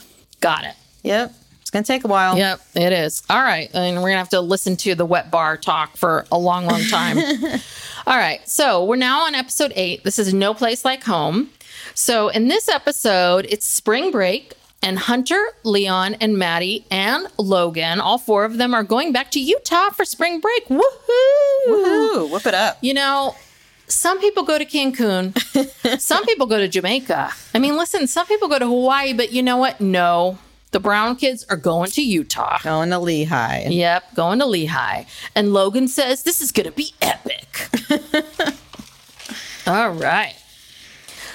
Got 0.42 0.66
it. 0.66 0.74
Yep. 1.04 1.34
It's 1.68 1.72
going 1.74 1.84
to 1.84 1.88
take 1.88 2.06
a 2.06 2.08
while. 2.08 2.38
Yep, 2.38 2.62
it 2.76 2.94
is. 2.94 3.24
All 3.30 3.42
right. 3.42 3.70
And 3.74 3.98
we're 3.98 4.04
going 4.04 4.14
to 4.14 4.20
have 4.20 4.30
to 4.30 4.40
listen 4.40 4.78
to 4.78 4.96
the 4.96 5.06
wet 5.06 5.30
bar 5.30 5.58
talk 5.58 5.98
for 5.98 6.26
a 6.32 6.38
long, 6.38 6.66
long 6.66 6.82
time. 6.86 7.18
All 8.08 8.16
right. 8.18 8.40
So 8.48 8.86
we're 8.86 8.96
now 8.96 9.26
on 9.26 9.36
episode 9.36 9.74
eight. 9.76 10.06
This 10.06 10.18
is 10.18 10.34
No 10.34 10.54
Place 10.54 10.86
Like 10.86 11.04
Home. 11.04 11.50
So 11.94 12.30
in 12.30 12.48
this 12.48 12.70
episode, 12.70 13.48
it's 13.50 13.66
spring 13.66 14.12
break, 14.12 14.54
and 14.82 14.98
Hunter, 14.98 15.44
Leon, 15.66 16.14
and 16.22 16.38
Maddie 16.38 16.86
and 16.90 17.28
Logan, 17.38 18.00
all 18.00 18.18
four 18.18 18.46
of 18.46 18.58
them 18.58 18.74
are 18.74 18.84
going 18.84 19.12
back 19.12 19.30
to 19.32 19.42
Utah 19.42 19.90
for 19.90 20.06
spring 20.06 20.40
break. 20.40 20.70
Woohoo! 20.70 21.68
Ooh, 21.68 22.30
whip 22.32 22.46
it 22.46 22.54
up. 22.54 22.78
You 22.80 22.94
know, 22.94 23.36
some 23.88 24.22
people 24.22 24.44
go 24.44 24.58
to 24.58 24.64
Cancun, 24.64 26.00
some 26.00 26.26
people 26.26 26.48
go 26.48 26.60
to 26.60 26.70
Jamaica. 26.70 27.32
I 27.54 27.60
mean, 27.60 27.76
listen, 27.76 28.08
some 28.08 28.26
people 28.26 28.48
go 28.48 28.58
to 28.58 28.66
Hawaii, 28.68 29.12
but 29.12 29.34
you 29.34 29.44
know 29.44 29.58
what? 29.58 29.82
No. 29.82 30.38
The 30.72 30.80
Brown 30.80 31.16
kids 31.16 31.46
are 31.50 31.58
going 31.58 31.90
to 31.92 32.02
Utah. 32.02 32.60
Going 32.64 32.90
to 32.90 32.98
Lehi. 32.98 33.74
Yep, 33.74 34.16
going 34.16 34.40
to 34.40 34.46
Lehi. 34.46 35.08
And 35.34 35.54
Logan 35.54 35.88
says 35.88 36.24
this 36.24 36.42
is 36.42 36.52
going 36.52 36.66
to 36.66 36.72
be 36.72 36.94
epic. 37.02 37.70
All 39.68 39.92
right. 39.92 40.36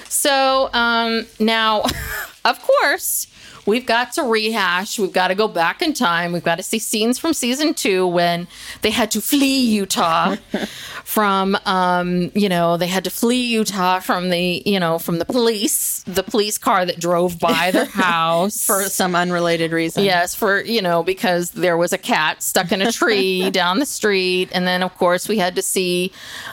So 0.07 0.69
um, 0.73 1.25
now, 1.39 1.83
of 2.45 2.61
course, 2.61 3.27
we've 3.65 3.85
got 3.85 4.13
to 4.13 4.23
rehash. 4.23 4.99
We've 4.99 5.13
got 5.13 5.29
to 5.29 5.35
go 5.35 5.47
back 5.47 5.81
in 5.81 5.93
time. 5.93 6.31
We've 6.31 6.43
got 6.43 6.55
to 6.55 6.63
see 6.63 6.79
scenes 6.79 7.19
from 7.19 7.33
season 7.33 7.73
two 7.73 8.07
when 8.07 8.47
they 8.81 8.91
had 8.91 9.11
to 9.11 9.21
flee 9.21 9.65
Utah 9.65 10.35
from, 11.03 11.57
um, 11.65 12.31
you 12.33 12.49
know, 12.49 12.77
they 12.77 12.87
had 12.87 13.03
to 13.03 13.09
flee 13.09 13.43
Utah 13.45 13.99
from 13.99 14.29
the, 14.29 14.63
you 14.65 14.79
know, 14.79 14.99
from 14.99 15.19
the 15.19 15.25
police, 15.25 16.03
the 16.03 16.23
police 16.23 16.57
car 16.57 16.85
that 16.85 16.99
drove 16.99 17.39
by 17.39 17.71
their 17.71 17.85
house 18.03 18.65
for 18.65 18.83
some 18.83 19.15
unrelated 19.15 19.71
reason. 19.71 20.03
Yes, 20.03 20.35
for 20.35 20.61
you 20.61 20.81
know, 20.81 21.03
because 21.03 21.51
there 21.51 21.77
was 21.77 21.93
a 21.93 21.97
cat 21.97 22.41
stuck 22.41 22.71
in 22.71 22.81
a 22.81 22.91
tree 22.91 23.49
down 23.51 23.79
the 23.79 23.85
street, 23.85 24.49
and 24.53 24.67
then 24.67 24.83
of 24.83 24.95
course 24.97 25.27
we 25.27 25.37
had 25.37 25.55
to 25.55 25.61
see, 25.61 26.11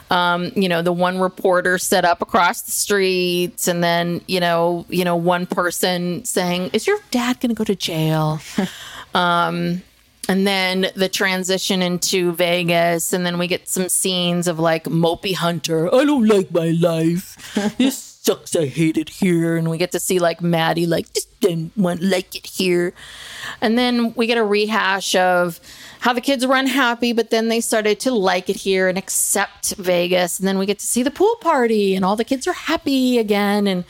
um, 0.09 0.51
you 0.55 0.69
know, 0.69 0.81
the 0.81 0.93
one 0.93 1.19
reporter 1.19 1.77
set 1.77 2.05
up 2.05 2.21
across 2.21 2.61
the 2.61 2.71
streets, 2.71 3.67
and 3.67 3.83
then 3.83 4.21
you 4.27 4.39
know, 4.39 4.85
you 4.89 5.03
know, 5.03 5.15
one 5.15 5.45
person 5.45 6.23
saying, 6.25 6.69
"Is 6.73 6.87
your 6.87 6.99
dad 7.09 7.39
going 7.39 7.49
to 7.49 7.55
go 7.55 7.63
to 7.63 7.75
jail?" 7.75 8.39
um, 9.15 9.81
and 10.29 10.45
then 10.47 10.87
the 10.95 11.09
transition 11.09 11.81
into 11.81 12.31
Vegas, 12.33 13.11
and 13.11 13.25
then 13.25 13.37
we 13.37 13.47
get 13.47 13.67
some 13.67 13.89
scenes 13.89 14.47
of 14.47 14.59
like 14.59 14.85
Mopey 14.85 15.35
Hunter. 15.35 15.93
I 15.93 16.05
don't 16.05 16.27
like 16.27 16.51
my 16.51 16.69
life. 16.69 17.37
This 17.77 18.11
sucks. 18.21 18.55
I 18.55 18.67
hate 18.67 18.97
it 18.97 19.09
here. 19.09 19.57
And 19.57 19.69
we 19.69 19.77
get 19.77 19.91
to 19.93 19.99
see 19.99 20.19
like 20.19 20.41
Maddie, 20.41 20.85
like 20.85 21.11
just 21.13 21.39
didn't 21.39 21.75
want 21.75 22.01
like 22.01 22.35
it 22.35 22.45
here. 22.45 22.93
And 23.61 23.77
then 23.77 24.13
we 24.13 24.27
get 24.27 24.37
a 24.37 24.43
rehash 24.43 25.15
of 25.15 25.59
how 25.99 26.13
the 26.13 26.21
kids 26.21 26.45
were 26.45 26.55
unhappy, 26.55 27.13
but 27.13 27.29
then 27.31 27.47
they 27.47 27.61
started 27.61 27.99
to 28.01 28.11
like 28.11 28.49
it 28.49 28.57
here 28.57 28.87
and 28.87 28.97
accept 28.97 29.75
Vegas. 29.75 30.39
And 30.39 30.47
then 30.47 30.57
we 30.57 30.65
get 30.65 30.79
to 30.79 30.85
see 30.85 31.03
the 31.03 31.11
pool 31.11 31.35
party, 31.41 31.95
and 31.95 32.05
all 32.05 32.15
the 32.15 32.23
kids 32.23 32.47
are 32.47 32.53
happy 32.53 33.17
again. 33.17 33.67
And 33.67 33.85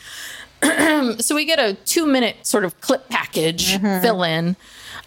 so 1.20 1.36
we 1.36 1.46
get 1.46 1.60
a 1.60 1.74
two 1.86 2.06
minute 2.06 2.46
sort 2.46 2.64
of 2.66 2.80
clip 2.82 3.10
package 3.10 3.78
fill 3.80 4.24
in 4.24 4.56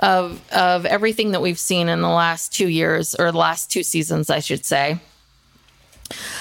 of 0.00 0.40
of 0.52 0.84
everything 0.86 1.32
that 1.32 1.40
we've 1.40 1.58
seen 1.58 1.88
in 1.88 2.00
the 2.00 2.08
last 2.08 2.52
two 2.52 2.68
years 2.68 3.14
or 3.14 3.30
the 3.30 3.38
last 3.38 3.70
two 3.70 3.82
seasons, 3.82 4.30
I 4.30 4.40
should 4.40 4.64
say. 4.64 4.98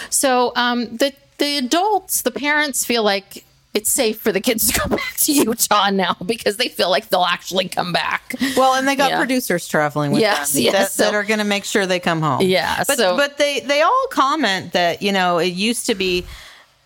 So 0.10 0.52
um, 0.56 0.98
the 0.98 1.14
the 1.38 1.58
adults, 1.58 2.22
the 2.22 2.32
parents 2.32 2.86
feel 2.86 3.04
like 3.04 3.44
it's 3.74 3.90
safe 3.90 4.20
for 4.22 4.32
the 4.32 4.40
kids 4.40 4.72
to 4.72 4.80
go 4.80 4.88
back 4.96 5.16
to 5.18 5.34
Utah 5.34 5.90
now 5.90 6.16
because 6.26 6.58
they 6.58 6.68
feel 6.68 6.92
like 6.92 7.10
they'll 7.10 7.26
actually 7.26 7.68
come 7.68 7.92
back. 7.92 8.36
Well, 8.56 8.76
and 8.76 8.88
they 8.88 8.96
got 8.96 9.10
Yeah. 9.12 9.18
producers 9.18 9.68
traveling 9.68 10.12
with 10.12 10.22
Yes, 10.22 10.54
them 10.54 10.62
yes, 10.64 10.74
that, 10.74 10.92
so- 10.92 11.04
that 11.06 11.16
are 11.16 11.24
going 11.24 11.40
to 11.40 11.44
make 11.46 11.66
sure 11.66 11.86
they 11.88 12.00
come 12.00 12.22
home. 12.22 12.42
Yeah, 12.42 12.84
but 12.88 12.98
so- 12.98 13.18
but 13.18 13.38
they 13.38 13.60
they 13.62 13.82
all 13.82 14.08
comment 14.12 14.74
that 14.74 15.02
you 15.02 15.12
know 15.12 15.38
it 15.40 15.54
used 15.54 15.86
to 15.88 15.96
be 15.96 16.26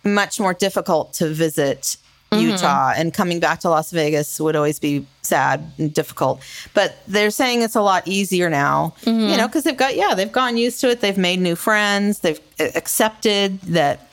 much 0.04 0.40
more 0.40 0.54
difficult 0.54 1.12
to 1.14 1.28
visit 1.28 1.96
Mm-hmm. 2.30 2.50
Utah, 2.50 2.92
and 2.94 3.14
coming 3.14 3.40
back 3.40 3.60
to 3.60 3.70
Las 3.70 3.90
Vegas 3.90 4.38
would 4.38 4.54
always 4.54 4.78
be 4.78 5.06
sad 5.22 5.64
and 5.78 5.94
difficult. 5.94 6.42
But 6.74 6.96
they're 7.06 7.30
saying 7.30 7.62
it's 7.62 7.74
a 7.74 7.80
lot 7.80 8.06
easier 8.06 8.50
now, 8.50 8.94
Mm-hmm. 9.02 9.28
you 9.30 9.36
know, 9.38 9.46
because 9.46 9.64
they've 9.64 9.76
got 9.76 9.96
yeah 9.96 10.14
they've 10.14 10.30
gotten 10.30 10.58
used 10.58 10.80
to 10.82 10.90
it. 10.90 11.00
They've 11.00 11.16
made 11.16 11.40
new 11.40 11.56
friends. 11.56 12.20
They've 12.20 12.40
accepted 12.60 13.60
that 13.62 14.08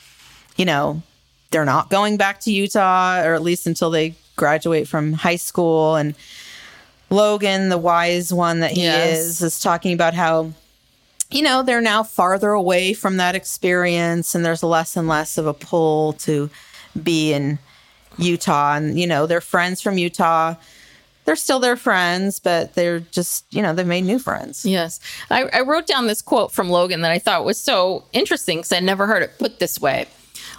you 0.56 0.64
know 0.66 1.02
they're 1.52 1.66
not 1.66 1.90
going 1.90 2.16
back 2.18 2.40
to 2.42 2.52
Utah, 2.54 3.22
or 3.22 3.34
at 3.34 3.42
least 3.42 3.68
until 3.68 3.90
they 3.90 4.16
graduate 4.38 4.88
from 4.88 5.14
high 5.14 5.36
school 5.38 5.96
and. 5.96 6.16
Logan, 7.12 7.70
the 7.70 7.78
wise 7.78 8.34
one 8.34 8.62
that 8.62 8.72
he 8.72 8.82
Yes. 8.82 9.20
is, 9.20 9.42
is 9.42 9.60
talking 9.60 9.94
about 9.94 10.16
how, 10.16 10.52
you 11.30 11.44
know, 11.44 11.62
they're 11.62 11.80
now 11.80 12.02
farther 12.02 12.50
away 12.50 12.94
from 12.94 13.18
that 13.18 13.36
experience 13.36 14.34
and 14.34 14.44
there's 14.44 14.64
less 14.64 14.98
and 14.98 15.08
less 15.08 15.38
of 15.38 15.46
a 15.46 15.54
pull 15.54 16.14
to 16.14 16.50
be 17.02 17.32
in 17.32 17.60
Utah. 18.18 18.76
And, 18.76 19.00
you 19.00 19.08
know, 19.08 19.26
they're 19.28 19.42
friends 19.42 19.82
from 19.82 19.98
Utah. 19.98 20.56
They're 21.26 21.36
still 21.36 21.60
their 21.60 21.76
friends, 21.76 22.40
but 22.40 22.76
they're 22.76 23.00
just, 23.00 23.46
you 23.52 23.62
know, 23.62 23.74
they've 23.74 23.88
made 23.88 24.06
new 24.06 24.20
friends. 24.20 24.64
Yes. 24.66 25.00
I, 25.32 25.46
I 25.52 25.62
wrote 25.62 25.88
down 25.88 26.06
this 26.08 26.22
quote 26.22 26.52
from 26.52 26.70
Logan 26.70 27.02
that 27.02 27.12
I 27.12 27.18
thought 27.18 27.44
was 27.46 27.58
so 27.60 28.04
interesting 28.14 28.60
because 28.60 28.72
I 28.72 28.80
never 28.80 29.08
heard 29.08 29.24
it 29.24 29.40
put 29.40 29.58
this 29.60 29.82
way. 29.82 30.06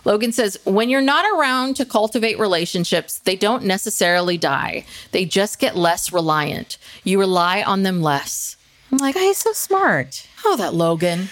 Logan 0.05 0.33
says, 0.33 0.59
When 0.65 0.89
you're 0.91 1.01
not 1.01 1.25
around 1.39 1.77
to 1.77 1.85
cultivate 1.85 2.39
relationships, 2.39 3.19
they 3.21 3.37
don't 3.37 3.65
necessarily 3.65 4.37
die. 4.39 4.85
They 5.13 5.25
just 5.25 5.61
get 5.61 5.77
less 5.77 6.13
reliant. 6.13 6.79
You 7.05 7.21
rely 7.21 7.63
on 7.63 7.85
them 7.85 8.03
less. 8.03 8.57
I'm 8.91 8.99
like, 8.99 9.15
Oh, 9.17 9.21
he's 9.21 9.39
so 9.39 9.53
smart. 9.53 10.27
oh, 10.45 10.57
that 10.57 10.75
Logan. 10.75 11.29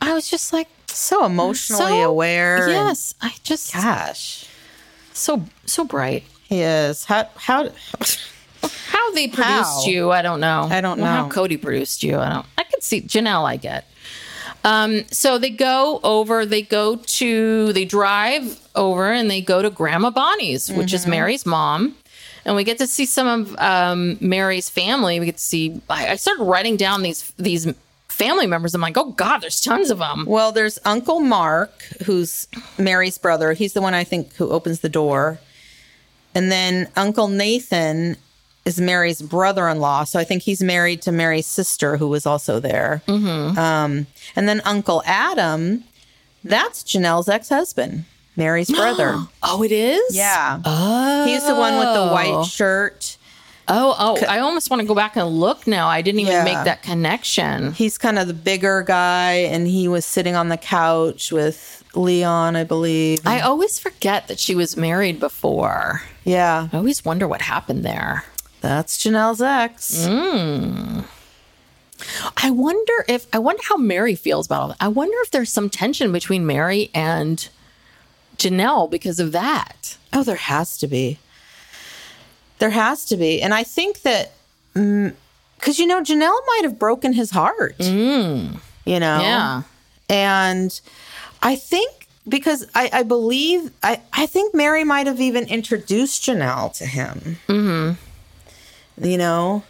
I 0.00 0.14
was 0.14 0.30
just 0.30 0.52
like, 0.52 0.68
So 0.86 1.26
emotionally 1.26 2.00
so- 2.00 2.10
aware. 2.10 2.68
Yes. 2.70 3.14
I 3.20 3.34
just, 3.42 3.74
Gosh. 3.74 4.47
So, 5.18 5.44
so 5.66 5.84
bright. 5.84 6.24
He 6.48 6.60
is. 6.62 7.04
How, 7.04 7.28
how, 7.36 7.68
How 8.88 9.12
they 9.12 9.28
produced 9.28 9.44
How? 9.46 9.84
you, 9.86 10.10
I 10.10 10.22
don't 10.22 10.40
know. 10.40 10.66
I 10.70 10.80
don't 10.80 11.00
Or 11.00 11.04
How. 11.06 11.28
Kody 11.28 11.60
produced 11.60 12.02
you, 12.02 12.18
I 12.18 12.28
don't. 12.30 12.46
I 12.56 12.64
could 12.64 12.82
see 12.82 13.00
Janelle. 13.02 13.44
I 13.44 13.56
get. 13.56 13.84
Um, 14.64 15.04
so 15.10 15.38
they 15.38 15.50
go 15.50 16.00
over. 16.02 16.44
They 16.44 16.62
go 16.62 16.96
to. 16.96 17.72
They 17.72 17.84
drive 17.84 18.60
over 18.74 19.12
and 19.12 19.30
they 19.30 19.40
go 19.40 19.62
to 19.62 19.70
Grandma 19.70 20.10
Bonnie's, 20.10 20.68
which 20.70 20.88
Mm-hmm. 20.88 20.94
is 20.96 21.06
Meri's 21.06 21.46
mom. 21.46 21.94
And 22.44 22.56
we 22.56 22.64
get 22.64 22.78
to 22.78 22.86
see 22.86 23.04
some 23.06 23.26
of 23.28 23.56
um, 23.58 24.16
Meri's 24.20 24.68
family. 24.70 25.20
We 25.20 25.26
get 25.26 25.36
to 25.36 25.42
see. 25.42 25.80
I, 25.90 26.08
I 26.12 26.16
started 26.16 26.42
writing 26.44 26.76
down 26.76 27.02
these 27.02 27.32
these 27.38 27.66
family 28.18 28.46
members. 28.46 28.74
I'm 28.74 28.80
like, 28.80 28.96
oh 28.98 29.12
God, 29.12 29.38
there's 29.38 29.60
tons 29.60 29.90
of 29.90 29.98
them. 29.98 30.24
Well, 30.26 30.50
there's 30.52 30.78
Uncle 30.84 31.20
Mark, 31.20 31.82
who's 32.04 32.48
Meri's 32.76 33.16
brother. 33.16 33.52
He's 33.52 33.72
the 33.72 33.80
one 33.80 33.94
I 33.94 34.04
think 34.04 34.34
who 34.34 34.50
opens 34.50 34.80
the 34.80 34.88
door. 34.88 35.38
And 36.34 36.50
then 36.52 36.88
Uncle 36.96 37.28
Nathan 37.28 38.16
is 38.64 38.80
Meri's 38.80 39.22
brother 39.22 39.68
in 39.68 39.78
law. 39.80 40.04
So 40.04 40.18
I 40.18 40.24
think 40.24 40.42
he's 40.42 40.62
married 40.62 41.00
to 41.02 41.12
Meri's 41.12 41.46
sister, 41.46 41.96
who 41.96 42.08
was 42.08 42.26
also 42.26 42.60
there. 42.60 43.02
Mm-hmm. 43.06 43.58
Um, 43.58 44.06
and 44.36 44.48
then 44.48 44.60
Uncle 44.64 45.02
Adam, 45.06 45.84
that's 46.44 46.82
Janelle's 46.82 47.28
ex 47.28 47.48
husband, 47.48 48.04
Meri's 48.36 48.70
brother. 48.70 49.16
Oh, 49.42 49.62
it 49.62 49.72
is. 49.72 50.14
yeah. 50.16 50.60
Oh. 50.64 51.24
He's 51.24 51.46
the 51.46 51.54
one 51.54 51.78
with 51.78 51.94
the 51.94 52.08
white 52.08 52.44
shirt. 52.44 53.16
Oh, 53.68 53.94
oh. 53.98 54.24
I 54.26 54.38
almost 54.38 54.70
want 54.70 54.80
to 54.80 54.86
go 54.88 54.94
back 54.94 55.16
and 55.16 55.28
look 55.28 55.66
now. 55.66 55.88
I 55.88 56.00
didn't 56.02 56.20
even 56.20 56.32
Yeah. 56.32 56.44
make 56.44 56.64
that 56.64 56.82
connection. 56.82 57.72
He's 57.72 57.98
kind 57.98 58.18
of 58.18 58.26
the 58.26 58.34
bigger 58.34 58.82
guy, 58.82 59.32
and 59.34 59.66
he 59.66 59.88
was 59.88 60.04
sitting 60.04 60.34
on 60.34 60.48
the 60.48 60.56
couch 60.56 61.30
with 61.30 61.84
Leon, 61.94 62.56
I 62.56 62.64
believe. 62.64 63.20
I 63.26 63.40
always 63.40 63.78
forget 63.78 64.28
that 64.28 64.38
she 64.38 64.54
was 64.54 64.76
married 64.76 65.20
before. 65.20 66.02
yeah. 66.24 66.68
I 66.72 66.76
always 66.76 67.04
wonder 67.04 67.26
what 67.28 67.42
happened 67.42 67.84
there. 67.84 68.24
That's 68.60 68.98
Janelle's 68.98 69.40
ex. 69.42 70.06
Hmm. 70.06 71.00
I 72.36 72.50
wonder 72.50 73.04
if 73.08 73.26
I 73.32 73.38
wonder 73.38 73.62
how 73.68 73.76
Meri 73.76 74.14
feels 74.14 74.46
about 74.46 74.60
all 74.62 74.68
that. 74.68 74.76
I 74.80 74.88
wonder 74.88 75.16
if 75.22 75.30
there's 75.30 75.50
some 75.52 75.68
tension 75.68 76.12
between 76.12 76.46
Meri 76.46 76.90
and 76.94 77.48
Janelle 78.36 78.88
because 78.90 79.18
of 79.18 79.32
that. 79.32 79.96
Oh, 80.12 80.22
there 80.22 80.36
has 80.36 80.78
to 80.78 80.86
be. 80.86 81.18
There 82.58 82.70
has 82.70 83.04
to 83.06 83.16
be. 83.16 83.40
And 83.42 83.54
I 83.54 83.62
think 83.62 84.02
that, 84.02 84.32
because, 84.74 85.78
you 85.78 85.86
know, 85.86 86.02
Janelle 86.02 86.40
might 86.46 86.60
have 86.62 86.78
broken 86.78 87.12
his 87.12 87.30
heart. 87.30 87.76
You 87.78 88.50
know? 88.86 89.20
Yeah. 89.20 89.62
And 90.08 90.80
I 91.42 91.56
think, 91.56 92.08
because 92.28 92.66
I, 92.74 92.90
I 92.92 93.02
believe, 93.02 93.70
I, 93.82 94.00
I 94.12 94.26
think 94.26 94.54
Meri 94.54 94.84
might 94.84 95.06
have 95.06 95.20
even 95.20 95.44
introduced 95.44 96.22
Janelle 96.24 96.76
to 96.78 96.86
him. 96.86 97.38
Mm-hmm. 97.48 99.04
You 99.06 99.18
know? 99.18 99.62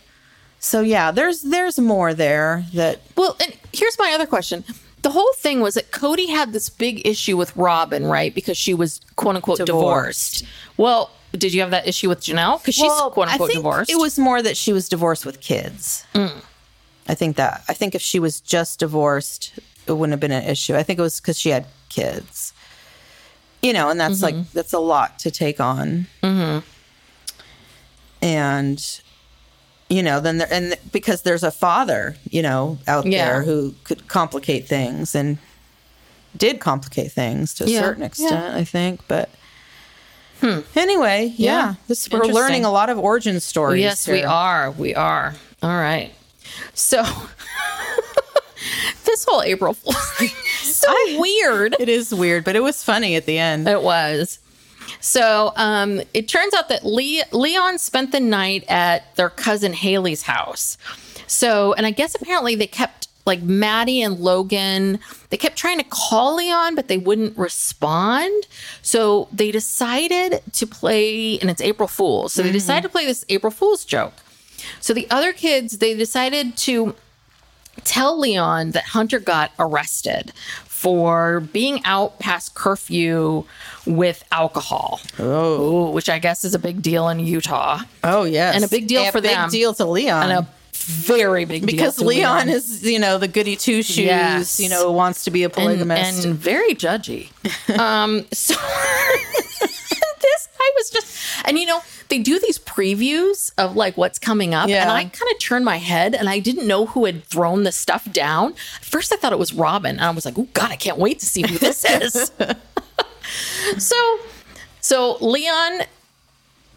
So 0.61 0.81
yeah, 0.81 1.13
there's 1.13 1.43
there's 1.43 1.79
more 1.79 2.15
there 2.15 2.65
that 2.75 3.01
Well, 3.17 3.37
and 3.41 3.57
here's 3.73 3.97
my 3.97 4.11
other 4.13 4.27
question. 4.27 4.65
The 5.03 5.11
whole 5.11 5.33
thing 5.37 5.61
was 5.61 5.75
that 5.75 5.93
Kody 5.93 6.29
had 6.29 6.53
this 6.53 6.69
big 6.69 7.07
issue 7.07 7.37
with 7.37 7.57
Robyn, 7.57 8.07
right? 8.07 8.35
Because 8.35 8.57
she 8.57 8.75
was 8.75 9.01
quote 9.15 9.37
unquote 9.37 9.59
divorced. 9.59 10.41
Divorced. 10.41 10.45
Well, 10.77 11.11
did 11.33 11.53
you 11.55 11.61
have 11.61 11.71
that 11.71 11.87
issue 11.87 12.09
with 12.09 12.21
Janelle? 12.21 12.61
Because 12.61 12.75
she's 12.75 12.85
Well, 12.85 13.11
quote 13.11 13.29
unquote 13.29 13.53
divorced. 13.53 13.91
It 13.91 13.97
was 13.99 14.19
more 14.19 14.41
that 14.43 14.57
she 14.57 14.73
was 14.73 14.89
divorced 14.89 15.27
with 15.27 15.41
kids. 15.41 16.05
I 16.15 17.15
think 17.15 17.37
that. 17.37 17.65
I 17.69 17.73
think 17.75 17.95
if 17.95 18.03
she 18.03 18.19
was 18.19 18.41
just 18.41 18.79
divorced, 18.81 19.53
it 19.87 19.93
wouldn't 19.93 20.13
have 20.13 20.21
been 20.21 20.33
an 20.33 20.45
issue. 20.45 20.75
I 20.77 20.83
think 20.83 20.99
it 20.99 21.03
was 21.03 21.21
because 21.21 21.39
she 21.39 21.51
had 21.51 21.67
kids. 21.89 22.53
You 23.63 23.73
know, 23.73 23.91
and 23.91 23.99
that's 23.99 24.23
like 24.23 24.51
that's 24.53 24.73
a 24.73 24.79
lot 24.79 25.19
to 25.21 25.31
take 25.31 25.59
on. 25.61 26.07
Mm-hmm. 26.23 26.59
And 28.23 29.01
you 29.91 30.03
know, 30.03 30.21
then 30.21 30.39
there, 30.39 30.49
and 30.53 30.77
because 30.93 31.23
there's 31.23 31.43
a 31.43 31.51
father, 31.51 32.17
you 32.29 32.43
know, 32.43 32.79
out 32.87 33.07
Yeah. 33.07 33.25
there 33.27 33.43
who 33.43 33.75
could 33.85 34.07
complicate 34.07 34.69
things 34.69 35.15
and 35.15 35.39
did 36.37 36.61
complicate 36.61 37.11
things 37.11 37.55
to 37.55 37.65
a 37.65 37.69
Yeah. 37.69 37.81
certain 37.81 38.03
Yeah. 38.03 38.07
extent, 38.07 38.55
I 38.55 38.65
think. 38.65 39.01
But 39.09 39.31
anyway, 40.43 41.33
yeah, 41.37 41.69
Yeah. 41.69 41.75
this 41.89 42.09
we're 42.11 42.25
learning 42.25 42.65
a 42.65 42.71
lot 42.71 42.91
of 42.91 42.99
origin 42.99 43.41
stories. 43.41 43.83
Yes, 43.83 44.09
we 44.09 44.23
are. 44.25 44.71
We 44.73 44.95
are. 44.95 45.35
All 45.63 45.71
right. 45.77 46.13
So 46.75 47.03
this 49.05 49.25
whole 49.25 49.43
April 49.43 49.75
Fool's 49.75 50.11
thing 50.13 50.29
is 50.63 50.77
so 50.77 51.21
weird. 51.21 51.77
It 51.79 51.89
is 51.89 52.15
weird, 52.15 52.45
but 52.45 52.57
it 52.57 52.63
was 52.63 52.83
funny 52.83 53.17
at 53.17 53.27
the 53.27 53.39
end. 53.39 53.69
It 53.69 53.83
was. 53.83 54.39
So 55.01 55.53
um, 55.57 56.01
it 56.15 56.29
turns 56.29 56.55
out 56.55 56.69
that 56.71 56.85
Le- 56.85 57.25
Leon 57.33 57.79
spent 57.79 58.13
the 58.13 58.21
night 58.21 58.65
at 58.69 59.15
their 59.17 59.31
cousin 59.31 59.73
Haley's 59.73 60.23
house. 60.23 60.77
So, 61.27 61.73
and 61.75 61.87
I 61.87 61.91
guess 61.91 62.15
apparently 62.15 62.55
they 62.55 62.67
kept 62.67 63.08
like 63.29 63.43
Maddie 63.43 64.03
and 64.03 64.19
Logan, 64.19 64.99
they 65.31 65.37
kept 65.37 65.57
trying 65.57 65.79
to 65.79 65.85
call 65.85 66.37
Leon, 66.37 66.75
but 66.75 66.89
they 66.89 66.99
wouldn't 66.99 67.39
respond. 67.39 68.47
So 68.83 69.29
they 69.33 69.53
decided 69.53 70.43
to 70.55 70.67
play, 70.67 71.39
and 71.39 71.49
it's 71.49 71.61
April 71.61 71.87
Fool's. 71.87 72.33
So 72.33 72.43
they 72.43 72.49
mm-hmm. 72.49 72.55
decided 72.55 72.83
to 72.85 72.89
play 72.89 73.07
this 73.07 73.25
April 73.29 73.53
Fool's 73.53 73.85
joke. 73.85 74.15
So 74.81 74.93
the 74.93 75.09
other 75.11 75.33
kids, 75.33 75.79
they 75.79 75.95
decided 75.95 76.57
to 76.59 76.97
tell 77.85 78.19
Leon 78.19 78.73
that 78.73 78.85
Hunter 78.85 79.21
got 79.21 79.53
arrested 79.59 80.33
for 80.65 81.41
being 81.41 81.81
out 81.85 82.19
past 82.19 82.55
curfew 82.55 83.45
with 83.87 84.25
alcohol. 84.31 85.01
Oh, 85.19 85.91
which 85.91 86.09
I 86.09 86.19
guess 86.19 86.45
is 86.45 86.55
a 86.55 86.59
big 86.59 86.83
deal 86.83 87.09
in 87.09 87.21
Utah. 87.21 87.81
Oh 88.05 88.25
yes, 88.25 88.55
And 88.55 88.65
a 88.65 88.69
big 88.69 88.87
deal 88.87 89.03
a 89.03 89.13
for 89.13 89.21
big 89.21 89.33
them. 89.33 89.47
Big 89.47 89.53
deal 89.53 89.75
to 89.75 89.85
Leon. 89.85 90.31
And 90.31 90.33
a 90.33 90.49
very 90.85 91.45
big 91.45 91.67
because 91.67 91.97
deal 91.97 92.05
to 92.05 92.09
Leon, 92.09 92.49
is, 92.49 92.83
you 92.85 92.99
know, 92.99 93.19
the 93.19 93.29
goody 93.29 93.57
two 93.57 93.83
shoes. 93.83 93.99
Yes. 93.99 94.61
You 94.61 94.69
know, 94.69 94.91
wants 94.93 95.25
to 95.25 95.31
be 95.31 95.43
a 95.45 95.51
polygamist. 95.51 96.25
and 96.25 96.35
very 96.35 96.75
judgy. 96.75 97.31
um, 97.79 98.27
so 98.33 98.55
this 100.21 100.49
I 100.61 100.73
was 100.77 100.91
just, 100.91 101.47
and 101.47 101.59
you 101.59 101.67
know, 101.67 101.81
they 102.09 102.19
do 102.19 102.39
these 102.39 102.59
previews 102.59 103.53
of 103.59 103.77
like 103.77 103.97
what's 103.97 104.19
coming 104.19 104.55
up, 104.55 104.69
Yeah. 104.69 104.83
and 104.83 104.91
I 104.91 105.05
kind 105.05 105.31
of 105.33 105.39
turned 105.41 105.65
my 105.65 105.77
head, 105.77 106.15
and 106.15 106.29
I 106.29 106.39
didn't 106.39 106.67
know 106.67 106.87
who 106.87 107.05
had 107.05 107.25
thrown 107.25 107.65
the 107.65 107.73
stuff 107.73 108.11
down. 108.13 108.55
First, 108.81 109.13
I 109.13 109.17
thought 109.17 109.33
it 109.33 109.39
was 109.39 109.53
Robyn, 109.53 109.97
and 109.97 110.01
I 110.01 110.11
was 110.11 110.25
like, 110.25 110.39
"Oh 110.39 110.49
God, 110.55 110.71
I 110.71 110.77
can't 110.77 110.99
wait 110.99 111.21
to 111.21 111.27
see 111.27 111.43
who 111.43 111.59
this 111.59 111.85
is." 111.85 112.33
so, 113.79 114.19
so 114.81 115.17
Leon 115.21 115.83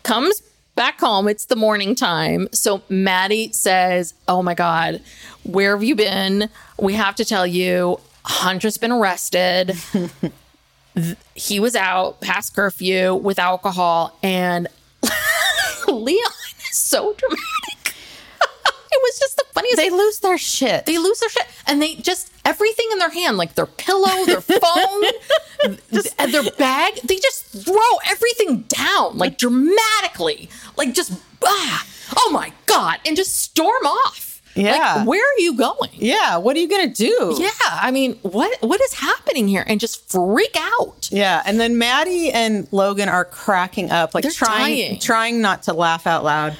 comes 0.03 0.41
back 0.75 0.99
home. 0.99 1.27
It's 1.27 1.45
the 1.45 1.55
morning 1.55 1.95
time. 1.95 2.47
So 2.51 2.81
Maddie 2.89 3.51
says, 3.51 4.13
Oh 4.27 4.41
my 4.43 4.53
God, 4.53 5.01
where 5.43 5.75
have 5.75 5.83
you 5.83 5.95
been? 5.95 6.49
We 6.79 6.93
have 6.93 7.15
to 7.15 7.25
tell 7.25 7.45
you, 7.47 7.99
Hunter's 8.23 8.77
been 8.77 8.91
arrested. 8.91 9.75
He 11.35 11.61
was 11.61 11.73
out 11.73 12.19
past 12.19 12.53
curfew 12.53 13.15
with 13.15 13.39
alcohol, 13.39 14.17
and 14.21 14.67
Leon 15.87 16.31
is 16.69 16.77
so 16.77 17.13
dramatic. 17.13 17.80
It 18.91 18.99
was 19.01 19.19
just 19.19 19.37
the 19.37 19.45
funniest. 19.53 19.77
they 19.77 19.89
lose 19.89 20.19
their 20.19 20.37
shit. 20.37 20.85
They 20.85 20.97
lose 20.97 21.19
their 21.19 21.29
shit, 21.29 21.47
and 21.67 21.81
they 21.81 21.95
just 21.95 22.31
everything 22.45 22.87
in 22.91 22.99
their 22.99 23.09
hand, 23.11 23.37
like 23.37 23.55
their 23.55 23.65
pillow, 23.65 24.25
their 24.25 24.41
phone, 24.41 25.03
th- 25.91 26.15
their 26.31 26.51
bag. 26.57 26.95
They 27.03 27.15
just 27.15 27.45
throw 27.45 27.97
everything 28.09 28.61
down, 28.67 29.17
like 29.17 29.37
dramatically, 29.37 30.49
like 30.77 30.93
just 30.93 31.13
ah, 31.43 31.87
oh 32.17 32.29
my 32.31 32.51
god, 32.65 32.99
and 33.05 33.15
just 33.15 33.37
storm 33.37 33.85
off. 33.85 34.27
Yeah. 34.53 34.95
like, 34.97 35.07
where 35.07 35.21
are 35.23 35.39
you 35.39 35.55
going? 35.55 35.91
yeah, 35.93 36.35
what 36.35 36.57
are 36.57 36.59
you 36.59 36.67
gonna 36.67 36.93
do? 36.93 37.37
Yeah, 37.39 37.49
I 37.69 37.89
mean, 37.91 38.15
what 38.21 38.57
what 38.61 38.81
is 38.81 38.93
happening 38.93 39.47
here? 39.47 39.63
And 39.65 39.79
just 39.79 40.11
freak 40.11 40.57
out. 40.59 41.07
Yeah, 41.09 41.41
and 41.45 41.57
then 41.57 41.77
Maddie 41.77 42.31
and 42.31 42.67
Logan 42.71 43.07
are 43.07 43.23
cracking 43.23 43.91
up, 43.91 44.13
like 44.13 44.23
They're 44.23 44.31
trying 44.31 44.75
dying. 44.89 44.99
trying 44.99 45.41
not 45.41 45.63
to 45.63 45.73
laugh 45.73 46.05
out 46.05 46.25
loud. 46.25 46.57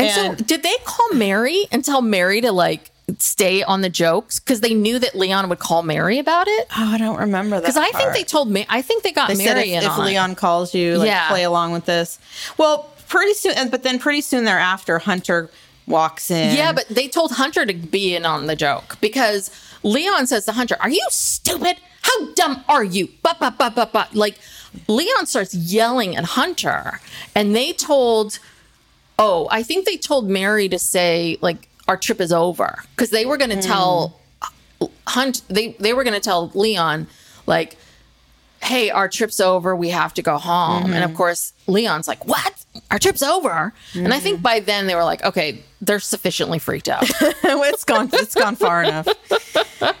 And, 0.00 0.08
And- 0.08 0.38
so, 0.38 0.44
did 0.44 0.62
they 0.62 0.74
call 0.84 1.08
Meri 1.14 1.66
and 1.70 1.84
tell 1.84 2.02
Meri 2.02 2.40
to 2.40 2.52
like 2.52 2.90
stay 3.18 3.62
on 3.62 3.80
the 3.80 3.88
jokes 3.88 4.38
because 4.38 4.60
they 4.60 4.72
knew 4.72 4.98
that 4.98 5.14
Leon 5.16 5.48
would 5.48 5.58
call 5.58 5.82
Meri 5.82 6.18
about 6.18 6.46
it? 6.48 6.66
Oh, 6.76 6.92
I 6.94 6.98
don't 6.98 7.18
remember 7.18 7.56
that. 7.56 7.62
Because 7.62 7.76
I 7.76 7.90
think 7.90 8.12
they 8.12 8.24
told 8.24 8.50
me. 8.50 8.64
I 8.68 8.82
think 8.82 9.02
they 9.02 9.12
got 9.12 9.28
they 9.28 9.36
Meri 9.36 9.72
if, 9.72 9.82
in 9.82 9.90
if 9.90 9.98
on. 9.98 10.04
Leon 10.06 10.34
calls 10.36 10.74
you, 10.74 10.96
like 10.98 11.06
Yeah. 11.08 11.28
play 11.28 11.42
along 11.44 11.72
with 11.72 11.86
this. 11.86 12.18
Well, 12.56 12.88
pretty 13.08 13.34
soon, 13.34 13.68
but 13.70 13.82
then 13.82 13.98
pretty 13.98 14.20
soon 14.20 14.44
thereafter, 14.44 14.98
Hunter 15.00 15.50
walks 15.86 16.30
in. 16.30 16.56
Yeah, 16.56 16.72
but 16.72 16.86
they 16.88 17.08
told 17.08 17.32
Hunter 17.32 17.66
to 17.66 17.74
be 17.74 18.14
in 18.14 18.24
on 18.24 18.46
the 18.46 18.54
joke 18.54 18.96
because 19.00 19.50
Leon 19.82 20.28
says 20.28 20.44
to 20.46 20.52
Hunter, 20.52 20.76
Are 20.80 20.90
you 20.90 21.04
stupid? 21.10 21.78
How 22.02 22.32
dumb 22.34 22.64
are 22.68 22.84
you? 22.84 23.08
But, 23.22 23.38
but, 23.40 23.58
but, 23.58 23.74
but, 23.74 23.92
but. 23.92 24.14
Like, 24.14 24.38
Leon 24.86 25.26
starts 25.26 25.52
yelling 25.54 26.14
at 26.16 26.24
Hunter, 26.24 27.00
and 27.34 27.54
they 27.56 27.72
told, 27.72 28.38
oh, 29.20 29.46
I 29.50 29.62
think 29.62 29.86
they 29.86 29.96
told 29.96 30.28
Meri 30.28 30.68
to 30.70 30.78
say, 30.78 31.38
like, 31.40 31.68
our 31.86 31.96
trip 31.96 32.20
is 32.20 32.32
over 32.32 32.82
because 32.90 33.10
they 33.10 33.26
were 33.26 33.36
going 33.36 33.50
to 33.50 33.56
hmm. 33.56 33.62
tell 33.62 34.20
uh, 34.42 34.86
Hunt, 35.06 35.42
they, 35.48 35.72
they 35.78 35.92
were 35.92 36.02
going 36.02 36.14
to 36.14 36.20
tell 36.20 36.50
Leon, 36.54 37.06
like, 37.46 37.76
hey, 38.62 38.90
our 38.90 39.08
trip's 39.08 39.40
over. 39.40 39.74
We 39.74 39.90
have 39.90 40.14
to 40.14 40.22
go 40.22 40.38
home. 40.38 40.92
And 40.92 41.02
of 41.02 41.10
mm-hmm. 41.10 41.16
course, 41.16 41.52
Leon's 41.66 42.06
like, 42.06 42.26
what? 42.26 42.64
Our 42.90 42.98
trip's 42.98 43.22
over. 43.22 43.72
And 43.94 44.12
I 44.12 44.20
think 44.20 44.36
mm-hmm. 44.36 44.42
by 44.42 44.60
then 44.60 44.86
they 44.86 44.94
were 44.94 45.04
like, 45.04 45.24
okay, 45.24 45.62
they're 45.80 46.00
sufficiently 46.00 46.58
freaked 46.58 46.88
out. 46.88 47.04
it's 47.20 47.84
gone. 47.84 48.10
It's 48.12 48.34
gone 48.34 48.56
far 48.56 48.82
enough. 48.82 49.08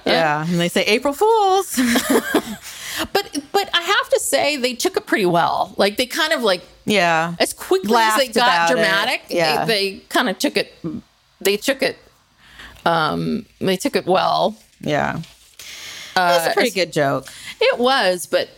Yeah, 0.04 0.44
and 0.46 0.60
they 0.60 0.68
say 0.68 0.82
April 0.82 1.14
Fools. 1.14 1.80
but 3.12 3.38
but 3.52 3.70
I 3.74 3.80
have 3.82 4.08
to 4.10 4.20
say 4.20 4.56
they 4.56 4.74
took 4.74 4.96
it 4.96 5.06
pretty 5.06 5.26
well. 5.26 5.74
Like 5.76 5.96
they 5.96 6.06
kind 6.06 6.32
of 6.32 6.42
like 6.42 6.62
Yeah, 6.84 7.34
as 7.38 7.52
quickly 7.52 7.92
Laughed 7.92 8.20
as 8.20 8.26
they 8.28 8.32
got 8.32 8.70
it. 8.70 8.74
dramatic, 8.74 9.22
Yeah. 9.28 9.64
they, 9.64 9.92
they 9.92 9.98
kind 10.08 10.28
of 10.28 10.38
took 10.38 10.56
it 10.56 10.72
they 11.40 11.56
took 11.56 11.82
it 11.82 11.96
um 12.86 13.46
they 13.60 13.76
took 13.76 13.96
it 13.96 14.06
well. 14.06 14.56
yeah. 14.80 15.18
It 16.16 16.18
was 16.18 16.46
a 16.48 16.52
pretty 16.52 16.70
good 16.70 16.92
joke. 16.92 17.28
It 17.60 17.78
was, 17.78 18.26
but 18.26 18.50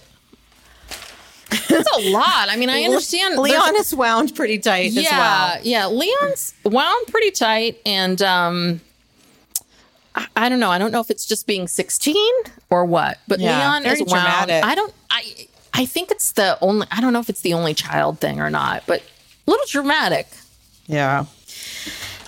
it's 1.53 1.71
a 1.97 2.11
lot. 2.11 2.49
I 2.49 2.57
mean, 2.57 2.71
I 2.71 2.83
understand 2.85 3.39
Leon 3.39 3.77
is 3.77 3.95
wound 3.95 4.35
pretty 4.35 4.59
tight 4.59 4.87
as 4.87 4.95
yeah, 4.97 5.19
well. 5.57 5.61
yeah. 5.63 5.87
Leon's 5.87 6.55
wound 6.65 7.07
pretty 7.09 7.31
tight, 7.31 7.79
and 7.87 8.21
um, 8.23 8.81
I, 10.15 10.27
I 10.37 10.49
don't 10.49 10.61
know. 10.61 10.71
I 10.71 10.79
don't 10.79 10.93
know 10.93 11.01
if 11.01 11.11
it's 11.11 11.27
just 11.27 11.47
being 11.47 11.69
sixteen 11.69 12.33
or 12.71 12.85
what, 12.85 13.19
but 13.29 13.41
Yeah, 13.41 13.59
Leon 13.59 13.87
is 13.87 14.03
dramatic. 14.07 14.65
I 14.65 14.75
don't. 14.75 14.93
I 15.11 15.49
I 15.75 15.87
think 15.87 16.11
it's 16.11 16.33
the 16.33 16.59
only. 16.61 16.87
I 16.91 17.01
don't 17.01 17.13
know 17.13 17.21
if 17.21 17.29
it's 17.31 17.41
the 17.41 17.55
only 17.55 17.75
child 17.75 18.19
thing 18.21 18.41
or 18.41 18.51
not, 18.51 18.85
but 18.87 19.01
a 19.47 19.51
little 19.51 19.67
dramatic. 19.69 20.27
Yeah. 20.87 21.25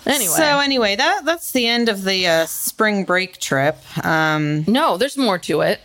Anyway, 0.07 0.35
So 0.35 0.59
anyway, 0.59 0.97
that 0.97 1.25
that's 1.25 1.53
the 1.53 1.67
end 1.67 1.89
of 1.89 2.05
the 2.05 2.27
uh, 2.27 2.47
spring 2.47 3.05
break 3.05 3.39
trip. 3.39 3.77
Um, 4.05 4.65
no, 4.67 4.97
there's 4.99 5.17
more 5.17 5.39
to 5.41 5.63
it. 5.63 5.81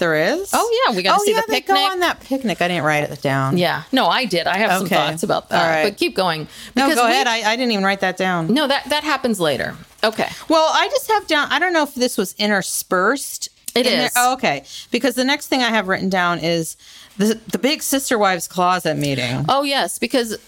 There 0.00 0.16
is. 0.16 0.50
Oh, 0.54 0.84
yeah, 0.88 0.96
we 0.96 1.02
got 1.02 1.16
to 1.16 1.20
oh, 1.20 1.24
see 1.24 1.32
yeah, 1.32 1.42
the 1.46 1.52
they 1.52 1.60
go 1.60 1.74
on 1.74 2.00
that 2.00 2.20
picnic. 2.20 2.60
I 2.62 2.68
didn't 2.68 2.84
write 2.84 3.08
it 3.08 3.20
down. 3.20 3.58
Yeah, 3.58 3.82
no, 3.92 4.06
I 4.06 4.24
did. 4.24 4.46
I 4.46 4.56
have 4.56 4.78
some 4.78 4.88
thoughts 4.88 5.22
about 5.22 5.50
that, 5.50 5.62
All 5.62 5.68
right. 5.70 5.84
but 5.84 5.98
keep 5.98 6.16
going. 6.16 6.48
No, 6.74 6.86
Because 6.86 6.94
go 6.96 7.04
we- 7.04 7.12
ahead. 7.12 7.26
I, 7.26 7.52
I 7.52 7.54
didn't 7.56 7.72
even 7.72 7.84
write 7.84 8.00
that 8.00 8.16
down. 8.16 8.52
no, 8.52 8.66
that 8.66 8.88
that 8.88 9.04
happens 9.04 9.38
later. 9.38 9.76
Okay. 10.02 10.28
Well, 10.48 10.68
I 10.72 10.88
just 10.88 11.08
have 11.10 11.26
down. 11.26 11.52
I 11.52 11.58
don't 11.58 11.72
know 11.74 11.82
if 11.82 11.94
this 11.94 12.16
was 12.16 12.34
interspersed. 12.38 13.50
It 13.74 13.86
in 13.86 14.00
is. 14.00 14.12
Oh, 14.16 14.32
okay, 14.32 14.64
because 14.90 15.14
the 15.14 15.24
next 15.24 15.48
thing 15.48 15.62
I 15.62 15.68
have 15.68 15.86
written 15.86 16.08
down 16.08 16.38
is 16.38 16.76
the 17.18 17.38
the 17.48 17.58
big 17.58 17.82
sister 17.82 18.18
wives 18.18 18.48
closet 18.48 18.96
meeting. 18.96 19.44
Oh 19.48 19.62
yes, 19.62 19.98
because 19.98 20.38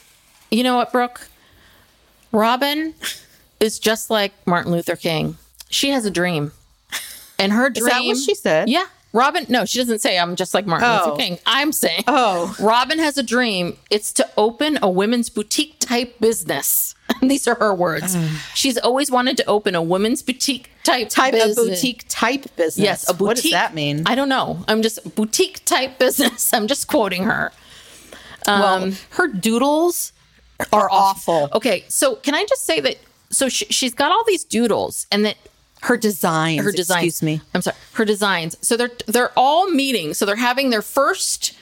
you 0.51 0.65
know 0.65 0.77
what, 0.77 0.91
Brooke? 0.91 1.29
Robyn 2.33 2.95
is 3.61 3.79
just 3.79 4.09
like 4.09 4.33
Martin 4.47 4.73
Luther 4.73 4.97
King. 4.97 5.37
She 5.69 5.91
has 5.91 6.07
a 6.07 6.11
dream. 6.11 6.53
And 7.39 7.53
her 7.53 7.71
dream 7.71 7.87
Is 7.87 7.93
that 7.93 8.05
what 8.05 8.17
she 8.19 8.35
said? 8.35 8.69
Yeah. 8.69 8.85
Robyn, 9.13 9.45
no, 9.51 9.65
she 9.67 9.79
doesn't 9.79 9.99
say 10.01 10.19
I'm 10.19 10.37
just 10.37 10.55
like 10.55 10.67
Martin 10.67 10.89
Oh. 10.89 11.05
Luther 11.11 11.17
King. 11.19 11.39
I'm 11.45 11.71
saying 11.73 12.05
Oh. 12.07 12.55
Robyn 12.59 12.99
has 12.99 13.19
a 13.19 13.23
dream. 13.23 13.77
It's 13.91 14.13
to 14.15 14.29
open 14.39 14.79
a 14.83 14.89
women's 14.89 15.29
boutique 15.29 15.77
type 15.81 16.19
business. 16.19 16.95
These 17.23 17.47
are 17.47 17.55
her 17.57 17.75
words. 17.75 18.15
Um. 18.17 18.37
She's 18.55 18.79
always 18.79 19.11
wanted 19.11 19.37
to 19.37 19.45
open 19.47 19.75
a 19.75 19.83
women's 19.83 20.23
boutique 20.23 20.71
type 20.83 21.11
Type 21.11 21.33
business. 21.35 21.59
of 21.59 21.67
boutique 21.69 22.05
type 22.09 22.45
business. 22.57 22.79
Yes, 22.83 23.09
a 23.09 23.13
boutique. 23.13 23.27
What 23.27 23.37
does 23.43 23.51
that 23.53 23.75
mean? 23.75 24.03
I 24.07 24.15
don't 24.15 24.29
know. 24.31 24.65
I'm 24.67 24.81
just 24.83 25.15
boutique 25.15 25.65
type 25.67 25.99
business. 25.99 26.53
I'm 26.55 26.67
just 26.67 26.89
quoting 26.89 27.25
her. 27.25 27.53
well, 28.47 28.83
um, 28.85 28.97
her 29.11 29.29
doodles 29.29 30.13
are 30.73 30.89
awful. 30.91 31.49
Okay, 31.53 31.85
so 31.89 32.17
can 32.17 32.35
I 32.35 32.45
just 32.49 32.65
say 32.65 32.81
that? 32.81 32.97
So 33.31 33.49
she, 33.49 33.65
she's 33.67 33.95
got 33.95 34.11
all 34.13 34.25
these 34.25 34.45
doodles, 34.45 35.07
and 35.13 35.25
that 35.25 35.37
Her 35.83 35.97
designs. 35.97 36.63
her 36.65 36.73
designs. 36.73 37.05
Excuse 37.07 37.23
me. 37.23 37.41
I'm 37.55 37.63
sorry. 37.63 37.77
Her 37.95 38.05
designs. 38.05 38.57
So 38.61 38.77
they're 38.77 38.91
they're 39.07 39.33
all 39.37 39.69
meeting. 39.71 40.15
So 40.15 40.25
they're 40.27 40.37
having 40.37 40.71
their 40.71 40.83
first 40.83 41.57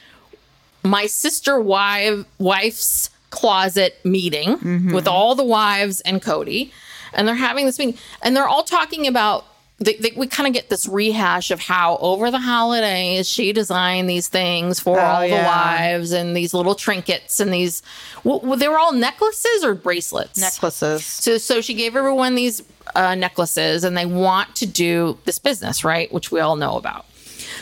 my 0.83 1.07
sister 1.07 1.61
wife 1.61 2.25
wife's 2.39 3.11
closet 3.31 3.99
meeting 4.05 4.57
Mm-hmm. 4.57 4.93
with 4.95 5.07
all 5.07 5.35
the 5.35 5.45
wives 5.45 6.01
and 6.03 6.21
Kody, 6.23 6.71
and 7.13 7.27
they're 7.29 7.35
having 7.35 7.65
this 7.67 7.79
meeting, 7.79 7.99
and 8.23 8.37
they're 8.37 8.49
all 8.49 8.65
talking 8.65 9.07
about. 9.07 9.47
They, 9.83 9.95
they, 9.95 10.11
we 10.15 10.27
kind 10.27 10.47
of 10.47 10.53
get 10.53 10.69
this 10.69 10.87
rehash 10.87 11.51
of 11.51 11.59
how 11.59 11.97
over 12.03 12.31
the 12.31 12.39
holidays 12.39 13.27
she 13.27 13.51
designed 13.55 14.11
these 14.11 14.29
things 14.29 14.79
for 14.79 15.01
Oh, 15.01 15.03
all 15.03 15.21
the 15.27 15.33
wives 15.35 16.13
and 16.13 16.37
these 16.37 16.53
little 16.53 16.75
trinkets 16.75 17.41
and 17.41 17.51
these. 17.51 17.83
Well, 18.23 18.41
they 18.59 18.69
were 18.69 18.79
all 18.79 18.93
necklaces 18.93 19.65
or 19.65 19.75
bracelets. 19.75 20.39
Necklaces. 20.39 21.07
So, 21.07 21.39
so 21.39 21.63
she 21.63 21.73
gave 21.73 21.97
everyone 21.97 22.35
these 22.35 22.61
uh, 22.95 23.15
necklaces, 23.15 23.85
and 23.85 23.97
they 23.97 24.07
want 24.07 24.55
to 24.57 24.67
do 24.67 25.19
this 25.25 25.39
business, 25.39 25.85
right? 25.85 26.13
Which 26.13 26.31
we 26.31 26.41
all 26.41 26.57
know 26.57 26.77
about. 26.77 27.07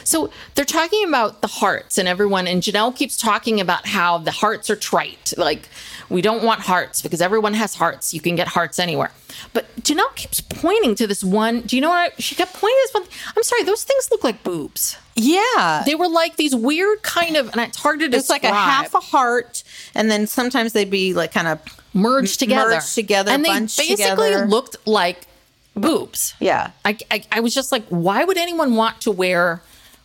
So 0.09 0.30
they're 0.54 0.64
talking 0.64 1.06
about 1.06 1.42
the 1.42 1.48
hearts 1.48 1.98
and 1.98 2.09
everyone, 2.09 2.46
and 2.46 2.62
Janelle 2.62 2.96
keeps 2.96 3.14
talking 3.14 3.61
about 3.61 3.86
how 3.86 4.16
the 4.16 4.30
hearts 4.30 4.70
are 4.70 4.76
trite. 4.76 5.34
Like, 5.36 5.68
we 6.09 6.22
don't 6.22 6.42
want 6.42 6.61
hearts 6.61 7.02
because 7.02 7.20
everyone 7.20 7.52
has 7.52 7.74
hearts. 7.74 8.14
You 8.14 8.20
can 8.22 8.34
get 8.34 8.48
hearts 8.48 8.78
anywhere. 8.78 9.11
But 9.52 9.66
Janelle 9.82 10.14
keeps 10.16 10.40
pointing 10.40 10.94
to 10.94 11.06
this 11.06 11.22
one. 11.22 11.61
Do 11.61 11.76
you 11.76 11.82
know 11.82 11.90
what? 11.90 12.14
I, 12.16 12.20
she 12.20 12.34
kept 12.34 12.54
pointing 12.54 12.78
to 12.86 12.90
this 12.94 12.94
one. 13.02 13.34
I'm 13.36 13.42
sorry, 13.42 13.64
those 13.64 13.84
things 13.84 14.09
look 14.11 14.24
like 14.24 14.42
boobs. 14.42 14.96
Yeah. 15.14 15.82
They 15.84 15.94
were 15.94 16.09
like 16.09 16.36
these 16.36 16.56
weird 16.56 17.02
kind 17.02 17.36
of, 17.36 17.50
and 17.52 17.61
it's 17.61 17.76
hard 17.76 18.00
to 18.00 18.09
describe. 18.09 18.36
it's 18.38 18.44
like 18.44 18.50
a 18.50 18.54
half 18.54 18.94
a 18.94 19.00
heart, 19.00 19.62
and 19.94 20.11
then 20.11 20.26
sometimes 20.26 20.72
they'd 20.72 20.90
be 20.90 21.12
like 21.12 21.32
kind 21.32 21.48
of 21.48 21.61
merged 21.92 22.38
together, 22.38 22.70
merged 22.70 22.94
together, 22.94 23.30
and 23.30 23.44
they 23.44 23.52
basically 23.52 23.96
together. 23.96 24.46
looked 24.46 24.76
like 24.86 25.26
boobs. 25.74 26.32
Yeah. 26.40 26.70
I, 26.86 26.96
I, 27.11 27.24
I 27.30 27.40
was 27.40 27.54
just 27.54 27.72
like, 27.72 27.84
why 27.88 28.24
would 28.24 28.38
anyone 28.38 28.74
want 28.74 29.02
to 29.02 29.11
wear 29.11 29.61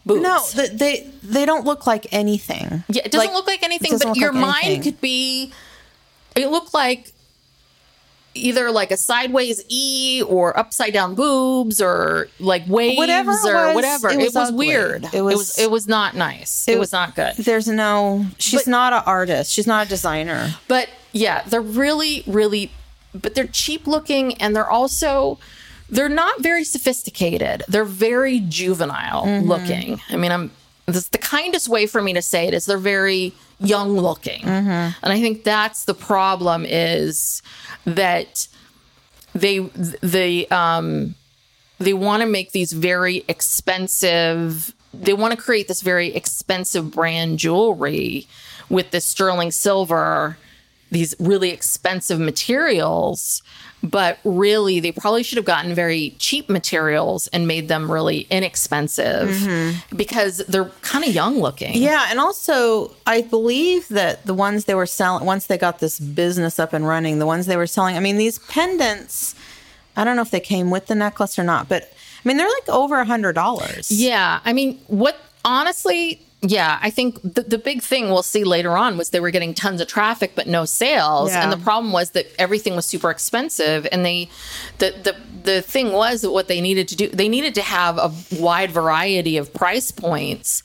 boobs? 0.05 0.21
No, 0.21 0.41
th- 0.51 0.71
they 0.71 1.09
they 1.23 1.45
don't 1.45 1.65
look 1.65 1.85
like 1.87 2.07
anything. 2.11 2.83
Yeah, 2.89 3.03
it 3.05 3.11
doesn't 3.11 3.33
look 3.33 3.47
like 3.47 3.63
anything, 3.63 3.97
but 3.97 4.15
your 4.17 4.31
like 4.33 4.41
mind 4.41 4.65
anything. 4.65 4.83
could 4.83 5.01
be. 5.01 5.51
It 6.35 6.49
looked 6.49 6.73
like 6.73 7.11
either 8.35 8.71
like 8.71 8.89
a 8.89 8.97
sideways 8.97 9.63
E 9.69 10.23
or 10.27 10.57
upside 10.57 10.91
down 10.91 11.13
boobs 11.13 11.79
or 11.79 12.27
like 12.39 12.63
waves 12.67 12.97
Whatever 12.97 13.31
it 13.31 13.45
or 13.53 13.65
was, 13.67 13.75
whatever. 13.75 14.09
it 14.09 14.15
It 14.19 14.23
was 14.23 14.33
was, 14.33 14.51
weird. 14.51 15.03
It 15.05 15.13
It 15.13 15.21
was- 15.21 15.35
was. 15.35 15.59
It 15.59 15.69
was 15.69 15.87
not 15.87 16.15
nice. 16.15 16.67
It, 16.67 16.79
was 16.79 16.91
not 16.91 17.15
good. 17.15 17.35
There's 17.37 17.67
no. 17.67 18.25
She's 18.39 18.63
But- 18.63 18.71
not 18.71 18.93
an 18.93 19.03
artist. 19.05 19.51
She's 19.51 19.67
not 19.67 19.85
a 19.85 19.89
designer. 19.89 20.55
But 20.67 20.89
yeah, 21.11 21.43
they're 21.45 21.61
really, 21.61 22.23
really, 22.25 22.71
but 23.13 23.35
they're 23.35 23.45
cheap 23.45 23.85
looking 23.85 24.33
and 24.41 24.55
they're 24.55 24.69
also, 24.69 25.37
they're 25.89 26.09
not 26.09 26.41
very 26.41 26.63
sophisticated. 26.63 27.63
They're 27.67 27.85
very 27.85 28.39
juvenile 28.41 29.25
looking. 29.41 29.99
I 30.09 30.15
mean, 30.15 30.31
I'm, 30.31 30.51
this, 30.85 31.07
the 31.09 31.17
kindest 31.17 31.69
way 31.69 31.85
for 31.85 32.01
me 32.01 32.13
to 32.13 32.21
say 32.21 32.47
it 32.47 32.53
is 32.53 32.65
they're 32.65 32.77
very 32.77 33.33
young 33.59 33.91
looking. 33.93 34.43
And 35.03 35.13
I 35.13 35.19
think 35.21 35.43
that's 35.43 35.85
the 35.85 35.93
problem 35.93 36.65
is 36.67 37.41
that 37.85 38.47
they, 39.33 39.59
they, 40.01 40.47
um, 40.47 41.15
they 41.79 41.93
want 41.93 42.21
to 42.21 42.27
make 42.27 42.51
these 42.51 42.71
very 42.71 43.23
expensive 43.27 44.73
they 44.93 45.13
want 45.13 45.31
to 45.31 45.37
create 45.37 45.67
this 45.67 45.81
very 45.81 46.13
expensive 46.13 46.91
brand 46.91 47.39
jewelry 47.39 48.27
with 48.69 48.91
this 48.91 49.05
sterling 49.05 49.49
silver 49.51 50.37
these 50.91 51.15
really 51.19 51.49
expensive 51.49 52.19
materials 52.19 53.41
but 53.83 54.17
really 54.23 54.79
they 54.79 54.93
probably 54.93 55.23
should 55.23 55.35
have 55.35 55.45
gotten 55.45 55.75
very 55.75 56.15
cheap 56.17 56.49
materials 56.49 57.27
and 57.27 57.45
made 57.47 57.67
them 57.67 57.91
really 57.91 58.21
inexpensive 58.29 59.29
mm-hmm. 59.29 59.95
because 59.95 60.37
they're 60.47 60.71
kind 60.81 61.03
of 61.03 61.13
young 61.13 61.39
looking 61.39 61.73
Yeah, 61.75 62.07
and 62.09 62.19
also 62.19 62.95
I 63.05 63.21
believe 63.21 63.89
that 63.89 64.25
the 64.25 64.33
ones 64.33 64.65
they 64.65 64.75
were 64.75 64.85
selling 64.85 65.25
once 65.25 65.47
they 65.47 65.57
got 65.57 65.79
this 65.79 65.99
business 65.99 66.59
up 66.59 66.71
and 66.71 66.87
running, 66.87 67.19
the 67.19 67.25
ones 67.25 67.45
they 67.45 67.57
were 67.57 67.67
selling. 67.67 67.97
I 67.97 67.99
mean, 67.99 68.17
these 68.17 68.39
pendants. 68.39 69.35
I 69.95 70.03
don't 70.03 70.15
know 70.15 70.23
if 70.23 70.31
they 70.31 70.39
came 70.39 70.71
with 70.71 70.87
the 70.87 70.95
necklace 70.95 71.37
or 71.37 71.43
not, 71.43 71.69
but 71.69 71.83
I 71.83 72.27
mean, 72.27 72.37
they're 72.37 72.47
like 72.47 72.69
over 72.69 72.99
a 72.99 73.05
hundred 73.05 73.33
dollars. 73.33 73.91
Yeah, 73.91 74.39
I 74.45 74.53
mean, 74.53 74.79
what 74.87 75.17
honestly, 75.43 76.21
yeah, 76.45 76.77
I 76.81 76.89
think 76.89 77.21
the, 77.23 77.43
the 77.43 77.57
big 77.57 77.81
thing 77.81 78.09
we'll 78.09 78.21
see 78.21 78.43
later 78.43 78.75
on 78.75 78.97
was 78.97 79.09
they 79.11 79.21
were 79.21 79.31
getting 79.31 79.53
tons 79.53 79.79
of 79.81 79.87
traffic 79.87 80.33
but 80.35 80.45
no 80.45 80.65
sales, 80.65 81.31
Yeah. 81.31 81.41
and 81.43 81.51
the 81.51 81.57
problem 81.63 81.93
was 81.93 82.11
that 82.11 82.27
everything 82.37 82.75
was 82.75 82.85
super 82.85 83.09
expensive, 83.09 83.87
and 83.91 84.05
they, 84.05 84.29
the 84.79 84.91
the 85.03 85.15
the 85.43 85.61
thing 85.61 85.91
was 85.93 86.21
that 86.21 86.31
what 86.31 86.47
they 86.49 86.59
needed 86.61 86.87
to 86.89 86.95
do, 86.95 87.07
they 87.07 87.29
needed 87.29 87.55
to 87.55 87.61
have 87.61 87.97
a 87.97 88.11
wide 88.39 88.71
variety 88.71 89.37
of 89.37 89.53
price 89.53 89.89
points, 89.91 90.63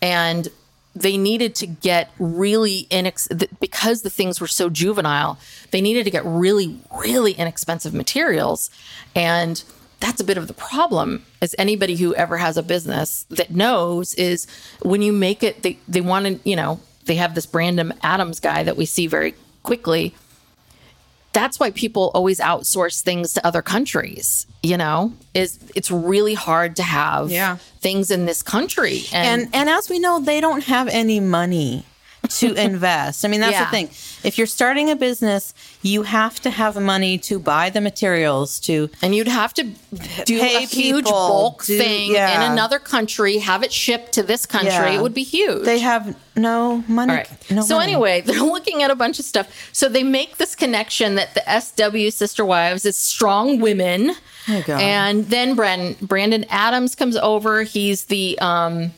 and 0.00 0.48
they 0.96 1.16
needed 1.16 1.54
to 1.56 1.66
get 1.66 2.10
really 2.18 2.86
inex 2.90 3.28
because 3.60 4.02
the 4.02 4.10
things 4.10 4.40
were 4.40 4.48
so 4.48 4.68
juvenile 4.68 5.38
they 5.70 5.80
needed 5.80 6.02
to 6.04 6.10
get 6.10 6.24
really 6.24 6.80
really 6.98 7.30
inexpensive 7.32 7.94
materials 7.94 8.70
and 9.14 9.62
that's 10.00 10.20
a 10.20 10.24
bit 10.24 10.38
of 10.38 10.46
the 10.48 10.54
problem 10.54 11.24
as 11.42 11.54
anybody 11.58 11.94
who 11.96 12.14
ever 12.14 12.36
has 12.38 12.56
a 12.56 12.62
business 12.62 13.24
that 13.28 13.50
knows 13.50 14.14
is 14.14 14.46
when 14.82 15.02
you 15.02 15.12
make 15.12 15.42
it 15.42 15.62
they 15.62 15.78
they 15.86 16.00
want 16.00 16.26
to 16.26 16.48
you 16.48 16.56
know 16.56 16.80
they 17.06 17.16
have 17.16 17.34
this 17.34 17.46
brandon 17.46 17.92
adams 18.02 18.40
guy 18.40 18.62
that 18.62 18.76
we 18.76 18.86
see 18.86 19.06
very 19.06 19.34
quickly. 19.62 20.14
That's 21.32 21.60
why 21.60 21.70
people 21.70 22.10
always 22.12 22.40
outsource 22.40 23.02
things 23.02 23.34
to 23.34 23.46
other 23.46 23.62
countries 23.62 24.46
you 24.62 24.76
know? 24.76 25.12
Is 25.32 25.58
it's 25.74 25.90
really 25.90 26.34
hard 26.34 26.76
to 26.76 26.82
have 26.82 27.30
Yeah. 27.30 27.56
things 27.80 28.10
in 28.10 28.26
this 28.26 28.42
country 28.42 29.02
and 29.12 29.48
and 29.54 29.68
as 29.70 29.88
we 29.88 29.98
know, 29.98 30.20
they 30.20 30.40
don't 30.40 30.64
have 30.64 30.88
any 30.88 31.20
money 31.20 31.84
to 32.38 32.54
invest. 32.66 33.24
I 33.24 33.28
mean, 33.28 33.40
that's 33.40 33.52
Yeah. 33.52 33.64
the 33.64 33.70
thing. 33.70 33.88
If 34.22 34.36
you're 34.38 34.46
starting 34.46 34.90
a 34.90 34.96
business, 34.96 35.54
you 35.82 36.02
have 36.02 36.40
to 36.40 36.50
have 36.50 36.80
money 36.80 37.16
to 37.18 37.38
buy 37.38 37.70
the 37.70 37.80
materials 37.80 38.60
to 38.60 38.90
and 39.02 39.14
you'd 39.14 39.28
have 39.28 39.54
to 39.54 39.64
do 40.24 40.36
a 40.40 40.66
huge 40.66 41.04
people, 41.06 41.12
bulk 41.12 41.64
do- 41.64 41.78
thing 41.78 42.12
yeah. 42.12 42.44
in 42.46 42.52
another 42.52 42.78
country, 42.78 43.38
have 43.38 43.62
it 43.62 43.72
shipped 43.72 44.12
to 44.12 44.22
this 44.22 44.44
country. 44.46 44.70
Yeah. 44.70 44.90
It 44.98 45.02
would 45.02 45.14
be 45.14 45.22
huge. 45.22 45.64
They 45.64 45.78
have 45.78 46.16
no 46.36 46.84
money. 46.86 47.14
Right. 47.14 47.50
No 47.50 47.62
so 47.62 47.76
money. 47.76 47.92
anyway, 47.92 48.20
they're 48.24 48.40
looking 48.42 48.82
at 48.82 48.90
a 48.90 48.94
bunch 48.94 49.18
of 49.18 49.24
stuff. 49.24 49.70
So 49.72 49.88
they 49.88 50.02
make 50.02 50.36
this 50.36 50.54
connection 50.54 51.14
that 51.14 51.34
the 51.34 51.42
SW 51.60 52.14
Sister 52.14 52.44
Wives 52.44 52.84
is 52.84 52.96
strong 52.98 53.58
women. 53.60 54.12
Oh, 54.48 54.62
God. 54.66 54.80
And 54.80 55.26
then 55.26 55.54
Brandon, 55.54 55.96
Brandon 56.06 56.44
Adams 56.50 56.94
comes 56.94 57.16
over. 57.16 57.62
He's 57.62 58.04
the 58.04 58.38
um, 58.40 58.92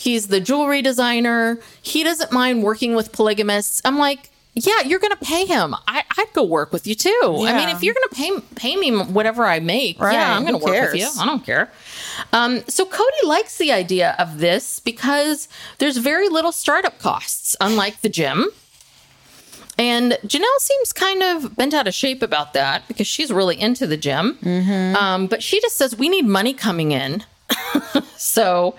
he's 0.00 0.28
the 0.28 0.40
jewelry 0.40 0.80
designer. 0.82 1.58
He 1.82 2.02
doesn't 2.02 2.32
mind 2.32 2.62
working 2.62 2.94
with 2.94 3.12
polygamists. 3.12 3.82
I'm 3.84 3.98
like, 3.98 4.30
yeah, 4.54 4.80
you're 4.80 4.98
going 4.98 5.16
to 5.16 5.24
pay 5.24 5.44
him. 5.44 5.74
I, 5.86 6.02
I'd 6.18 6.32
go 6.32 6.42
work 6.42 6.72
with 6.72 6.86
you 6.86 6.94
too. 6.96 7.20
I 7.46 7.52
mean, 7.56 7.68
if 7.68 7.82
you're 7.84 7.94
going 7.94 8.08
to 8.08 8.14
pay 8.16 8.30
pay 8.56 8.76
me 8.76 8.90
whatever 8.96 9.44
I 9.44 9.60
make, 9.60 10.00
Right. 10.00 10.14
yeah, 10.14 10.34
I'm 10.36 10.42
going 10.42 10.58
to 10.58 10.64
work 10.64 10.92
with 10.92 11.00
you. 11.00 11.08
I 11.20 11.24
don't 11.26 11.44
care. 11.44 11.70
Um, 12.32 12.62
so 12.66 12.84
Kody 12.84 13.22
likes 13.24 13.58
the 13.58 13.70
idea 13.72 14.16
of 14.18 14.38
this 14.38 14.80
because 14.80 15.48
there's 15.78 15.98
very 15.98 16.28
little 16.28 16.52
startup 16.52 16.98
costs, 16.98 17.54
unlike 17.60 18.00
the 18.00 18.08
gym. 18.08 18.48
And 19.78 20.12
Janelle 20.26 20.58
seems 20.58 20.92
kind 20.92 21.22
of 21.22 21.56
bent 21.56 21.72
out 21.72 21.86
of 21.86 21.94
shape 21.94 22.20
about 22.22 22.52
that 22.52 22.86
because 22.88 23.06
she's 23.06 23.32
really 23.32 23.58
into 23.58 23.86
the 23.86 23.96
gym. 23.96 24.36
Um, 24.96 25.26
but 25.26 25.42
she 25.42 25.60
just 25.60 25.76
says, 25.76 25.96
we 25.96 26.08
need 26.08 26.26
money 26.26 26.52
coming 26.52 26.90
in. 26.92 27.24
so, 28.16 28.74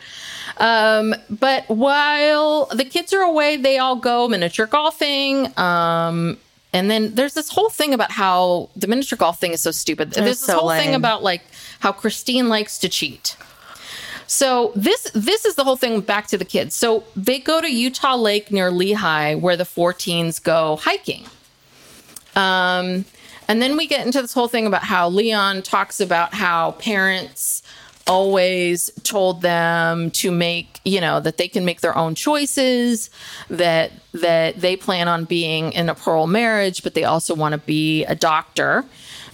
um, 0.57 1.15
but 1.29 1.67
while 1.69 2.65
the 2.67 2.85
kids 2.85 3.13
are 3.13 3.21
away, 3.21 3.57
they 3.57 3.77
all 3.77 3.95
go 3.95 4.27
miniature 4.27 4.67
golfing. 4.67 5.57
Um, 5.57 6.37
and 6.73 6.89
then 6.89 7.15
there's 7.15 7.33
this 7.33 7.49
whole 7.49 7.69
thing 7.69 7.93
about 7.93 8.11
how 8.11 8.69
the 8.75 8.87
miniature 8.87 9.17
golf 9.17 9.39
thing 9.39 9.51
is 9.51 9.61
so 9.61 9.71
stupid. 9.71 10.11
There's 10.11 10.25
this 10.25 10.39
so 10.39 10.59
whole 10.59 10.69
thing 10.69 10.95
about 10.95 11.23
like 11.23 11.41
how 11.79 11.91
Christine 11.91 12.47
likes 12.47 12.77
to 12.79 12.89
cheat. 12.89 13.35
So 14.27 14.71
this 14.75 15.11
this 15.13 15.43
is 15.43 15.55
the 15.55 15.65
whole 15.65 15.75
thing 15.75 15.99
back 15.99 16.27
to 16.27 16.37
the 16.37 16.45
kids. 16.45 16.73
So 16.73 17.03
they 17.17 17.39
go 17.39 17.59
to 17.59 17.67
Utah 17.67 18.15
Lake 18.15 18.49
near 18.49 18.71
Lehi 18.71 19.39
where 19.39 19.57
the 19.57 19.65
four 19.65 19.91
teens 19.91 20.39
go 20.39 20.77
hiking. 20.77 21.25
Um, 22.33 23.03
and 23.49 23.61
then 23.61 23.75
we 23.75 23.87
get 23.87 24.05
into 24.05 24.21
this 24.21 24.33
whole 24.33 24.47
thing 24.47 24.65
about 24.65 24.83
how 24.83 25.09
Leon 25.09 25.63
talks 25.63 25.99
about 25.99 26.33
how 26.33 26.71
parents 26.71 27.61
always 28.07 28.91
told 29.03 29.41
them 29.41 30.11
to 30.11 30.31
make, 30.31 30.79
you 30.85 31.01
know, 31.01 31.19
that 31.19 31.37
they 31.37 31.47
can 31.47 31.65
make 31.65 31.81
their 31.81 31.97
own 31.97 32.15
choices, 32.15 33.09
that 33.49 33.91
that 34.13 34.59
they 34.59 34.75
plan 34.75 35.07
on 35.07 35.25
being 35.25 35.71
in 35.73 35.89
a 35.89 35.95
plural 35.95 36.27
marriage, 36.27 36.83
but 36.83 36.93
they 36.93 37.03
also 37.03 37.33
want 37.35 37.53
to 37.53 37.59
be 37.59 38.03
a 38.05 38.15
doctor. 38.15 38.83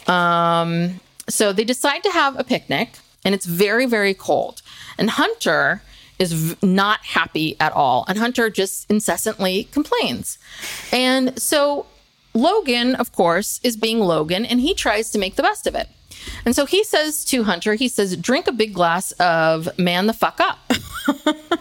Um, 0.08 1.00
so 1.28 1.52
they 1.52 1.64
decide 1.64 2.04
to 2.04 2.12
have 2.12 2.40
a 2.40 2.44
picnic, 2.44 3.00
and 3.26 3.36
it's 3.36 3.46
very, 3.46 3.86
very 3.86 4.14
cold. 4.14 4.62
And 4.98 5.10
Hunter 5.10 5.82
is 6.20 6.32
v- 6.34 6.56
not 6.62 7.00
happy 7.04 7.56
at 7.60 7.74
all. 7.74 8.06
And 8.08 8.18
Hunter 8.18 8.50
just 8.50 8.90
incessantly 8.90 9.66
complains. 9.66 10.38
And 10.92 11.40
so 11.40 11.86
Logan, 12.34 12.96
of 12.96 13.12
course, 13.12 13.60
is 13.64 13.76
being 13.76 14.00
Logan, 14.00 14.46
and 14.46 14.62
he 14.62 14.74
tries 14.74 15.12
to 15.12 15.20
make 15.20 15.36
the 15.36 15.44
best 15.44 15.68
of 15.68 15.76
it. 15.76 15.90
And 16.46 16.56
so 16.56 16.66
he 16.66 16.84
says 16.84 17.26
to 17.26 17.44
Hunter, 17.44 17.76
he 17.76 17.88
says, 17.88 18.16
drink 18.18 18.48
a 18.48 18.52
big 18.52 18.74
glass 18.74 19.12
of 19.14 19.70
man 19.78 20.08
the 20.08 20.14
fuck 20.14 20.40
up. 20.40 20.60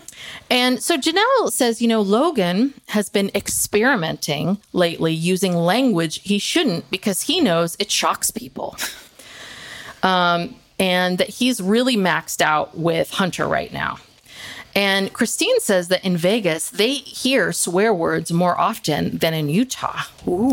And 0.49 0.83
so 0.83 0.97
Janelle 0.97 1.51
says, 1.51 1.83
you 1.83 1.89
know, 1.89 2.01
Logan 2.01 2.75
has 2.89 3.09
been 3.09 3.31
experimenting 3.35 4.59
lately 4.73 5.13
using 5.13 5.55
language 5.55 6.21
he 6.23 6.39
shouldn't 6.39 6.89
because 6.91 7.23
he 7.23 7.41
knows 7.41 7.77
it 7.79 7.91
shocks 7.91 8.31
people. 8.31 8.77
Um, 10.03 10.55
and 10.79 11.19
that 11.19 11.29
he's 11.29 11.61
really 11.61 11.97
maxed 11.97 12.41
out 12.41 12.79
with 12.79 13.11
Hunter 13.11 13.49
right 13.49 13.73
now. 13.73 13.97
And 14.77 15.11
Christine 15.15 15.59
says 15.61 15.89
that 15.89 16.05
in 16.05 16.19
Vegas, 16.19 16.69
they 16.69 16.93
hear 16.93 17.51
swear 17.51 17.95
words 17.95 18.31
more 18.31 18.61
often 18.61 19.17
than 19.17 19.33
in 19.33 19.49
Utah. 19.49 20.03
Ooh. 20.29 20.53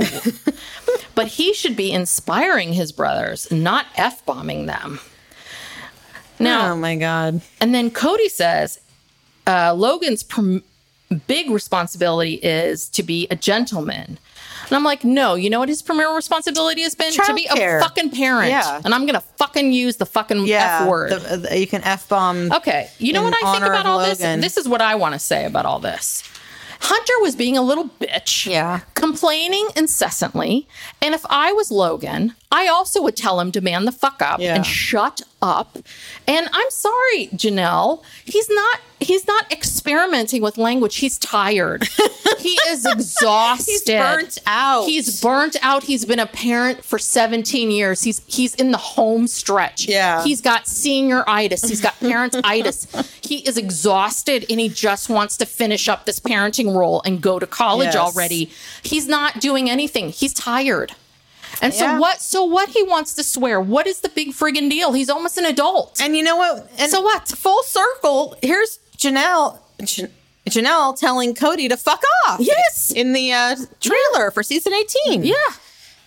but 1.16 1.28
he 1.28 1.54
should 1.54 1.76
be 1.76 1.92
inspiring 1.92 2.72
his 2.72 2.94
brothers, 2.94 3.52
not 3.52 3.86
F 3.98 4.26
bombing 4.26 4.66
them. 4.66 5.02
Now, 6.40 6.72
oh 6.72 6.78
my 6.78 6.96
god. 6.96 7.42
and 7.60 7.76
then 7.76 7.92
Kody 7.92 8.30
says, 8.30 8.80
uh, 9.46 9.74
Logan's 9.74 10.24
prom- 10.24 10.64
big 11.28 11.50
responsibility 11.50 12.36
is 12.36 12.88
to 12.90 13.04
be 13.04 13.28
a 13.30 13.36
gentleman. 13.36 14.20
And 14.66 14.72
I'm 14.74 14.84
like, 14.84 15.04
no, 15.04 15.36
you 15.36 15.50
know 15.50 15.60
what 15.60 15.70
his 15.70 15.82
premier 15.82 16.14
responsibility 16.16 16.82
has 16.84 16.96
been? 16.96 17.12
to 17.14 17.34
be 17.34 17.46
Childcare. 17.48 17.78
a 17.80 17.82
fucking 17.82 18.12
parent. 18.12 18.50
Yeah. 18.50 18.82
And 18.84 18.94
I'm 18.94 19.02
going 19.06 19.16
to 19.20 19.26
fucking 19.38 19.72
use 19.74 19.98
the 19.98 20.06
fucking 20.06 20.46
Yeah, 20.46 20.80
F 20.84 20.88
word. 20.90 21.12
the- 21.12 21.38
the- 21.38 21.60
you 21.60 21.68
can 21.68 21.84
f 21.84 22.08
bomb. 22.10 22.52
Okay. 22.52 22.90
You 22.98 23.14
know 23.14 23.24
what 23.24 23.34
I 23.44 23.52
think 23.54 23.66
about 23.66 23.86
all 23.86 23.98
Logan. 23.98 24.40
this? 24.42 24.54
This 24.56 24.58
is 24.66 24.70
what 24.70 24.82
I 24.82 24.96
want 24.96 25.14
to 25.14 25.20
say 25.20 25.46
about 25.46 25.66
all 25.66 25.80
this. 25.80 26.24
Hunter 26.80 27.14
was 27.22 27.36
being 27.36 27.56
a 27.58 27.62
little 27.62 27.88
bitch. 28.02 28.46
Yeah. 28.46 28.82
Complaining 28.94 29.68
incessantly. 29.76 30.68
And 31.02 31.16
if 31.16 31.26
I 31.30 31.54
was 31.54 31.72
Logan, 31.72 32.36
I 32.52 32.68
also 32.68 33.02
would 33.04 33.16
tell 33.16 33.40
him 33.40 33.52
to 33.54 33.62
man 33.62 33.86
the 33.86 33.92
fuck 33.94 34.22
up 34.22 34.40
Yeah. 34.42 34.56
and 34.56 34.66
shut 34.66 35.22
up. 35.42 35.78
And 36.28 36.50
I'm 36.52 36.70
sorry, 36.72 37.30
Janelle. 37.36 38.04
He's 38.26 38.50
not 38.50 38.80
he's 39.04 39.28
not 39.28 39.52
experimenting 39.52 40.42
with 40.42 40.58
language. 40.58 40.96
He's 40.98 41.18
tired. 41.18 41.88
he 42.40 42.58
is 42.70 42.86
exhausted. 42.86 43.72
He's 43.72 43.84
burnt 43.86 44.38
out. 44.46 44.86
He's 44.86 45.22
burnt 45.22 45.56
out. 45.62 45.84
He's 45.84 46.06
been 46.06 46.20
a 46.20 46.26
parent 46.26 46.84
for 46.84 46.98
17 47.00 47.72
years. 47.72 48.02
He's 48.04 48.22
he's 48.28 48.56
in 48.56 48.72
the 48.72 48.78
home 48.78 49.28
stretch. 49.28 49.88
Yeah. 49.88 50.24
He's 50.24 50.42
got 50.42 50.66
senioritis. 50.66 51.68
He's 51.68 51.82
got 51.82 51.94
parentitis. 52.00 52.88
he 53.28 53.38
is 53.48 53.58
exhausted 53.58 54.46
and 54.50 54.60
he 54.60 54.70
just 54.70 55.10
wants 55.10 55.38
to 55.38 55.46
finish 55.46 55.88
up 55.88 56.06
this 56.06 56.20
parenting 56.20 56.76
role 56.76 57.02
and 57.06 57.22
go 57.22 57.40
to 57.40 57.48
college 57.48 57.94
Yes. 57.94 57.96
already. 57.96 58.50
He's 58.84 59.08
not 59.08 59.40
doing 59.40 59.70
anything. 59.70 60.10
He's 60.10 60.34
tired. 60.34 60.94
And 61.62 61.74
so 61.74 61.86
Yeah. 61.86 62.00
what 62.00 62.22
so 62.22 62.44
what 62.44 62.70
he 62.70 62.82
wants 62.84 63.14
to 63.16 63.24
swear? 63.24 63.62
What 63.62 63.86
is 63.88 64.00
the 64.00 64.10
big 64.10 64.30
friggin' 64.34 64.70
deal? 64.70 64.92
He's 64.94 65.10
almost 65.10 65.38
an 65.38 65.46
adult. 65.46 66.02
And 66.02 66.16
you 66.18 66.24
know 66.24 66.36
what? 66.36 66.70
And 66.78 66.92
So 66.92 67.02
what? 67.02 67.28
Full 67.28 67.62
circle. 67.64 68.36
Here's 68.42 68.80
Janelle. 68.98 69.58
Jan- 69.84 70.12
Janelle 70.50 70.98
telling 71.00 71.34
Kody 71.34 71.70
to 71.70 71.78
fuck 71.78 72.04
off. 72.28 72.40
Yes. 72.42 72.92
In 72.92 73.14
the 73.14 73.32
uh, 73.32 73.56
trailer 73.80 74.30
for 74.32 74.44
season 74.44 74.74
18. 74.74 75.24
yeah. 75.24 75.36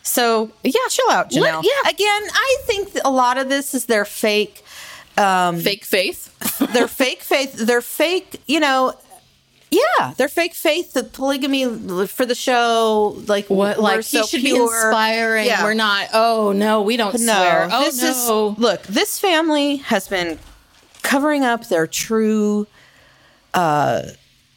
So, 0.02 0.50
yeah, 0.62 0.72
chill 0.88 1.10
out, 1.10 1.32
Let- 1.32 1.54
Janelle. 1.54 1.62
yeah. 1.64 1.90
Again, 1.90 2.22
I 2.32 2.56
think 2.64 2.90
a 3.04 3.10
lot 3.10 3.38
of 3.38 3.48
this 3.48 3.74
is 3.74 3.86
their 3.86 4.04
fake, 4.04 4.62
um, 5.16 5.58
Fake 5.58 5.84
faith. 5.84 6.32
their 6.74 6.86
fake 6.86 7.22
faith, 7.22 7.54
their 7.54 7.80
fake, 7.80 8.40
you 8.46 8.60
know, 8.60 8.92
yeah, 9.70 10.12
their 10.16 10.28
fake 10.28 10.54
faith 10.54 10.92
the 10.92 11.02
polygamy 11.02 11.64
for 12.06 12.24
the 12.24 12.36
show, 12.36 13.20
like 13.26 13.50
What 13.50 13.80
like 13.80 14.04
he 14.04 14.22
should 14.24 14.40
pure. 14.42 14.58
be 14.58 14.62
inspiring. 14.62 15.46
Yeah. 15.46 15.64
We're 15.64 15.74
not. 15.74 16.08
Oh 16.14 16.52
no, 16.52 16.82
we 16.82 16.96
don't 16.96 17.14
No, 17.14 17.34
swear. 17.34 17.68
Oh 17.72 17.84
this 17.84 18.00
no. 18.00 18.50
is 18.52 18.58
look. 18.60 18.82
This 18.84 19.18
family 19.18 19.76
has 19.78 20.06
been 20.06 20.38
covering 21.02 21.42
up 21.44 21.66
their 21.68 21.88
true, 21.88 22.68
uh, 23.56 24.02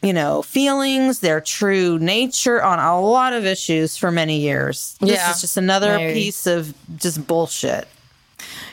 you 0.04 0.14
know, 0.14 0.42
feelings, 0.44 1.20
their 1.20 1.42
true 1.42 1.98
nature 2.00 2.64
on 2.64 2.80
a 2.80 3.02
lot 3.02 3.34
of 3.34 3.46
issues 3.46 3.98
for 3.98 4.12
many 4.12 4.40
years. 4.40 4.96
This 5.02 5.12
Yeah. 5.18 5.32
is 5.32 5.42
just 5.42 5.58
another 5.58 5.98
Maybe. 5.98 6.14
piece 6.14 6.46
of 6.48 6.74
just 6.98 7.26
bullshit. 7.28 7.88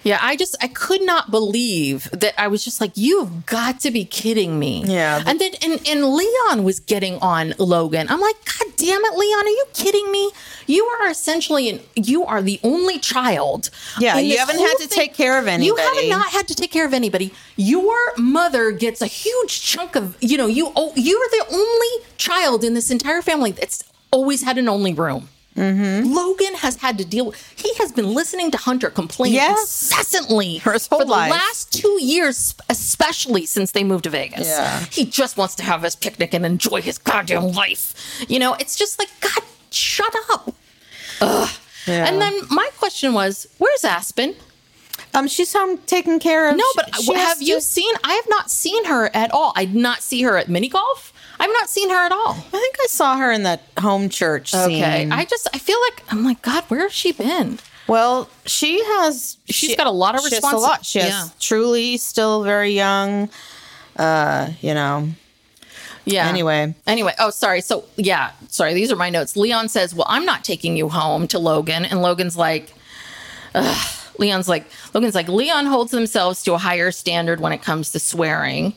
Yeah, 0.03 0.19
I 0.23 0.37
just 0.37 0.57
I 0.63 0.69
could 0.69 1.03
not 1.03 1.31
believe 1.31 2.09
that 2.13 2.41
I 2.41 2.49
was 2.49 2.65
just 2.65 2.81
like, 2.81 2.93
you've 2.95 3.47
got 3.47 3.81
to 3.81 3.91
be 3.91 4.05
kidding 4.05 4.59
me. 4.59 4.85
Yeah. 4.85 5.23
And 5.27 5.41
then 5.41 5.53
and, 5.63 5.81
and 5.89 6.05
Leon 6.05 6.65
was 6.65 6.81
getting 6.81 7.19
on 7.19 7.55
Logan. 7.59 8.07
I'm 8.09 8.21
like, 8.21 8.37
God 8.45 8.73
damn 8.77 9.05
it, 9.05 9.15
Leon, 9.15 9.47
are 9.47 9.49
you 9.49 9.65
kidding 9.75 10.11
me? 10.13 10.31
You 10.67 10.85
are 10.85 11.09
essentially 11.09 11.69
an 11.69 11.81
you 11.95 12.25
are 12.25 12.43
the 12.43 12.61
only 12.63 12.99
child. 12.99 13.71
Yeah, 13.99 14.19
you 14.19 14.39
haven't 14.39 14.59
had 14.59 14.75
to 14.81 14.89
take 14.89 15.15
care 15.15 15.39
of 15.39 15.47
anybody. 15.47 15.67
You 15.67 15.77
have 15.77 15.93
anybody. 15.93 16.09
not 16.11 16.29
had 16.29 16.49
to 16.49 16.55
take 16.55 16.71
care 16.71 16.87
of 16.87 16.95
anybody. 16.95 17.33
Your 17.57 17.97
mother 18.17 18.71
gets 18.71 19.03
a 19.03 19.07
huge 19.07 19.63
chunk 19.63 19.97
of 19.97 20.17
you 20.21 20.37
know, 20.37 20.47
you 20.47 20.73
oh 20.77 20.93
you're 20.95 21.29
the 21.31 21.47
only 21.51 22.07
child 22.17 22.65
in 22.65 22.75
this 22.75 22.91
entire 22.91 23.23
family 23.23 23.51
that's 23.51 23.83
always 24.11 24.43
had 24.43 24.59
an 24.59 24.69
only 24.69 24.95
room. 24.95 25.29
Mm-hmm. 25.57 26.13
Logan 26.13 26.55
has 26.57 26.77
had 26.77 26.99
to 26.99 27.05
deal 27.05 27.27
with. 27.27 27.53
He 27.57 27.73
has 27.77 27.91
been 27.93 28.13
listening 28.13 28.51
to 28.51 28.59
Hunter 28.59 28.91
complain 28.91 29.33
Yes. 29.33 29.61
incessantly 29.91 30.59
For 30.59 30.73
his 30.73 30.87
whole 30.87 30.99
the 31.01 31.07
life. 31.07 31.31
last 31.31 31.73
two 31.73 31.99
years, 32.01 32.55
especially 32.69 33.47
since 33.47 33.73
they 33.73 33.83
moved 33.83 34.05
to 34.05 34.11
Vegas. 34.11 34.47
Yeah. 34.49 34.81
He 34.91 35.05
just 35.07 35.37
wants 35.37 35.55
to 35.57 35.63
have 35.63 35.83
his 35.83 35.97
picnic 35.97 36.35
and 36.35 36.45
enjoy 36.45 36.83
his 36.83 36.99
goddamn 36.99 37.53
life. 37.53 37.95
You 38.29 38.39
know, 38.39 38.55
it's 38.55 38.77
just 38.77 38.99
like 38.99 39.09
God, 39.21 39.43
shut 39.71 40.15
up. 40.31 40.55
Ugh. 41.21 41.49
Yeah. 41.87 42.07
And 42.07 42.21
then 42.21 42.39
my 42.51 42.69
question 42.77 43.15
was, 43.15 43.47
where's 43.59 43.85
Aspen? 43.85 44.35
Um, 45.15 45.29
she's 45.29 45.53
home 45.53 45.79
taking 45.87 46.19
care 46.19 46.51
of. 46.51 46.57
No, 46.57 46.65
but 46.75 46.95
she 46.97 47.15
has 47.15 47.29
have 47.29 47.43
you 47.43 47.57
to- 47.57 47.61
seen? 47.61 47.95
I 48.05 48.13
have 48.15 48.27
not 48.29 48.51
seen 48.51 48.85
her 48.87 49.11
at 49.15 49.31
all. 49.31 49.53
I 49.57 49.65
did 49.67 49.75
not 49.77 50.03
see 50.03 50.23
her 50.23 50.37
at 50.37 50.49
mini 50.49 50.69
golf. 50.69 51.13
I've 51.39 51.51
not 51.53 51.69
seen 51.69 51.91
her 51.91 51.97
at 52.07 52.13
all. 52.13 52.31
I 52.31 52.51
think 52.51 52.77
I 52.83 52.87
saw 52.89 53.17
her 53.17 53.31
in 53.33 53.43
that 53.45 53.63
home 53.79 54.09
church 54.09 54.55
Okay, 54.55 55.01
scene. 55.03 55.13
I 55.13 55.25
just 55.25 55.49
I 55.55 55.59
feel 55.59 55.79
like 55.91 56.03
I'm 56.11 56.25
like 56.25 56.43
God. 56.43 56.65
Where 56.69 56.81
has 56.83 56.93
she 56.93 57.13
been? 57.13 57.59
Well, 57.89 58.29
she 58.47 58.83
has. 58.83 59.37
She's 59.49 59.71
she- 59.71 59.77
got 59.77 59.87
a 59.87 59.91
lot 59.91 60.15
of 60.17 60.23
she 60.23 60.35
has 60.35 60.43
responsi- 60.45 60.53
a 60.55 60.57
lot. 60.57 60.85
She 60.87 60.99
has 61.01 61.09
Yeah. 61.11 61.29
truly 61.41 61.97
still 61.99 62.43
very 62.43 62.73
young. 62.73 63.29
Uh, 63.97 64.49
you 64.61 64.75
know. 64.75 65.09
Yeah. 66.05 66.29
Anyway. 66.29 66.75
Anyway. 66.87 67.15
Oh, 67.19 67.31
sorry. 67.31 67.61
So, 67.61 67.85
yeah. 67.97 68.31
Sorry. 68.49 68.75
These 68.75 68.93
are 68.93 68.97
my 68.97 69.11
notes. 69.11 69.37
Leon 69.37 69.69
says, 69.69 69.95
Well, 69.95 70.07
I'm 70.09 70.25
not 70.25 70.45
taking 70.45 70.77
you 70.77 70.89
home 70.89 71.27
to 71.29 71.39
Logan. 71.39 71.85
And 71.85 72.01
Logan's 72.03 72.37
like, 72.37 72.73
Ugh. 73.55 73.89
Leon's 74.19 74.49
like, 74.49 74.67
Logan's 74.95 75.15
like, 75.15 75.29
Leon 75.29 75.67
holds 75.67 75.91
themselves 75.91 76.43
to 76.45 76.55
a 76.55 76.59
higher 76.59 76.91
standard 76.91 77.41
when 77.41 77.53
it 77.53 77.63
comes 77.63 77.91
to 77.93 77.99
swearing. 77.99 78.73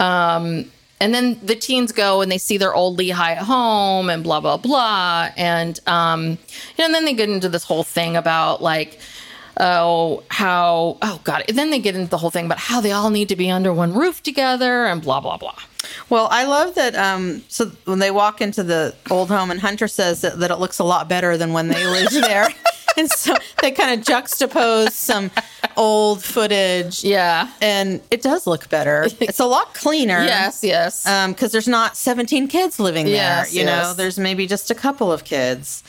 Um, 0.00 0.70
and 1.00 1.14
then 1.14 1.38
the 1.42 1.56
teens 1.56 1.92
go 1.92 2.20
and 2.20 2.30
they 2.30 2.38
see 2.38 2.56
their 2.56 2.74
old 2.74 2.98
Lehi 2.98 3.12
at 3.12 3.38
home 3.38 4.08
and 4.08 4.22
blah, 4.22 4.40
blah, 4.40 4.56
blah. 4.56 5.28
And, 5.36 5.78
um, 5.86 6.38
and 6.78 6.94
then 6.94 7.04
they 7.04 7.14
get 7.14 7.28
into 7.28 7.48
this 7.48 7.64
whole 7.64 7.82
thing 7.82 8.16
about 8.16 8.62
like, 8.62 8.98
oh, 9.60 10.22
how, 10.30 10.98
oh, 11.02 11.20
God. 11.24 11.44
And 11.48 11.58
then 11.58 11.70
they 11.70 11.78
get 11.78 11.94
into 11.94 12.10
the 12.10 12.18
whole 12.18 12.30
thing 12.30 12.46
about 12.46 12.58
how 12.58 12.80
they 12.80 12.92
all 12.92 13.10
need 13.10 13.28
to 13.28 13.36
be 13.36 13.50
under 13.50 13.72
one 13.72 13.92
roof 13.92 14.22
together 14.22 14.86
and 14.86 15.02
blah, 15.02 15.20
blah, 15.20 15.36
blah. 15.36 15.58
Well, 16.08 16.28
I 16.30 16.44
love 16.44 16.74
that. 16.76 16.94
Um, 16.96 17.44
so 17.48 17.72
when 17.84 17.98
they 17.98 18.10
walk 18.10 18.40
into 18.40 18.62
the 18.62 18.94
old 19.10 19.28
home, 19.28 19.50
and 19.50 19.60
Hunter 19.60 19.88
says 19.88 20.22
that, 20.22 20.38
that 20.38 20.50
it 20.50 20.56
looks 20.56 20.78
a 20.78 20.84
lot 20.84 21.08
better 21.08 21.36
than 21.36 21.52
when 21.52 21.68
they 21.68 21.86
lived 21.86 22.14
there, 22.14 22.48
and 22.98 23.10
so 23.10 23.34
they 23.60 23.70
kind 23.70 23.98
of 23.98 24.06
juxtapose 24.06 24.90
some 24.90 25.30
old 25.76 26.22
footage. 26.22 27.04
Yeah. 27.04 27.50
and 27.60 28.00
it 28.10 28.22
does 28.22 28.46
look 28.46 28.68
better. 28.68 29.08
It's 29.20 29.40
a 29.40 29.46
lot 29.46 29.74
cleaner. 29.74 30.22
Yes, 30.22 30.62
yes. 30.62 31.04
because 31.28 31.50
there's 31.50 31.66
not 31.68 31.96
17 31.96 32.46
kids 32.48 32.78
living 32.78 33.06
there. 33.06 33.14
Yes, 33.14 33.54
you 33.54 33.64
know, 33.64 33.94
there's 33.94 34.18
maybe 34.18 34.46
just 34.46 34.70
a 34.70 34.74
couple 34.74 35.10
of 35.10 35.24
kids. 35.24 35.82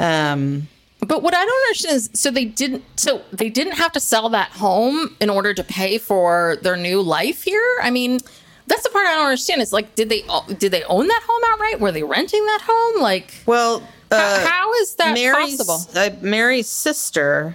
Um, 0.00 0.68
but 1.00 1.22
what 1.22 1.34
I 1.34 1.44
don't 1.44 1.62
understand 1.68 1.96
is 1.96 2.10
so 2.14 2.30
they 2.30 2.44
didn't 2.44 2.82
so 2.96 3.22
they 3.32 3.48
didn't 3.48 3.74
have 3.74 3.92
to 3.92 4.00
sell 4.00 4.28
that 4.30 4.50
home 4.50 5.16
in 5.20 5.30
order 5.30 5.54
to 5.54 5.62
pay 5.62 5.98
for 5.98 6.58
their 6.62 6.76
new 6.76 7.00
life 7.00 7.44
here. 7.44 7.78
I 7.82 7.90
mean, 7.90 8.18
that's 8.66 8.82
the 8.82 8.90
part 8.90 9.06
I 9.06 9.14
don't 9.14 9.26
understand. 9.26 9.62
Is 9.62 9.72
like, 9.72 9.94
did 9.94 10.08
they 10.08 10.24
did 10.58 10.72
they 10.72 10.82
own 10.84 11.06
that 11.06 11.22
home 11.26 11.42
outright? 11.52 11.80
Were 11.80 11.92
they 11.92 12.02
renting 12.02 12.44
that 12.46 12.62
home? 12.66 13.02
Like, 13.02 13.32
well, 13.46 13.82
uh, 14.10 14.40
how, 14.40 14.46
how 14.46 14.74
is 14.74 14.94
that 14.96 15.14
Meri's, 15.14 15.56
possible? 15.56 15.98
Uh, 15.98 16.10
Meri's 16.20 16.68
sister 16.68 17.54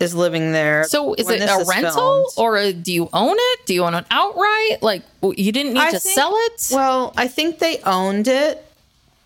is 0.00 0.14
living 0.14 0.52
there. 0.52 0.84
So 0.84 1.14
is 1.14 1.28
it 1.28 1.40
a 1.40 1.44
is 1.60 1.68
rental 1.68 1.92
filmed. 1.92 2.26
or 2.36 2.56
a, 2.56 2.72
do 2.72 2.92
you 2.92 3.08
own 3.12 3.34
it? 3.36 3.66
Do 3.66 3.74
you 3.74 3.84
own 3.84 3.94
it 3.94 4.04
outright? 4.10 4.78
Like 4.82 5.02
you 5.22 5.52
didn't 5.52 5.74
need 5.74 5.80
I 5.80 5.90
to 5.90 5.98
think- 5.98 6.14
sell 6.14 6.32
it? 6.34 6.68
Well, 6.70 7.12
I 7.16 7.28
think 7.28 7.58
they 7.58 7.78
owned 7.80 8.28
it. 8.28 8.64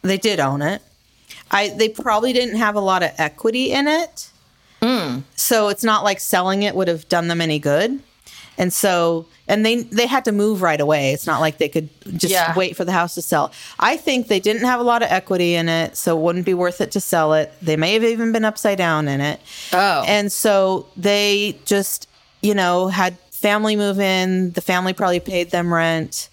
They 0.03 0.17
did 0.17 0.41
own 0.41 0.63
it. 0.63 0.83
I 1.51 1.69
they 1.69 1.89
probably 1.89 2.33
didn't 2.33 2.57
have 2.57 2.75
a 2.75 2.81
lot 2.81 3.03
of 3.03 3.11
equity 3.19 3.73
in 3.73 3.87
it. 3.87 4.31
Hmm. 4.83 5.21
So 5.37 5.69
it's 5.69 5.85
not 5.85 6.03
like 6.03 6.19
selling 6.19 6.63
it 6.63 6.75
would 6.75 6.89
have 6.89 7.09
done 7.09 7.29
them 7.29 7.41
any 7.41 7.59
good. 7.59 8.01
And 8.63 8.73
so 8.73 9.27
and 9.49 9.67
they 9.67 9.83
they 9.83 10.07
had 10.07 10.25
to 10.27 10.33
move 10.33 10.63
right 10.63 10.81
away. 10.81 11.13
It's 11.13 11.27
not 11.27 11.41
like 11.41 11.59
they 11.59 11.69
could 11.69 11.89
just 12.17 12.33
Yeah. 12.33 12.55
wait 12.57 12.77
for 12.77 12.85
the 12.85 12.93
house 12.93 13.15
to 13.17 13.23
sell. 13.23 13.51
I 13.81 13.97
think 13.97 14.29
they 14.29 14.39
didn't 14.41 14.65
have 14.65 14.79
a 14.79 14.85
lot 14.85 15.03
of 15.03 15.11
equity 15.11 15.55
in 15.57 15.69
it, 15.69 15.97
so 15.97 16.17
it 16.17 16.23
wouldn't 16.23 16.47
be 16.47 16.55
worth 16.55 16.81
it 16.81 16.93
to 16.93 17.01
sell 17.01 17.35
it. 17.35 17.53
They 17.61 17.77
may 17.77 17.95
have 17.95 18.05
even 18.05 18.31
been 18.33 18.45
upside 18.45 18.79
down 18.79 19.09
in 19.09 19.21
it. 19.21 19.41
Oh. 19.73 20.05
And 20.07 20.31
so 20.31 20.87
they 20.97 21.59
just, 21.65 22.09
you 22.41 22.55
know, 22.55 22.87
had 22.89 23.19
family 23.31 23.75
move 23.75 23.99
in. 23.99 24.53
The 24.53 24.61
family 24.61 24.93
probably 24.93 25.21
paid 25.21 25.51
them 25.51 25.75
rent. 25.75 26.29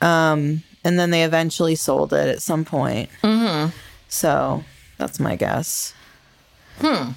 Um, 0.00 0.62
and 0.82 0.98
then 0.98 1.10
they 1.10 1.22
eventually 1.24 1.76
sold 1.76 2.12
it 2.12 2.28
at 2.28 2.42
some 2.42 2.64
point. 2.64 3.10
Mm-hmm. 3.22 3.70
So 4.08 4.64
that's 4.98 5.20
my 5.20 5.36
guess. 5.36 5.94
Hmm. 6.80 7.10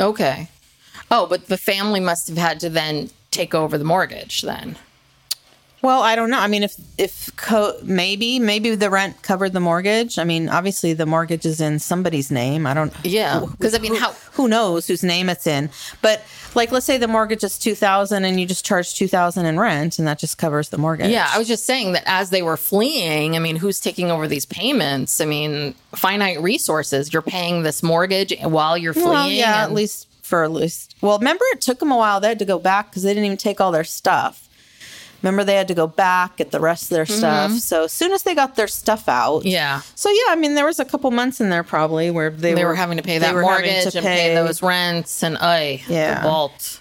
Okay. 0.00 0.48
Oh, 1.16 1.26
but 1.26 1.46
the 1.46 1.56
family 1.56 2.00
must 2.00 2.26
have 2.28 2.36
had 2.38 2.58
to 2.60 2.68
then 2.68 3.10
take 3.30 3.54
over 3.54 3.78
the 3.78 3.84
mortgage 3.84 4.42
then. 4.42 4.76
Well, 5.82 6.00
I 6.00 6.16
don't 6.16 6.30
know. 6.30 6.38
I 6.38 6.46
mean, 6.46 6.62
if 6.62 6.76
if 6.96 7.30
co- 7.36 7.76
maybe 7.82 8.38
maybe 8.38 8.74
the 8.74 8.88
rent 8.88 9.20
covered 9.20 9.52
the 9.52 9.60
mortgage. 9.60 10.18
I 10.18 10.24
mean, 10.24 10.48
obviously 10.48 10.94
the 10.94 11.04
mortgage 11.04 11.44
is 11.44 11.60
in 11.60 11.78
somebody's 11.78 12.30
name. 12.30 12.66
I 12.66 12.72
don't. 12.72 12.90
Yeah, 13.04 13.44
'cause 13.60 13.74
I 13.74 13.78
mean, 13.78 13.94
how- 13.94 14.14
who 14.32 14.48
knows 14.48 14.86
whose 14.86 15.02
name 15.02 15.28
it's 15.28 15.46
in? 15.46 15.68
But 16.00 16.22
like, 16.54 16.72
let's 16.72 16.86
say 16.86 16.96
the 16.96 17.06
mortgage 17.08 17.44
is 17.44 17.58
two 17.58 17.74
thousand, 17.74 18.24
and 18.24 18.40
you 18.40 18.46
just 18.46 18.64
charge 18.64 18.94
two 18.94 19.08
thousand 19.08 19.44
in 19.44 19.60
rent, 19.60 19.98
and 19.98 20.08
that 20.08 20.18
just 20.18 20.38
covers 20.38 20.70
the 20.70 20.78
mortgage. 20.78 21.10
Yeah, 21.10 21.28
I 21.30 21.36
was 21.38 21.48
just 21.48 21.66
saying 21.66 21.92
that 21.92 22.04
as 22.06 22.30
they 22.30 22.40
were 22.40 22.56
fleeing, 22.56 23.36
I 23.36 23.38
mean, 23.38 23.56
who's 23.56 23.78
taking 23.78 24.10
over 24.10 24.26
these 24.26 24.46
payments? 24.46 25.20
I 25.20 25.26
mean, 25.26 25.74
finite 25.94 26.40
resources. 26.40 27.12
You're 27.12 27.20
paying 27.20 27.62
this 27.62 27.82
mortgage 27.82 28.32
while 28.40 28.78
you're 28.78 28.94
fleeing. 28.94 29.08
Well, 29.10 29.28
yeah, 29.30 29.62
at 29.64 29.72
least 29.74 30.06
for 30.24 30.42
at 30.42 30.50
least. 30.50 30.94
Well, 31.00 31.18
remember 31.18 31.44
it 31.52 31.60
took 31.60 31.78
them 31.78 31.92
a 31.92 31.96
while. 31.96 32.20
They 32.20 32.28
had 32.28 32.38
to 32.38 32.44
go 32.44 32.58
back 32.58 32.90
because 32.90 33.02
they 33.02 33.10
didn't 33.10 33.26
even 33.26 33.36
take 33.36 33.60
all 33.60 33.70
their 33.72 33.84
stuff. 33.84 34.48
Remember 35.22 35.42
they 35.42 35.54
had 35.54 35.68
to 35.68 35.74
go 35.74 35.86
back 35.86 36.36
get 36.36 36.50
the 36.50 36.60
rest 36.60 36.84
of 36.84 36.88
their 36.90 37.06
stuff. 37.06 37.52
So 37.52 37.84
as 37.84 37.92
soon 37.92 38.12
as 38.12 38.24
they 38.24 38.34
got 38.34 38.56
their 38.56 38.66
stuff 38.68 39.08
out, 39.08 39.40
Mm-hmm. 39.40 39.48
Yeah. 39.48 39.80
So 39.94 40.10
yeah, 40.10 40.32
I 40.32 40.36
mean 40.36 40.54
there 40.54 40.66
was 40.66 40.78
a 40.80 40.84
couple 40.84 41.10
months 41.10 41.40
in 41.40 41.48
there 41.48 41.62
probably 41.62 42.10
where 42.10 42.28
they, 42.28 42.52
they, 42.52 42.64
were, 42.64 42.74
having 42.74 42.98
to 42.98 43.02
pay 43.02 43.16
that 43.18 43.34
were 43.34 43.40
mortgage 43.40 43.92
to 43.92 43.98
and 43.98 44.06
pay 44.06 44.34
those 44.34 44.62
rents 44.62 45.22
and 45.22 45.38
I 45.38 45.82
Yeah. 45.88 46.16
the 46.16 46.28
vault. 46.28 46.80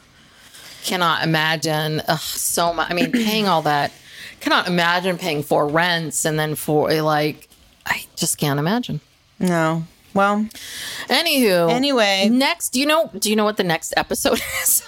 Cannot 0.83 1.23
imagine 1.23 2.01
ugh, 2.07 2.19
so 2.19 2.73
much. 2.73 2.91
I 2.91 2.93
mean, 2.93 3.13
paying 3.13 3.47
all 3.47 3.61
that. 3.61 3.93
Cannot 4.41 4.67
imagine 4.67 5.17
paying 5.17 5.41
for 5.41 5.65
rents 5.65 6.25
and 6.25 6.37
then 6.37 6.55
for 6.55 6.91
like. 7.01 7.47
I 7.85 8.03
just 8.17 8.37
can't 8.37 8.59
imagine. 8.59 8.99
No. 9.39 9.85
Well, 10.13 10.45
Anywho, 11.09 11.69
Anyway. 11.71 12.29
next, 12.31 12.69
do 12.69 12.79
you 12.79 12.85
know? 12.85 13.09
Do 13.17 13.29
you 13.29 13.35
know 13.35 13.45
what 13.45 13.57
the 13.57 13.63
next 13.63 13.93
episode 13.97 14.41
is? 14.61 14.81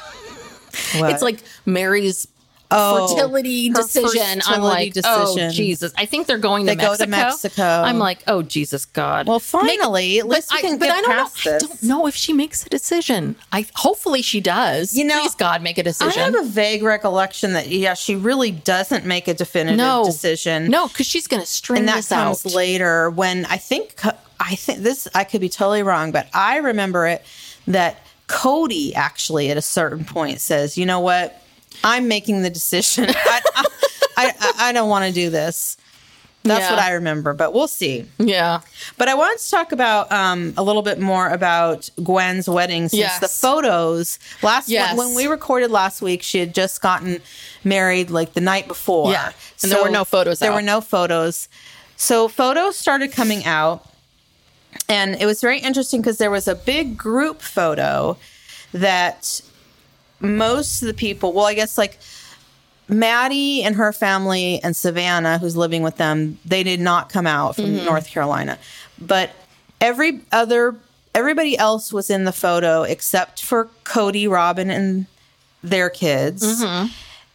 what? 0.97 1.11
It's 1.11 1.21
like 1.21 1.39
Meri's 1.65 2.27
Oh, 2.71 3.07
fertility 3.07 3.69
decision. 3.69 4.41
I'm 4.47 4.59
fertility 4.61 4.91
like, 4.95 5.05
oh. 5.05 5.49
Jesus! 5.51 5.93
I 5.99 6.07
think 6.07 6.25
they're 6.25 6.39
going 6.39 6.65
to 6.65 6.71
They 6.71 6.75
go 6.75 6.89
Mexico. 6.89 7.05
to 7.05 7.09
Mexico. 7.11 7.63
I'm 7.63 7.99
like, 7.99 8.23
oh 8.27 8.41
Jesus 8.41 8.85
God. 8.85 9.27
well, 9.27 9.39
finally, 9.39 10.19
at 10.19 10.27
But 10.27 10.45
I, 10.51 10.75
but 10.75 10.89
I 10.89 10.99
don't 11.01 11.09
know. 11.09 11.51
I 11.51 11.57
don't 11.59 11.83
know 11.83 12.07
if 12.07 12.15
she 12.15 12.33
makes 12.33 12.65
a 12.65 12.69
decision. 12.69 13.35
I 13.51 13.67
hopefully 13.75 14.23
she 14.23 14.41
does. 14.41 14.93
You 14.97 15.03
know, 15.05 15.21
please 15.21 15.35
God, 15.35 15.61
make 15.61 15.77
a 15.77 15.83
decision. 15.83 16.19
I 16.19 16.25
have 16.25 16.35
a 16.35 16.43
vague 16.43 16.81
recollection 16.81 17.53
that 17.53 17.67
yeah, 17.67 17.93
she 17.93 18.15
really 18.15 18.49
doesn't 18.49 19.05
make 19.05 19.27
a 19.27 19.35
definitive 19.35 19.77
no 19.77 20.03
decision. 20.03 20.67
No, 20.67 20.87
because 20.87 21.05
she's 21.05 21.27
going 21.27 21.41
to 21.43 21.47
string 21.47 21.81
and 21.81 21.87
that 21.87 21.97
this 21.97 22.09
comes 22.09 22.45
out. 22.47 22.51
later 22.53 23.11
when 23.11 23.45
I 23.45 23.57
think 23.57 24.01
I 24.39 24.55
think 24.55 24.79
this 24.79 25.07
I 25.15 25.23
could 25.23 25.41
be 25.41 25.49
totally 25.49 25.83
wrong, 25.83 26.11
but 26.11 26.27
I 26.33 26.57
remember 26.57 27.07
it 27.07 27.23
that 27.67 27.97
Kody 28.27 28.93
actually 28.95 29.49
at 29.51 29.57
a 29.57 29.61
certain 29.61 30.05
point 30.05 30.41
says, 30.41 30.77
"You 30.77 30.85
know 30.85 30.99
what? 30.99 31.41
I'm 31.83 32.07
making 32.07 32.41
the 32.41 32.49
decision. 32.49 33.05
I, 33.09 33.41
I, 33.55 33.65
I, 34.39 34.51
I 34.59 34.71
don't 34.71 34.89
want 34.89 35.05
to 35.05 35.11
do 35.11 35.29
this." 35.29 35.77
That's 36.43 36.61
Yeah. 36.61 36.75
what 36.75 36.79
I 36.79 36.91
remember, 36.91 37.33
but 37.33 37.53
we'll 37.55 37.67
see. 37.67 38.05
Yeah. 38.19 38.61
But 38.99 39.07
I 39.09 39.15
wanted 39.15 39.39
to 39.39 39.49
talk 39.49 39.71
about 39.71 40.11
um, 40.11 40.53
a 40.57 40.61
little 40.61 40.83
bit 40.83 40.99
more 40.99 41.27
about 41.29 41.89
Gwen's 42.03 42.47
wedding 42.47 42.83
since 42.87 42.99
Yes. 42.99 43.19
the 43.19 43.27
photos 43.27 44.19
last 44.43 44.69
Yes. 44.69 44.95
when 44.95 45.15
we 45.15 45.25
recorded 45.25 45.71
last 45.71 46.03
week, 46.03 46.21
she 46.21 46.37
had 46.37 46.53
just 46.53 46.83
gotten 46.83 47.19
married 47.63 48.11
like 48.11 48.33
the 48.33 48.41
night 48.41 48.67
before. 48.67 49.11
Yeah. 49.11 49.31
And 49.63 49.71
there 49.71 49.81
were 49.81 49.89
no 49.89 50.05
photos 50.05 50.37
There 50.37 50.51
out. 50.51 50.55
were 50.55 50.61
no 50.61 50.81
photos. 50.81 51.49
So 51.95 52.27
photos 52.27 52.75
started 52.77 53.11
coming 53.11 53.43
out, 53.45 53.83
and 54.89 55.15
it 55.21 55.25
was 55.25 55.41
very 55.41 55.59
interesting 55.59 56.01
because 56.01 56.17
there 56.17 56.31
was 56.31 56.47
a 56.47 56.55
big 56.55 56.97
group 56.97 57.41
photo 57.41 58.17
that 58.71 59.41
most 60.19 60.81
of 60.81 60.87
the 60.87 60.93
people, 60.93 61.33
well, 61.33 61.45
I 61.45 61.53
guess 61.53 61.77
like 61.77 61.97
Maddie 62.87 63.63
and 63.63 63.75
her 63.75 63.91
family 63.91 64.59
and 64.63 64.75
Savanah, 64.75 65.39
who's 65.39 65.57
living 65.57 65.81
with 65.81 65.97
them, 65.97 66.37
they 66.45 66.63
did 66.63 66.79
not 66.79 67.09
come 67.09 67.27
out 67.27 67.55
from 67.55 67.65
Mm-hmm. 67.65 67.85
North 67.85 68.07
Carolina. 68.09 68.57
But 68.99 69.31
every 69.81 70.21
other, 70.31 70.75
everybody 71.13 71.57
else 71.57 71.91
was 71.91 72.09
in 72.09 72.25
the 72.25 72.31
photo 72.31 72.83
except 72.83 73.43
for 73.43 73.69
Kody, 73.83 74.29
Robyn, 74.29 74.69
and 74.69 75.07
their 75.63 75.89
kids. 75.89 76.63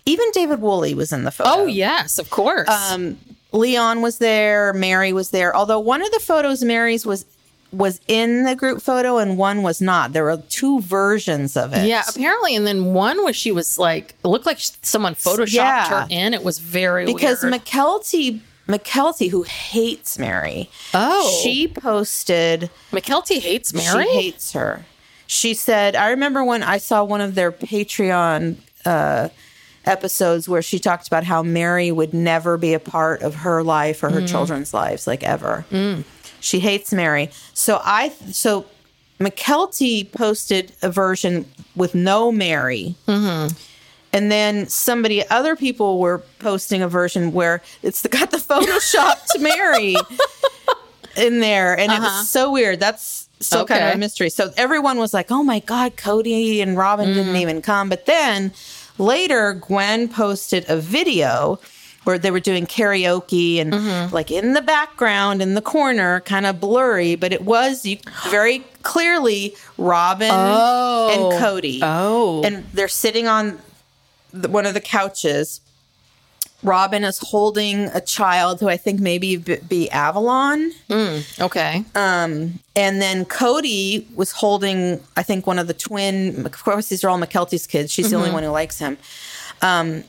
Even 0.07 0.31
David 0.33 0.61
Woolley 0.61 0.95
was 0.95 1.13
in 1.13 1.25
the 1.25 1.31
photo. 1.31 1.51
Mm-hmm. 1.51 1.61
Oh 1.63 1.67
yes, 1.67 2.19
of 2.19 2.31
course. 2.31 2.69
Um, 2.69 3.19
Leon 3.53 4.01
was 4.03 4.19
there. 4.19 4.73
Meri 4.73 5.13
was 5.13 5.31
there. 5.31 5.55
Although 5.55 5.81
one 5.81 6.03
of 6.03 6.11
the 6.13 6.21
photos, 6.21 6.63
Meri's 6.63 7.05
was 7.07 7.25
was 7.73 8.01
in 8.09 8.43
the 8.43 8.57
group 8.57 8.83
photo 8.83 9.19
and 9.19 9.39
one 9.39 9.63
was 9.63 9.81
not. 9.81 10.13
There 10.13 10.25
were 10.25 10.39
two 10.49 10.81
versions 10.81 11.57
of 11.57 11.73
it. 11.73 11.87
yeah, 11.87 12.03
apparently, 12.09 12.57
and 12.57 12.67
then 12.67 12.87
one 12.95 13.23
was 13.25 13.37
she 13.37 13.53
was 13.53 13.79
like, 13.79 14.17
it 14.25 14.27
looked 14.29 14.45
like 14.47 14.59
someone 14.83 15.15
photoshopped 15.15 15.53
Yeah. 15.53 16.01
her 16.03 16.07
in. 16.11 16.35
It 16.35 16.43
was 16.43 16.59
very 16.59 17.07
because 17.07 17.43
weird. 17.45 17.55
Mykelti 17.55 18.41
Mykelti, 18.69 19.31
who 19.31 19.43
hates 19.43 20.19
Meri, 20.19 20.69
Oh. 20.95 21.41
she 21.43 21.69
posted 21.69 22.71
Mykelti 22.93 23.41
hates 23.41 23.73
Meri. 23.73 24.05
She 24.05 24.11
hates 24.15 24.53
her. 24.53 24.85
She 25.29 25.55
said, 25.55 25.95
I 25.95 26.11
remember 26.11 26.43
when 26.45 26.65
I 26.65 26.79
saw 26.79 27.05
one 27.05 27.21
of 27.21 27.37
their 27.37 27.53
Patreon 27.53 28.57
uh, 28.85 29.29
episodes 29.85 30.49
where 30.49 30.63
she 30.63 30.79
talked 30.79 31.07
about 31.07 31.25
how 31.25 31.43
Meri 31.43 31.91
would 31.91 32.13
never 32.13 32.57
be 32.57 32.75
a 32.75 32.81
part 32.81 33.23
of 33.23 33.37
her 33.37 33.63
life 33.63 34.03
or 34.03 34.11
her 34.11 34.21
mm. 34.21 34.29
children's 34.29 34.75
lives, 34.75 35.07
like 35.07 35.23
ever. 35.23 35.65
Mm. 35.71 36.05
She 36.41 36.61
hates 36.61 36.93
Meri. 36.93 37.31
So 37.55 37.81
I, 37.83 38.11
so 38.31 38.67
Mykelti 39.19 40.11
posted 40.13 40.73
a 40.83 40.91
version 40.91 41.47
with 41.77 41.95
no 41.95 42.33
Meri. 42.33 42.95
Mm-hmm. 43.07 43.57
And 44.13 44.33
then 44.33 44.67
somebody, 44.67 45.27
other 45.29 45.55
people 45.55 46.01
were 46.01 46.19
posting 46.41 46.83
a 46.83 46.89
version 46.89 47.33
where 47.33 47.63
it's 47.83 48.07
got 48.07 48.31
the 48.31 48.37
photoshopped 48.39 49.41
Meri 49.41 49.95
in 51.17 51.41
there, 51.41 51.79
and 51.79 51.93
it 51.93 51.99
was 51.99 52.09
uh-huh. 52.09 52.23
so 52.25 52.51
weird. 52.51 52.81
That's 52.81 53.29
still 53.41 53.65
kind 53.67 53.85
of 53.85 53.95
a 53.95 53.99
mystery. 53.99 54.31
So 54.31 54.53
everyone 54.57 54.99
was 54.99 55.15
like, 55.15 55.31
"Oh 55.31 55.43
my 55.43 55.61
god, 55.61 55.97
Kody 55.97 56.61
and 56.61 56.77
Robyn 56.77 57.09
didn't 57.09 57.35
mm. 57.35 57.41
even 57.41 57.63
come." 57.63 57.89
But 57.89 58.07
then 58.07 58.53
later, 58.99 59.55
Gwen 59.55 60.09
posted 60.09 60.65
a 60.69 60.77
video 60.77 61.59
where 62.05 62.19
they 62.19 62.31
were 62.31 62.41
doing 62.41 62.67
karaoke 62.67 63.61
and 63.61 63.73
mm-hmm. 63.73 64.15
like 64.15 64.31
in 64.31 64.55
the 64.55 64.63
background 64.63 65.43
in 65.43 65.55
the 65.55 65.63
corner, 65.63 66.21
kind 66.21 66.47
of 66.47 66.59
blurry, 66.59 67.15
but 67.15 67.33
it 67.33 67.43
was 67.43 67.85
you, 67.85 67.99
very 68.29 68.61
clearly 68.83 69.55
Robyn 69.77 70.31
and 70.31 70.33
oh. 70.33 71.39
Kody. 71.41 71.81
Oh. 71.83 72.43
and 72.43 72.65
they're 72.73 72.89
sitting 72.89 73.27
on 73.27 73.59
the, 74.33 74.49
one 74.49 74.67
of 74.67 74.75
the 74.75 74.81
couches. 74.81 75.61
Robyn 76.63 77.05
is 77.05 77.19
holding 77.19 77.87
a 77.87 78.01
child 78.01 78.61
who 78.61 78.69
I 78.69 78.77
think 78.77 79.01
maybe 79.01 79.37
be, 79.37 79.91
Avalon. 79.91 80.73
Mm, 80.89 81.41
okay. 81.41 81.85
Um, 81.95 82.59
and 82.77 83.01
then 83.01 83.25
Kody 83.25 84.13
was 84.15 84.33
holding, 84.33 85.01
I 85.17 85.23
think, 85.23 85.47
one 85.47 85.59
of 85.59 85.67
the 85.67 85.75
twin. 85.75 86.45
Of 86.45 86.53
course, 86.53 86.89
these 86.89 87.03
are 87.03 87.09
all 87.09 87.19
Mykelti's 87.19 87.67
kids. 87.67 87.93
She's 87.93 88.11
the 88.11 88.17
only 88.17 88.29
mm-hmm. 88.29 88.35
one 88.35 88.43
who 88.45 88.51
likes 88.51 88.79
him. 88.79 88.99
Um, 89.63 90.05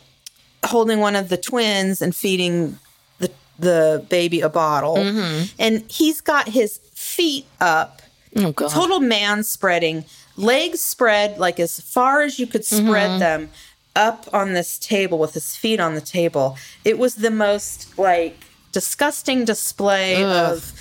holding 0.66 1.00
one 1.00 1.16
of 1.16 1.30
the 1.30 1.38
twins 1.38 2.02
and 2.02 2.16
feeding 2.16 2.78
the 3.20 3.32
the 3.58 4.06
baby 4.10 4.42
a 4.42 4.50
bottle, 4.50 4.98
mm-hmm. 4.98 5.46
and 5.58 5.84
he's 5.90 6.22
got 6.22 6.50
his 6.50 6.80
feet 6.94 7.46
up, 7.60 8.02
oh 8.38 8.52
total 8.52 9.00
man 9.00 9.44
spreading, 9.44 10.04
legs 10.36 10.82
spread 10.82 11.38
like 11.38 11.60
as 11.60 11.80
far 11.80 12.22
as 12.22 12.40
you 12.40 12.48
could 12.48 12.66
spread 12.66 13.10
mm-hmm. 13.12 13.20
them 13.20 13.50
up 13.96 14.28
on 14.34 14.54
this 14.54 14.78
table 14.78 15.18
with 15.20 15.34
his 15.34 15.56
feet 15.56 15.80
on 15.80 15.96
the 15.96 16.02
table. 16.02 16.58
It 16.86 16.98
was 16.98 17.16
the 17.16 17.32
most 17.32 17.98
like 17.98 18.38
disgusting 18.72 19.44
display 19.46 20.24
of 20.24 20.72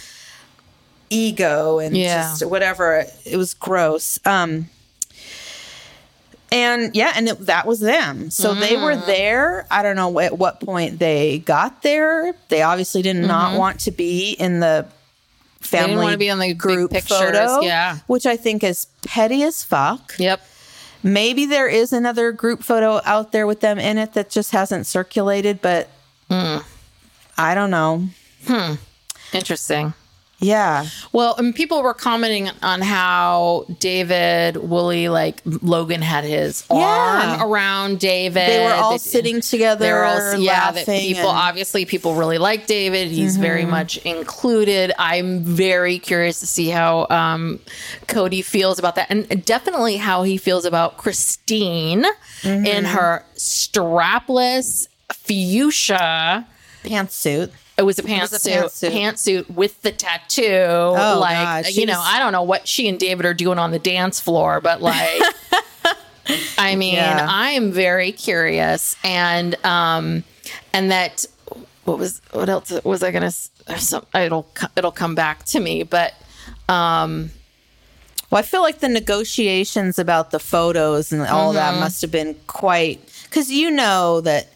ego 1.11 1.79
and 1.81 1.97
Yeah. 1.97 2.23
just 2.23 2.47
whatever. 2.47 3.05
It 3.25 3.37
was 3.37 3.55
gross. 3.55 4.19
Um 4.25 4.69
and 6.53 6.95
yeah, 6.97 7.13
and 7.15 7.29
it, 7.29 7.47
that 7.47 7.65
was 7.67 7.79
them. 7.81 8.31
So 8.31 8.55
they 8.55 8.77
were 8.77 8.95
Mm. 8.97 9.07
there. 9.07 9.67
I 9.71 9.83
don't 9.85 9.95
know 9.95 10.19
at 10.19 10.37
what 10.37 10.61
point 10.61 10.99
they 10.99 11.39
got 11.41 11.83
there. 11.83 12.35
They 12.49 12.63
obviously 12.63 13.03
did 13.03 13.15
not 13.17 13.57
want 13.57 13.81
to 13.81 13.93
be 13.93 14.33
in 14.33 14.59
the 14.61 14.87
family 15.61 15.95
Mm-hmm. 15.95 16.03
wanna 16.03 16.17
be 16.19 16.31
on 16.31 16.39
the 16.41 16.53
group 16.55 16.91
pictures, 16.91 17.19
photo, 17.19 17.61
yeah. 17.61 17.99
which 18.09 18.27
I 18.27 18.37
think 18.37 18.65
is 18.65 18.87
petty 19.07 19.43
as 19.45 19.63
fuck. 19.63 20.15
Yep. 20.19 20.41
Maybe 21.03 21.47
there 21.47 21.67
is 21.69 21.93
another 21.93 22.33
group 22.33 22.63
photo 22.63 23.01
out 23.05 23.33
there 23.33 23.47
with 23.47 23.61
them 23.61 23.79
in 23.79 23.97
it 23.99 24.13
that 24.15 24.31
just 24.31 24.51
hasn't 24.53 24.87
circulated, 24.87 25.61
but 25.63 25.89
Mm. 26.31 26.63
I 27.37 27.55
don't 27.55 27.71
know. 27.71 28.07
Interesting. 29.33 29.95
Yeah. 30.41 30.87
Well, 31.13 31.35
and 31.37 31.55
people 31.55 31.83
were 31.83 31.93
commenting 31.93 32.51
on 32.63 32.81
how 32.81 33.67
David 33.79 34.57
Woolley, 34.57 35.09
like 35.11 35.43
Logan, 35.45 36.01
had 36.01 36.25
his 36.25 36.65
Yeah. 36.71 36.77
arm 36.77 37.43
around 37.43 37.99
David. 38.01 38.49
They 38.49 38.65
were 38.65 38.73
all 38.73 38.93
That- 38.93 39.01
sitting 39.03 39.43
together, 39.43 39.85
They 39.85 39.93
were 39.93 40.05
all, 40.05 40.39
yeah. 40.39 40.71
That 40.71 40.77
laughing 40.87 41.01
people 41.01 41.29
and- 41.29 41.39
obviously 41.39 41.85
people 41.85 42.15
really 42.15 42.39
like 42.39 42.67
David. 42.67 43.09
He's 43.11 43.37
very 43.37 43.67
much 43.67 43.99
included. 43.99 44.93
I'm 44.99 45.45
very 45.45 45.99
curious 45.99 46.41
to 46.41 46.47
see 46.47 46.71
how 46.71 47.07
um, 47.11 47.61
Kody 48.09 48.43
feels 48.43 48.79
about 48.79 48.95
that, 48.95 49.09
and 49.11 49.45
definitely 49.45 49.99
how 49.99 50.23
he 50.23 50.39
feels 50.39 50.65
about 50.65 50.97
Christine 50.97 52.07
in 52.45 52.85
her 52.87 53.25
strapless 53.37 54.89
fuchsia. 55.13 56.47
Pantsuit. 56.85 57.51
It 57.81 57.85
was 57.85 57.99
a 57.99 58.03
pantsuit, 58.03 58.47
pantsuit. 58.47 58.91
pantsuit 58.93 59.51
with 59.51 59.81
the 59.83 59.91
tattoo. 59.91 60.43
like 60.93 61.65
God, 61.65 61.67
you 61.73 61.87
know, 61.87 61.99
I 62.01 62.19
don't 62.19 62.33
know 62.33 62.43
what 62.43 62.69
she 62.69 62.89
and 62.89 62.99
David 62.99 63.25
are 63.27 63.35
doing 63.35 63.59
on 63.59 63.71
the 63.71 63.79
dance 63.79 64.21
floor, 64.21 64.61
but 64.61 64.81
like, 64.83 65.21
I 66.59 66.77
mean, 66.77 66.95
Yeah. 66.95 67.27
I 67.29 67.51
am 67.51 67.73
very 67.73 68.13
curious, 68.13 68.97
and 69.03 69.55
um, 69.65 70.25
and 70.73 70.91
that 70.91 71.25
what 71.85 71.99
was 71.99 72.21
what 72.33 72.49
else 72.49 72.71
was 72.85 73.03
I 73.03 73.11
gonna? 73.11 73.31
Some, 73.31 74.05
it'll 74.15 74.47
it'll 74.77 74.93
come 74.93 75.15
back 75.15 75.45
to 75.47 75.61
me, 75.61 75.83
but 75.83 76.13
um, 76.69 77.31
Well, 78.31 78.39
I 78.39 78.43
feel 78.43 78.63
like 78.63 78.81
the 78.81 78.89
negotiations 78.89 79.99
about 79.99 80.31
the 80.31 80.39
photos 80.39 81.13
and 81.13 81.23
all 81.23 81.53
that 81.55 81.73
Mm-hmm. 81.73 81.81
must 81.81 82.01
have 82.03 82.11
been 82.13 82.37
quite 82.47 83.01
because 83.25 83.51
you 83.51 83.71
know 83.71 84.21
that 84.21 84.49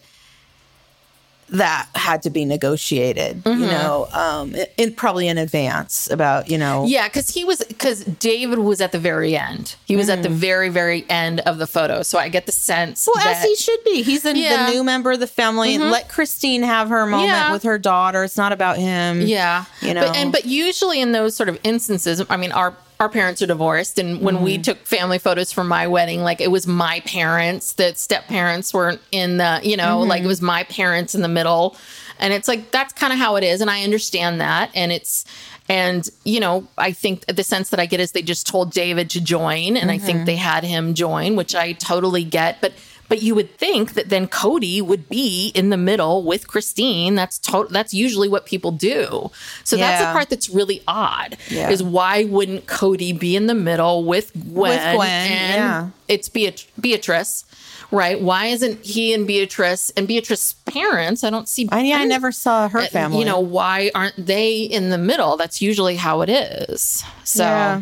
that 1.50 1.88
had 1.94 2.22
to 2.22 2.30
be 2.30 2.44
negotiated, 2.44 3.42
Mm-hmm. 3.44 3.60
you 3.60 3.66
know, 3.66 4.06
um, 4.12 4.54
in, 4.78 4.94
probably 4.94 5.28
in 5.28 5.38
advance 5.38 6.10
about 6.10 6.50
you 6.50 6.58
know. 6.58 6.84
Yeah, 6.86 7.06
because 7.08 7.30
he 7.30 7.44
was 7.44 7.62
because 7.68 8.04
David 8.04 8.58
was 8.58 8.80
at 8.80 8.92
the 8.92 8.98
very 8.98 9.36
end. 9.36 9.76
He 9.86 9.96
was 9.96 10.08
at 10.08 10.22
the 10.22 10.28
very 10.28 10.68
very 10.68 11.04
end 11.08 11.40
of 11.40 11.58
the 11.58 11.66
photo, 11.66 12.02
so 12.02 12.18
I 12.18 12.28
get 12.28 12.46
the 12.46 12.52
sense. 12.52 13.08
Well, 13.12 13.24
as 13.26 13.42
he 13.42 13.54
should 13.56 13.82
be. 13.84 14.02
He's 14.02 14.24
a, 14.24 14.36
Yeah. 14.36 14.66
the 14.66 14.72
new 14.72 14.84
member 14.84 15.12
of 15.12 15.20
the 15.20 15.26
family. 15.26 15.74
And 15.74 15.90
let 15.90 16.08
Christine 16.08 16.62
have 16.62 16.88
her 16.88 17.06
moment 17.06 17.28
Yeah. 17.28 17.52
with 17.52 17.62
her 17.64 17.78
daughter. 17.78 18.24
It's 18.24 18.36
not 18.36 18.52
about 18.52 18.78
him. 18.78 19.20
Yeah, 19.22 19.64
You 19.80 19.88
but, 19.88 20.00
know. 20.00 20.12
and 20.14 20.32
but 20.32 20.44
usually 20.46 21.00
in 21.00 21.12
those 21.12 21.36
sort 21.36 21.48
of 21.48 21.58
instances, 21.64 22.22
I 22.28 22.36
mean, 22.36 22.52
our 22.52 22.74
our 23.04 23.10
parents 23.10 23.42
are 23.42 23.46
divorced, 23.46 23.98
and 23.98 24.22
when 24.22 24.42
we 24.42 24.56
mm. 24.56 24.62
took 24.62 24.78
family 24.78 25.18
photos 25.18 25.52
for 25.52 25.62
my 25.62 25.86
wedding, 25.86 26.22
like 26.22 26.40
it 26.40 26.50
was 26.50 26.66
my 26.66 27.00
parents. 27.00 27.74
The 27.74 27.94
step 27.94 28.28
parents 28.28 28.72
weren't 28.72 29.00
in 29.12 29.36
the, 29.36 29.60
you 29.62 29.76
know, 29.76 30.00
like 30.00 30.20
it 30.20 30.22
mm-hmm. 30.22 30.28
was 30.28 30.40
my 30.40 30.64
parents 30.64 31.14
in 31.14 31.20
the 31.20 31.28
middle, 31.28 31.76
and 32.18 32.32
it's 32.32 32.48
like 32.48 32.70
that's 32.70 32.94
kind 32.94 33.12
of 33.12 33.18
how 33.18 33.36
it 33.36 33.44
is, 33.44 33.60
and 33.60 33.70
I 33.70 33.84
understand 33.84 34.40
that, 34.40 34.70
and 34.74 34.90
it's. 34.90 35.24
And 35.66 36.06
you 36.24 36.40
know, 36.40 36.68
I 36.76 36.92
think 36.92 37.24
the 37.24 37.42
sense 37.42 37.70
that 37.70 37.80
I 37.80 37.86
get 37.86 37.98
is 37.98 38.12
they 38.12 38.20
just 38.20 38.46
told 38.46 38.70
David 38.72 39.08
to 39.10 39.20
join, 39.20 39.78
and 39.78 39.90
I 39.90 39.96
think 39.96 40.18
mm-hmm. 40.18 40.26
they 40.26 40.36
had 40.36 40.62
him 40.62 40.92
join, 40.92 41.36
which 41.36 41.54
I 41.54 41.72
totally 41.72 42.22
get. 42.22 42.60
But 42.60 42.74
but 43.08 43.22
you 43.22 43.34
would 43.34 43.56
think 43.58 43.94
that 43.94 44.08
then 44.08 44.26
Kody 44.26 44.80
would 44.82 45.08
be 45.08 45.48
in 45.54 45.70
the 45.70 45.76
middle 45.76 46.22
with 46.22 46.48
Christine. 46.48 47.14
That's 47.14 47.38
to- 47.40 47.68
that's 47.70 47.92
usually 47.92 48.28
what 48.28 48.46
people 48.46 48.72
do. 48.72 49.30
So 49.62 49.76
that's 49.76 50.00
the 50.02 50.12
part 50.12 50.30
that's 50.30 50.48
really 50.48 50.82
odd. 50.88 51.36
Yeah. 51.48 51.70
Is 51.70 51.82
why 51.82 52.24
wouldn't 52.24 52.66
Kody 52.66 53.16
be 53.18 53.36
in 53.36 53.46
the 53.46 53.54
middle 53.54 54.04
with 54.04 54.32
Gwen? 54.32 54.52
With 54.54 54.96
Gwen, 54.96 55.08
and 55.10 55.54
yeah. 55.54 55.88
It's 56.08 56.28
Beat- 56.28 56.66
Beatrice, 56.80 57.44
right? 57.90 58.20
Why 58.20 58.46
isn't 58.46 58.84
he 58.84 59.12
and 59.14 59.26
Beatrice 59.26 59.90
and 59.96 60.06
Beatrice's 60.08 60.54
parents? 60.66 61.22
I 61.24 61.30
don't 61.30 61.48
see. 61.48 61.68
I, 61.72 61.82
yeah, 61.82 61.98
I 61.98 62.04
never 62.04 62.32
saw 62.32 62.68
her 62.68 62.82
family. 62.86 63.18
You 63.20 63.24
know, 63.26 63.40
why 63.40 63.90
aren't 63.94 64.26
they 64.26 64.60
in 64.62 64.90
the 64.90 64.98
middle? 64.98 65.36
That's 65.36 65.60
usually 65.62 65.96
how 65.96 66.22
it 66.22 66.28
is. 66.30 67.04
So 67.24 67.44
Yeah. 67.44 67.80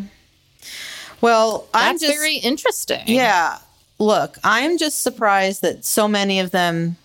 Well, 1.21 1.69
I'm 1.73 1.99
just 1.99 2.13
very 2.13 2.37
interesting. 2.37 3.03
Yeah. 3.07 3.59
Look, 4.03 4.37
I'm 4.43 4.79
just 4.79 5.03
surprised 5.03 5.63
that 5.63 5.85
so 5.85 6.09
many 6.09 6.41
of 6.41 6.51
them, 6.51 6.97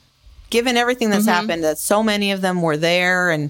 given 0.50 0.78
everything 0.78 1.10
Mm-hmm. 1.10 1.26
that's 1.26 1.28
happened, 1.28 1.64
that 1.64 1.78
so 1.78 2.02
many 2.02 2.32
of 2.32 2.42
them 2.42 2.62
were 2.62 2.78
there. 2.78 3.30
And, 3.30 3.50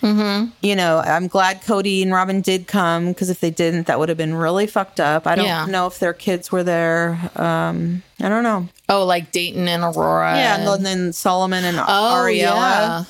Mm-hmm. 0.00 0.50
you 0.62 0.76
know, 0.76 0.98
I'm 0.98 1.26
glad 1.26 1.62
Kody 1.62 2.02
and 2.04 2.12
Robyn 2.12 2.40
did 2.40 2.68
come 2.68 3.08
because 3.08 3.30
if 3.30 3.40
they 3.40 3.50
didn't, 3.50 3.88
that 3.88 3.98
would 3.98 4.08
have 4.08 4.16
been 4.16 4.32
really 4.34 4.68
fucked 4.68 5.00
up. 5.00 5.26
I 5.26 5.34
don't 5.34 5.44
Yeah. 5.44 5.66
know 5.66 5.88
if 5.88 5.98
their 5.98 6.12
kids 6.12 6.52
were 6.52 6.62
there. 6.62 7.18
Um, 7.34 8.04
I 8.20 8.28
don't 8.28 8.44
know. 8.44 8.68
Oh, 8.88 9.04
like 9.04 9.32
Dayton 9.32 9.66
and 9.66 9.82
Aurora. 9.82 10.36
yeah. 10.36 10.72
And 10.72 10.86
then 10.86 11.12
Solomon 11.12 11.64
and 11.64 11.78
Oh, 11.80 11.82
Ariella, 12.14 12.32
yeah. 12.36 13.04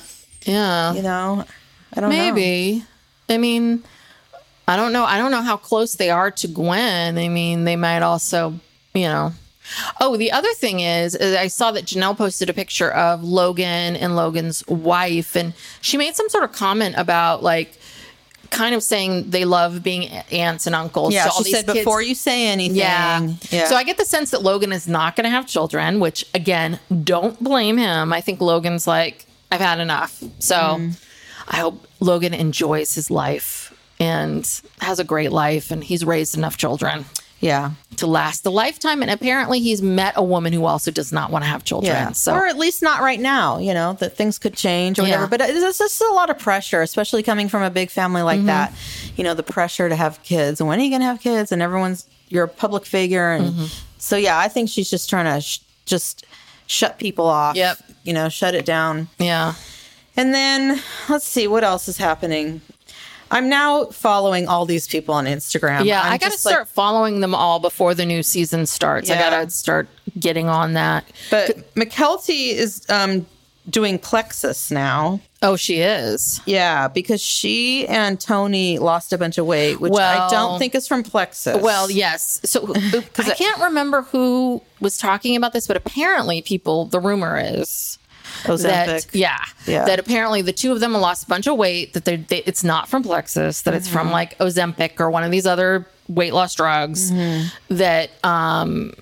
Yeah. 0.51 0.93
you 0.95 1.03
know, 1.03 1.45
I 1.95 2.01
don't 2.01 2.09
know. 2.09 2.15
Maybe. 2.33 2.83
I 3.29 3.37
mean, 3.37 3.83
I 4.67 4.75
don't 4.75 4.91
know. 4.91 5.03
I 5.03 5.19
don't 5.19 5.29
know 5.29 5.43
how 5.43 5.57
close 5.57 5.93
they 5.93 6.09
are 6.09 6.31
to 6.31 6.47
Gwen. 6.47 7.19
I 7.19 7.27
mean, 7.29 7.65
they 7.65 7.75
might 7.75 8.01
also, 8.01 8.55
you 8.95 9.03
know. 9.03 9.33
Oh, 10.01 10.17
the 10.17 10.31
other 10.31 10.53
thing 10.53 10.79
is, 10.81 11.15
is 11.15 11.35
I 11.35 11.47
saw 11.47 11.71
that 11.71 11.85
Janelle 11.85 12.17
posted 12.17 12.49
a 12.49 12.53
picture 12.53 12.91
of 12.91 13.23
Logan 13.23 13.95
and 13.95 14.15
Logan's 14.15 14.65
wife, 14.67 15.35
and 15.35 15.53
she 15.81 15.97
made 15.97 16.15
some 16.15 16.29
sort 16.29 16.43
of 16.43 16.51
comment 16.51 16.95
about 16.97 17.43
like 17.43 17.77
kind 18.49 18.73
of 18.73 18.81
saying 18.81 19.29
they 19.29 19.45
love 19.45 19.83
being 19.83 20.09
aunts 20.31 20.65
and 20.65 20.75
uncles. 20.75 21.13
Yeah. 21.13 21.27
all 21.27 21.43
She 21.43 21.51
said, 21.51 21.65
kids. 21.67 21.77
before 21.79 22.01
you 22.01 22.15
say 22.15 22.47
anything. 22.47 22.77
Yeah. 22.77 23.33
Yeah. 23.51 23.65
So 23.65 23.75
I 23.75 23.83
get 23.83 23.97
the 23.97 24.05
sense 24.05 24.31
that 24.31 24.41
Logan 24.41 24.71
is 24.71 24.87
not 24.87 25.15
going 25.15 25.25
to 25.25 25.29
have 25.29 25.45
children, 25.45 25.99
which 25.99 26.25
again, 26.33 26.79
don't 27.03 27.41
blame 27.43 27.77
him. 27.77 28.11
I 28.11 28.21
think 28.21 28.41
Logan's 28.41 28.87
like, 28.87 29.27
I've 29.51 29.61
had 29.61 29.79
enough. 29.79 30.23
So 30.39 30.55
Mm. 30.55 30.99
I 31.47 31.57
hope 31.57 31.85
Logan 31.99 32.33
enjoys 32.33 32.93
his 32.95 33.09
life 33.11 33.71
and 33.99 34.47
has 34.81 34.99
a 34.99 35.03
great 35.03 35.31
life 35.31 35.69
and 35.71 35.83
he's 35.83 36.03
raised 36.05 36.37
enough 36.37 36.57
children 36.57 37.05
yeah. 37.39 37.71
to 37.97 38.07
last 38.07 38.45
a 38.45 38.49
lifetime. 38.49 39.01
And 39.01 39.09
apparently 39.11 39.59
he's 39.59 39.81
met 39.81 40.13
a 40.17 40.23
woman 40.23 40.53
who 40.53 40.65
also 40.65 40.91
does 40.91 41.11
not 41.11 41.31
want 41.31 41.43
to 41.43 41.49
have 41.49 41.63
children. 41.63 41.93
Yeah. 41.93 42.11
So 42.11 42.33
Or 42.33 42.47
at 42.47 42.57
least 42.57 42.81
not 42.81 43.01
right 43.01 43.19
now, 43.19 43.57
you 43.59 43.73
know, 43.73 43.93
that 43.93 44.15
things 44.15 44.37
could 44.39 44.55
change 44.55 44.99
or 44.99 45.03
whatever. 45.03 45.23
Yeah. 45.23 45.27
But 45.29 45.41
it's 45.41 45.77
just 45.77 46.01
a 46.01 46.13
lot 46.13 46.29
of 46.29 46.37
pressure, 46.39 46.81
especially 46.81 47.23
coming 47.23 47.49
from 47.49 47.63
a 47.63 47.69
big 47.69 47.89
family 47.89 48.19
Mm-hmm. 48.21 48.25
like 48.25 48.45
that. 48.45 48.73
You 49.15 49.23
know, 49.23 49.33
the 49.33 49.43
pressure 49.43 49.89
to 49.89 49.95
have 49.95 50.21
kids. 50.23 50.59
And 50.59 50.67
when 50.67 50.79
are 50.79 50.83
you 50.83 50.89
going 50.89 51.01
to 51.01 51.07
have 51.07 51.21
kids? 51.21 51.51
And 51.51 51.61
everyone's, 51.61 52.07
you're 52.29 52.43
a 52.45 52.47
public 52.49 52.85
figure. 52.85 53.31
And 53.31 53.45
Mm-hmm. 53.53 53.65
so, 53.97 54.15
yeah, 54.17 54.37
I 54.37 54.47
think 54.47 54.69
she's 54.69 54.89
just 54.89 55.09
trying 55.09 55.25
to 55.25 55.41
sh- 55.41 55.59
just 55.85 56.25
shut 56.67 56.99
people 56.99 57.25
off. 57.25 57.55
Yep. 57.55 57.77
You 58.03 58.13
know, 58.13 58.29
shut 58.29 58.55
it 58.55 58.65
down. 58.65 59.07
yeah. 59.17 59.53
And 60.17 60.33
then 60.33 60.81
let's 61.07 61.23
see 61.25 61.47
what 61.47 61.63
else 61.63 61.87
is 61.87 61.97
happening. 61.97 62.59
I'm 63.31 63.49
now 63.49 63.85
following 63.85 64.47
all 64.47 64.65
these 64.65 64.87
people 64.87 65.13
on 65.13 65.25
Instagram. 65.25 65.85
Yeah, 65.85 66.01
I'm 66.01 66.13
i 66.13 66.17
got 66.17 66.27
to 66.27 66.31
just 66.31 66.45
like- 66.45 66.53
start 66.53 66.67
following 66.67 67.19
them 67.19 67.35
all 67.35 67.59
before 67.59 67.93
the 67.93 68.05
new 68.05 68.23
season 68.23 68.65
starts. 68.65 69.09
I 69.09 69.17
got 69.17 69.29
to 69.29 69.49
start 69.49 69.87
getting 70.17 70.47
on 70.47 70.73
that. 70.73 71.05
but 71.29 71.73
Mykelti 71.75 72.53
is 72.53 72.85
um, 72.89 73.25
doing 73.69 73.99
Plexus 73.99 74.71
now. 74.71 75.19
Oh, 75.41 75.55
she 75.55 75.79
is. 75.79 76.41
Yeah, 76.45 76.87
because 76.87 77.21
she 77.21 77.87
and 77.87 78.19
Tony 78.19 78.77
lost 78.79 79.13
a 79.13 79.17
bunch 79.17 79.37
of 79.37 79.45
weight, 79.45 79.79
which 79.79 79.93
I 79.93 80.27
don't 80.29 80.59
think 80.59 80.75
is 80.75 80.87
from 80.87 81.03
Plexus. 81.03 81.61
Well, 81.61 81.89
yes. 81.89 82.41
So 82.43 82.73
I 83.17 83.33
can't 83.35 83.61
remember 83.61 84.01
who 84.01 84.61
was 84.81 84.97
talking 84.97 85.35
about 85.35 85.53
this, 85.53 85.67
but 85.67 85.77
apparently, 85.77 86.41
people, 86.41 86.85
the 86.85 86.99
rumor 86.99 87.39
is 87.39 87.98
Ozempic. 88.43 88.63
that 88.63 89.07
yeah, 89.13 89.37
Yeah. 89.65 89.85
that 89.85 89.99
apparently 89.99 90.41
the 90.41 90.53
two 90.53 90.71
of 90.71 90.79
them 90.79 90.93
lost 90.93 91.25
a 91.25 91.27
bunch 91.27 91.47
of 91.47 91.57
weight. 91.57 91.93
That 91.93 92.05
they, 92.05 92.23
it's 92.45 92.63
not 92.63 92.87
from 92.89 93.03
Plexus. 93.03 93.61
That 93.63 93.73
it's 93.73 93.87
Mm-hmm. 93.87 93.97
from 93.97 94.11
like 94.11 94.37
Ozempic 94.39 94.99
or 94.99 95.09
one 95.09 95.23
of 95.23 95.31
these 95.31 95.45
other 95.45 95.85
weight 96.07 96.33
loss 96.33 96.55
drugs. 96.55 97.11
Mm-hmm. 97.11 97.75
That 97.75 98.09
um, 98.23 98.93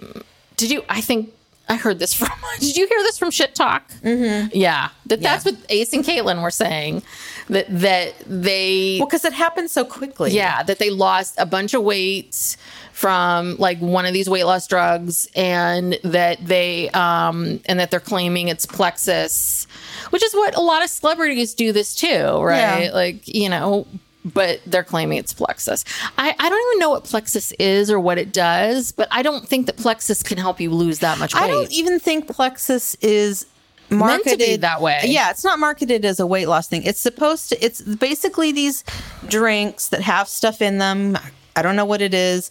did 0.56 0.72
you? 0.72 0.84
I 0.90 1.02
think. 1.02 1.34
I 1.70 1.76
heard 1.76 2.00
this 2.00 2.14
from. 2.20 2.30
Did 2.60 2.78
you 2.78 2.88
hear 2.88 3.00
this 3.04 3.18
from 3.18 3.30
Shit 3.30 3.54
Talk? 3.54 3.90
Mm-hmm. 4.02 4.50
Yeah, 4.54 4.90
that 5.08 5.22
that's 5.22 5.44
what 5.44 5.56
Ace 5.70 5.92
and 5.92 6.04
Caitlin 6.04 6.42
were 6.42 6.50
saying. 6.52 7.04
That 7.50 7.66
that 7.82 8.14
they 8.26 8.98
well, 9.00 9.08
because 9.08 9.26
it 9.26 9.34
happened 9.34 9.70
so 9.70 9.84
quickly. 9.84 10.32
yeah, 10.32 10.64
that 10.64 10.80
they 10.80 10.90
lost 10.90 11.36
a 11.38 11.46
bunch 11.46 11.74
of 11.74 11.84
weight 11.84 12.56
from 12.98 13.56
like 13.58 13.78
one 13.78 14.08
of 14.08 14.14
these 14.14 14.28
weight 14.28 14.46
loss 14.46 14.66
drugs 14.66 15.28
and 15.36 16.00
that 16.04 16.44
they 16.44 16.90
um 16.90 17.60
and 17.68 17.80
that 17.80 17.92
they're 17.92 18.00
claiming 18.00 18.48
it's 18.48 18.66
plexus, 18.66 19.68
which 20.10 20.24
is 20.24 20.34
what 20.34 20.56
a 20.56 20.62
lot 20.62 20.84
of 20.84 20.90
celebrities 20.90 21.54
do 21.54 21.72
this 21.72 21.94
too, 21.94 22.42
right? 22.42 22.86
Yeah. 22.86 22.92
Like, 22.92 23.28
you 23.28 23.50
know, 23.50 23.86
but 24.26 24.62
they're 24.66 24.84
claiming 24.84 25.20
it's 25.20 25.32
plexus. 25.32 25.86
I, 26.18 26.34
I 26.40 26.50
don't 26.50 26.72
even 26.72 26.80
know 26.80 26.90
what 26.90 27.04
plexus 27.04 27.52
is 27.60 27.92
or 27.92 28.00
what 28.00 28.18
it 28.18 28.34
does, 28.34 28.94
but 28.94 29.08
I 29.12 29.22
don't 29.22 29.48
think 29.48 29.68
that 29.68 29.78
plexus 29.78 30.24
can 30.24 30.40
help 30.40 30.60
you 30.60 30.72
lose 30.72 30.98
that 30.98 31.20
much 31.20 31.36
weight. 31.36 31.44
I 31.44 31.48
don't 31.50 31.72
even 31.72 32.00
think 32.00 32.28
Plexus 32.28 32.96
is 32.96 33.46
marketed 33.92 34.62
that 34.62 34.82
way. 34.82 35.02
Yeah, 35.04 35.30
it's 35.30 35.44
not 35.44 35.60
marketed 35.60 36.04
as 36.04 36.20
a 36.20 36.26
weight 36.26 36.48
loss 36.48 36.68
thing. 36.68 36.82
It's 36.82 37.00
supposed 37.00 37.50
to. 37.50 37.64
It's 37.64 37.80
basically 37.80 38.52
these 38.52 38.84
drinks 39.28 39.90
that 39.90 40.02
have 40.02 40.28
stuff 40.28 40.64
in 40.64 40.80
them. 40.80 41.16
I 41.56 41.62
don't 41.62 41.76
know 41.76 41.86
what 41.86 42.02
it 42.02 42.16
is 42.16 42.50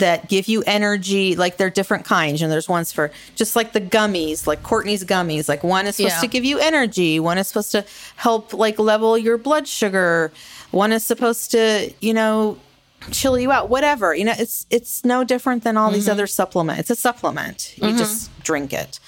that 0.00 0.28
give 0.28 0.48
you 0.48 0.62
energy. 0.66 1.36
Like 1.36 1.56
they're 1.56 1.70
different 1.70 2.04
kinds, 2.04 2.42
and 2.42 2.52
there's 2.52 2.68
ones 2.68 2.92
for 2.92 3.10
just 3.36 3.56
like 3.56 3.72
the 3.72 3.80
gummies, 3.80 4.46
like 4.46 4.62
Courtney's 4.62 5.04
gummies. 5.04 5.48
Like 5.48 5.62
one 5.64 5.86
is 5.86 5.96
supposed 5.96 6.16
Yeah. 6.16 6.20
to 6.20 6.26
give 6.26 6.44
you 6.44 6.58
energy. 6.58 7.18
One 7.20 7.38
is 7.38 7.48
supposed 7.48 7.70
to 7.72 7.84
help 8.16 8.52
like 8.52 8.78
level 8.78 9.16
your 9.16 9.38
blood 9.38 9.66
sugar. 9.68 10.32
One 10.72 10.92
is 10.92 11.04
supposed 11.04 11.50
to, 11.52 11.92
you 12.00 12.12
know, 12.12 12.58
chill 13.12 13.38
you 13.38 13.50
out. 13.50 13.70
Whatever. 13.70 14.14
You 14.14 14.24
know, 14.24 14.34
it's 14.36 14.66
it's 14.68 15.04
no 15.04 15.24
different 15.24 15.64
than 15.64 15.76
all 15.76 15.90
these 15.90 16.04
Mm-hmm. 16.04 16.12
other 16.12 16.26
supplements. 16.26 16.80
It's 16.80 16.90
a 16.90 16.96
supplement. 16.96 17.74
You 17.78 17.96
just 17.96 18.30
drink 18.42 18.72
it. 18.72 18.98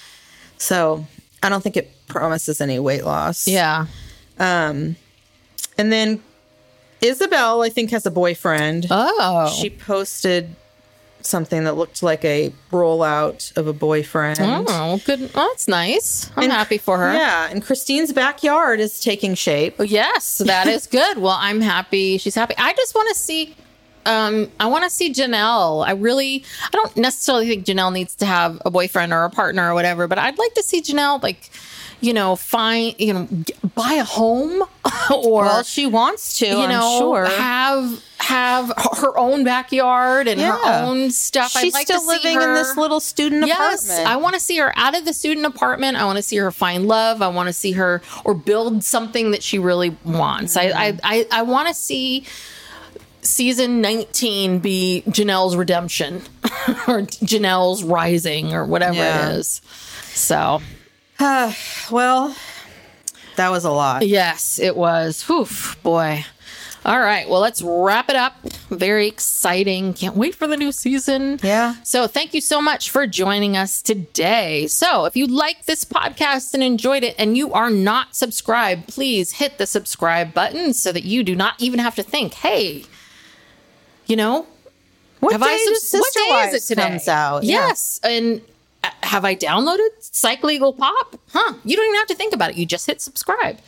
So 0.57 1.05
I 1.43 1.49
don't 1.49 1.61
think 1.61 1.75
it 1.77 1.91
promises 2.07 2.61
any 2.61 2.79
weight 2.79 3.03
loss. 3.05 3.47
Yeah. 3.47 3.87
Um, 4.39 4.95
and 5.77 5.91
then 5.91 6.21
Isabel, 7.01 7.61
I 7.61 7.69
think, 7.69 7.91
has 7.91 8.05
a 8.05 8.11
boyfriend. 8.11 8.87
Oh. 8.89 9.53
She 9.59 9.69
posted 9.69 10.55
something 11.25 11.63
that 11.63 11.73
looked 11.75 12.03
like 12.03 12.23
a 12.25 12.51
rollout 12.71 13.55
of 13.57 13.67
a 13.67 13.73
boyfriend. 13.73 14.39
Oh, 14.41 14.99
good. 15.05 15.29
Oh, 15.35 15.49
that's 15.51 15.67
nice. 15.67 16.29
I'm 16.35 16.49
happy 16.49 16.77
for 16.77 16.97
her. 16.97 17.13
Yeah, 17.13 17.47
and 17.49 17.63
Christine's 17.63 18.11
backyard 18.13 18.79
is 18.79 19.01
taking 19.01 19.35
shape. 19.35 19.75
Yes, 19.79 20.39
that 20.39 20.67
is 20.67 20.87
good. 20.99 21.17
Well, 21.17 21.37
I'm 21.39 21.61
happy. 21.61 22.17
She's 22.17 22.35
happy. 22.35 22.55
I 22.57 22.73
just 22.73 22.93
want 22.95 23.09
to 23.09 23.15
see. 23.15 23.55
Um, 24.05 24.51
I 24.59 24.67
want 24.67 24.83
to 24.83 24.89
see 24.89 25.13
Janelle. 25.13 25.87
I 25.87 25.91
really, 25.91 26.43
I 26.65 26.69
don't 26.73 26.97
necessarily 26.97 27.47
think 27.47 27.65
Janelle 27.65 27.93
needs 27.93 28.15
to 28.15 28.25
have 28.25 28.61
a 28.65 28.69
boyfriend 28.69 29.13
or 29.13 29.23
a 29.23 29.29
partner 29.29 29.71
or 29.71 29.73
whatever, 29.73 30.07
but 30.09 30.17
I'd 30.19 30.37
like 30.37 30.53
to 30.55 30.63
see 30.63 30.81
Janelle 30.81 31.23
like, 31.23 31.49
you 32.03 32.13
know, 32.13 32.35
find, 32.35 32.93
you 32.99 33.13
know, 33.13 33.27
buy 33.75 33.93
a 33.93 34.03
home 34.03 34.61
or 35.09 35.43
Well, 35.43 35.63
she 35.63 35.85
wants 35.85 36.37
to, 36.39 36.45
you 36.47 36.57
I'm 36.57 36.69
know, 36.69 36.99
sure. 36.99 37.25
have 37.25 38.03
have 38.17 38.71
her 39.01 39.17
own 39.17 39.43
backyard 39.43 40.27
and 40.27 40.39
Yeah. 40.39 40.51
her 40.51 40.83
own 40.85 41.11
stuff. 41.11 41.51
She's 41.51 41.73
I'd 41.73 41.77
like 41.79 41.87
still 41.87 41.99
to 42.01 42.05
see 42.05 42.11
living 42.27 42.41
in 42.41 42.53
this 42.55 42.75
little 42.77 42.99
student 42.99 43.47
Yes, 43.47 43.85
apartment. 43.85 44.07
I 44.09 44.15
want 44.17 44.33
to 44.35 44.39
see 44.41 44.57
her 44.59 44.71
out 44.77 44.97
of 44.97 45.05
the 45.05 45.13
student 45.13 45.45
apartment. 45.45 45.97
I 45.97 46.03
want 46.05 46.17
to 46.17 46.21
see 46.23 46.37
her 46.37 46.51
find 46.51 46.87
love. 46.87 47.21
I 47.21 47.27
want 47.29 47.47
to 47.47 47.53
see 47.53 47.71
her 47.73 48.01
or 48.25 48.33
build 48.33 48.83
something 48.83 49.31
that 49.31 49.41
she 49.43 49.57
really 49.59 49.95
wants. 50.03 50.55
I 50.57 50.63
I 50.69 50.99
I, 51.03 51.27
I 51.31 51.41
want 51.43 51.67
to 51.69 51.73
see 51.73 52.25
season 53.21 53.79
19 53.81 54.59
be 54.59 55.03
Janelle's 55.07 55.55
redemption 55.55 56.15
or 56.87 57.03
Janelle's 57.03 57.83
rising 57.83 58.53
or 58.53 58.65
whatever 58.65 58.97
Yeah. 58.97 59.29
it 59.29 59.35
is. 59.37 59.61
So, 60.13 60.61
well, 61.91 62.35
that 63.35 63.49
was 63.49 63.63
a 63.65 63.71
lot. 63.71 64.05
yes, 64.07 64.59
it 64.59 64.75
was. 64.75 65.23
Whew, 65.23 65.47
boy. 65.83 66.25
All 66.85 66.99
right, 66.99 67.29
well, 67.29 67.39
let's 67.39 67.61
wrap 67.61 68.09
it 68.09 68.17
up. 68.17 68.35
Very 68.69 69.07
exciting. 69.07 69.93
Can't 69.93 70.17
wait 70.17 70.35
for 70.35 70.47
the 70.47 70.57
new 70.57 70.73
season. 70.73 71.39
Yeah. 71.41 71.75
So, 71.83 72.07
thank 72.07 72.33
you 72.33 72.41
so 72.41 72.61
much 72.61 72.89
for 72.89 73.07
joining 73.07 73.55
us 73.55 73.81
today. 73.81 74.67
So, 74.67 75.05
if 75.05 75.15
you 75.15 75.25
like 75.25 75.63
this 75.65 75.85
podcast 75.85 76.53
and 76.53 76.61
enjoyed 76.61 77.03
it 77.03 77.15
and 77.17 77.37
you 77.37 77.53
are 77.53 77.69
not 77.69 78.15
subscribed, 78.17 78.89
please 78.89 79.31
hit 79.31 79.57
the 79.59 79.65
subscribe 79.65 80.33
button 80.33 80.73
so 80.73 80.91
that 80.91 81.03
you 81.05 81.23
do 81.23 81.35
not 81.37 81.53
even 81.59 81.79
have 81.79 81.95
to 81.95 82.03
think, 82.03 82.33
hey, 82.33 82.83
you 84.05 84.17
know, 84.17 84.45
What 85.21 85.31
have 85.31 85.41
day 85.41 85.47
I 85.47 85.75
subs- 85.79 86.01
what 86.01 86.13
day 86.13 86.49
is 86.49 86.53
it 86.65 86.67
today? 86.67 86.89
comes 86.89 87.07
out? 87.07 87.43
Yeah. 87.45 87.67
Yes, 87.67 88.01
and 88.03 88.41
uh, 88.41 88.43
have 89.13 89.25
I 89.25 89.35
downloaded 89.35 89.89
Psych 89.99 90.43
Legal 90.43 90.73
Pop? 90.73 91.15
Huh? 91.29 91.53
You 91.63 91.75
don't 91.75 91.85
even 91.85 91.99
have 91.99 92.07
to 92.07 92.15
think 92.15 92.33
about 92.33 92.49
it. 92.49 92.57
You 92.57 92.65
just 92.65 92.87
hit 92.87 92.99
subscribe. 92.99 93.59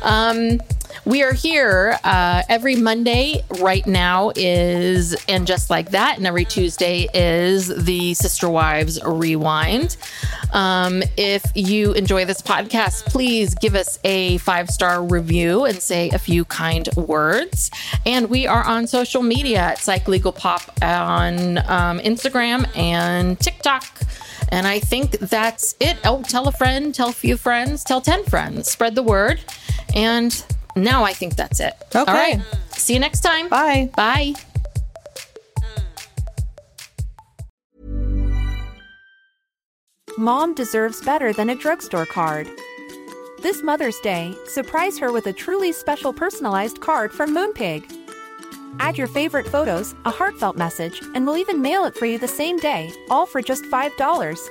Um, 0.00 0.60
we 1.04 1.22
are 1.22 1.32
here 1.32 1.98
uh, 2.04 2.42
every 2.48 2.76
Monday. 2.76 3.42
Right 3.60 3.86
now 3.86 4.32
is 4.36 5.14
and 5.28 5.46
just 5.46 5.70
like 5.70 5.90
that, 5.90 6.18
and 6.18 6.26
every 6.26 6.44
Tuesday 6.44 7.08
is 7.14 7.68
the 7.68 8.14
Sister 8.14 8.48
Wives 8.48 9.00
Rewind. 9.04 9.96
Um, 10.52 11.02
if 11.16 11.44
you 11.54 11.92
enjoy 11.92 12.24
this 12.24 12.40
podcast, 12.42 13.06
please 13.06 13.54
give 13.54 13.74
us 13.74 13.98
a 14.04 14.38
five 14.38 14.68
star 14.70 15.02
review 15.04 15.64
and 15.64 15.80
say 15.80 16.10
a 16.10 16.18
few 16.18 16.44
kind 16.44 16.88
words. 16.96 17.70
And 18.06 18.30
we 18.30 18.46
are 18.46 18.64
on 18.64 18.86
social 18.86 19.22
media 19.22 19.58
at 19.58 19.78
Psych 19.78 20.08
Legal 20.08 20.32
Pop 20.32 20.62
on 20.82 21.58
um, 21.58 21.98
Instagram 22.00 22.74
and 22.76 23.38
TikTok. 23.38 23.84
And 24.50 24.66
I 24.66 24.78
think 24.78 25.18
that's 25.18 25.74
it. 25.80 25.98
Oh, 26.04 26.22
tell 26.22 26.48
a 26.48 26.52
friend, 26.52 26.94
tell 26.94 27.10
a 27.10 27.12
few 27.12 27.36
friends, 27.36 27.84
tell 27.84 28.00
10 28.00 28.24
friends, 28.24 28.70
spread 28.70 28.94
the 28.94 29.02
word. 29.02 29.40
And 29.94 30.44
now 30.82 31.04
I 31.04 31.12
think 31.12 31.36
that's 31.36 31.60
it. 31.60 31.74
Okay. 31.94 31.98
All 31.98 32.06
right. 32.06 32.42
See 32.70 32.94
you 32.94 33.00
next 33.00 33.20
time. 33.20 33.48
Bye. 33.48 33.90
Bye. 33.96 34.34
Mom 40.18 40.52
deserves 40.52 41.00
better 41.04 41.32
than 41.32 41.50
a 41.50 41.54
drugstore 41.54 42.06
card. 42.06 42.48
This 43.40 43.62
Mother's 43.62 43.98
Day, 44.00 44.34
surprise 44.46 44.98
her 44.98 45.12
with 45.12 45.28
a 45.28 45.32
truly 45.32 45.70
special 45.70 46.12
personalized 46.12 46.80
card 46.80 47.12
from 47.12 47.32
Moonpig. 47.32 47.84
Add 48.80 48.98
your 48.98 49.06
favorite 49.06 49.46
photos, 49.46 49.94
a 50.04 50.10
heartfelt 50.10 50.56
message, 50.56 51.00
and 51.14 51.24
we'll 51.24 51.36
even 51.36 51.62
mail 51.62 51.84
it 51.84 51.94
for 51.94 52.06
you 52.06 52.18
the 52.18 52.26
same 52.26 52.56
day, 52.58 52.92
all 53.10 53.26
for 53.26 53.40
just 53.40 53.62
$5. 53.66 54.48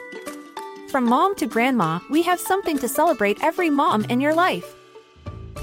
From 0.90 1.04
mom 1.04 1.36
to 1.36 1.46
grandma, 1.46 2.00
we 2.10 2.22
have 2.22 2.40
something 2.40 2.78
to 2.78 2.88
celebrate 2.88 3.44
every 3.44 3.70
mom 3.70 4.06
in 4.06 4.22
your 4.22 4.34
life. 4.34 4.77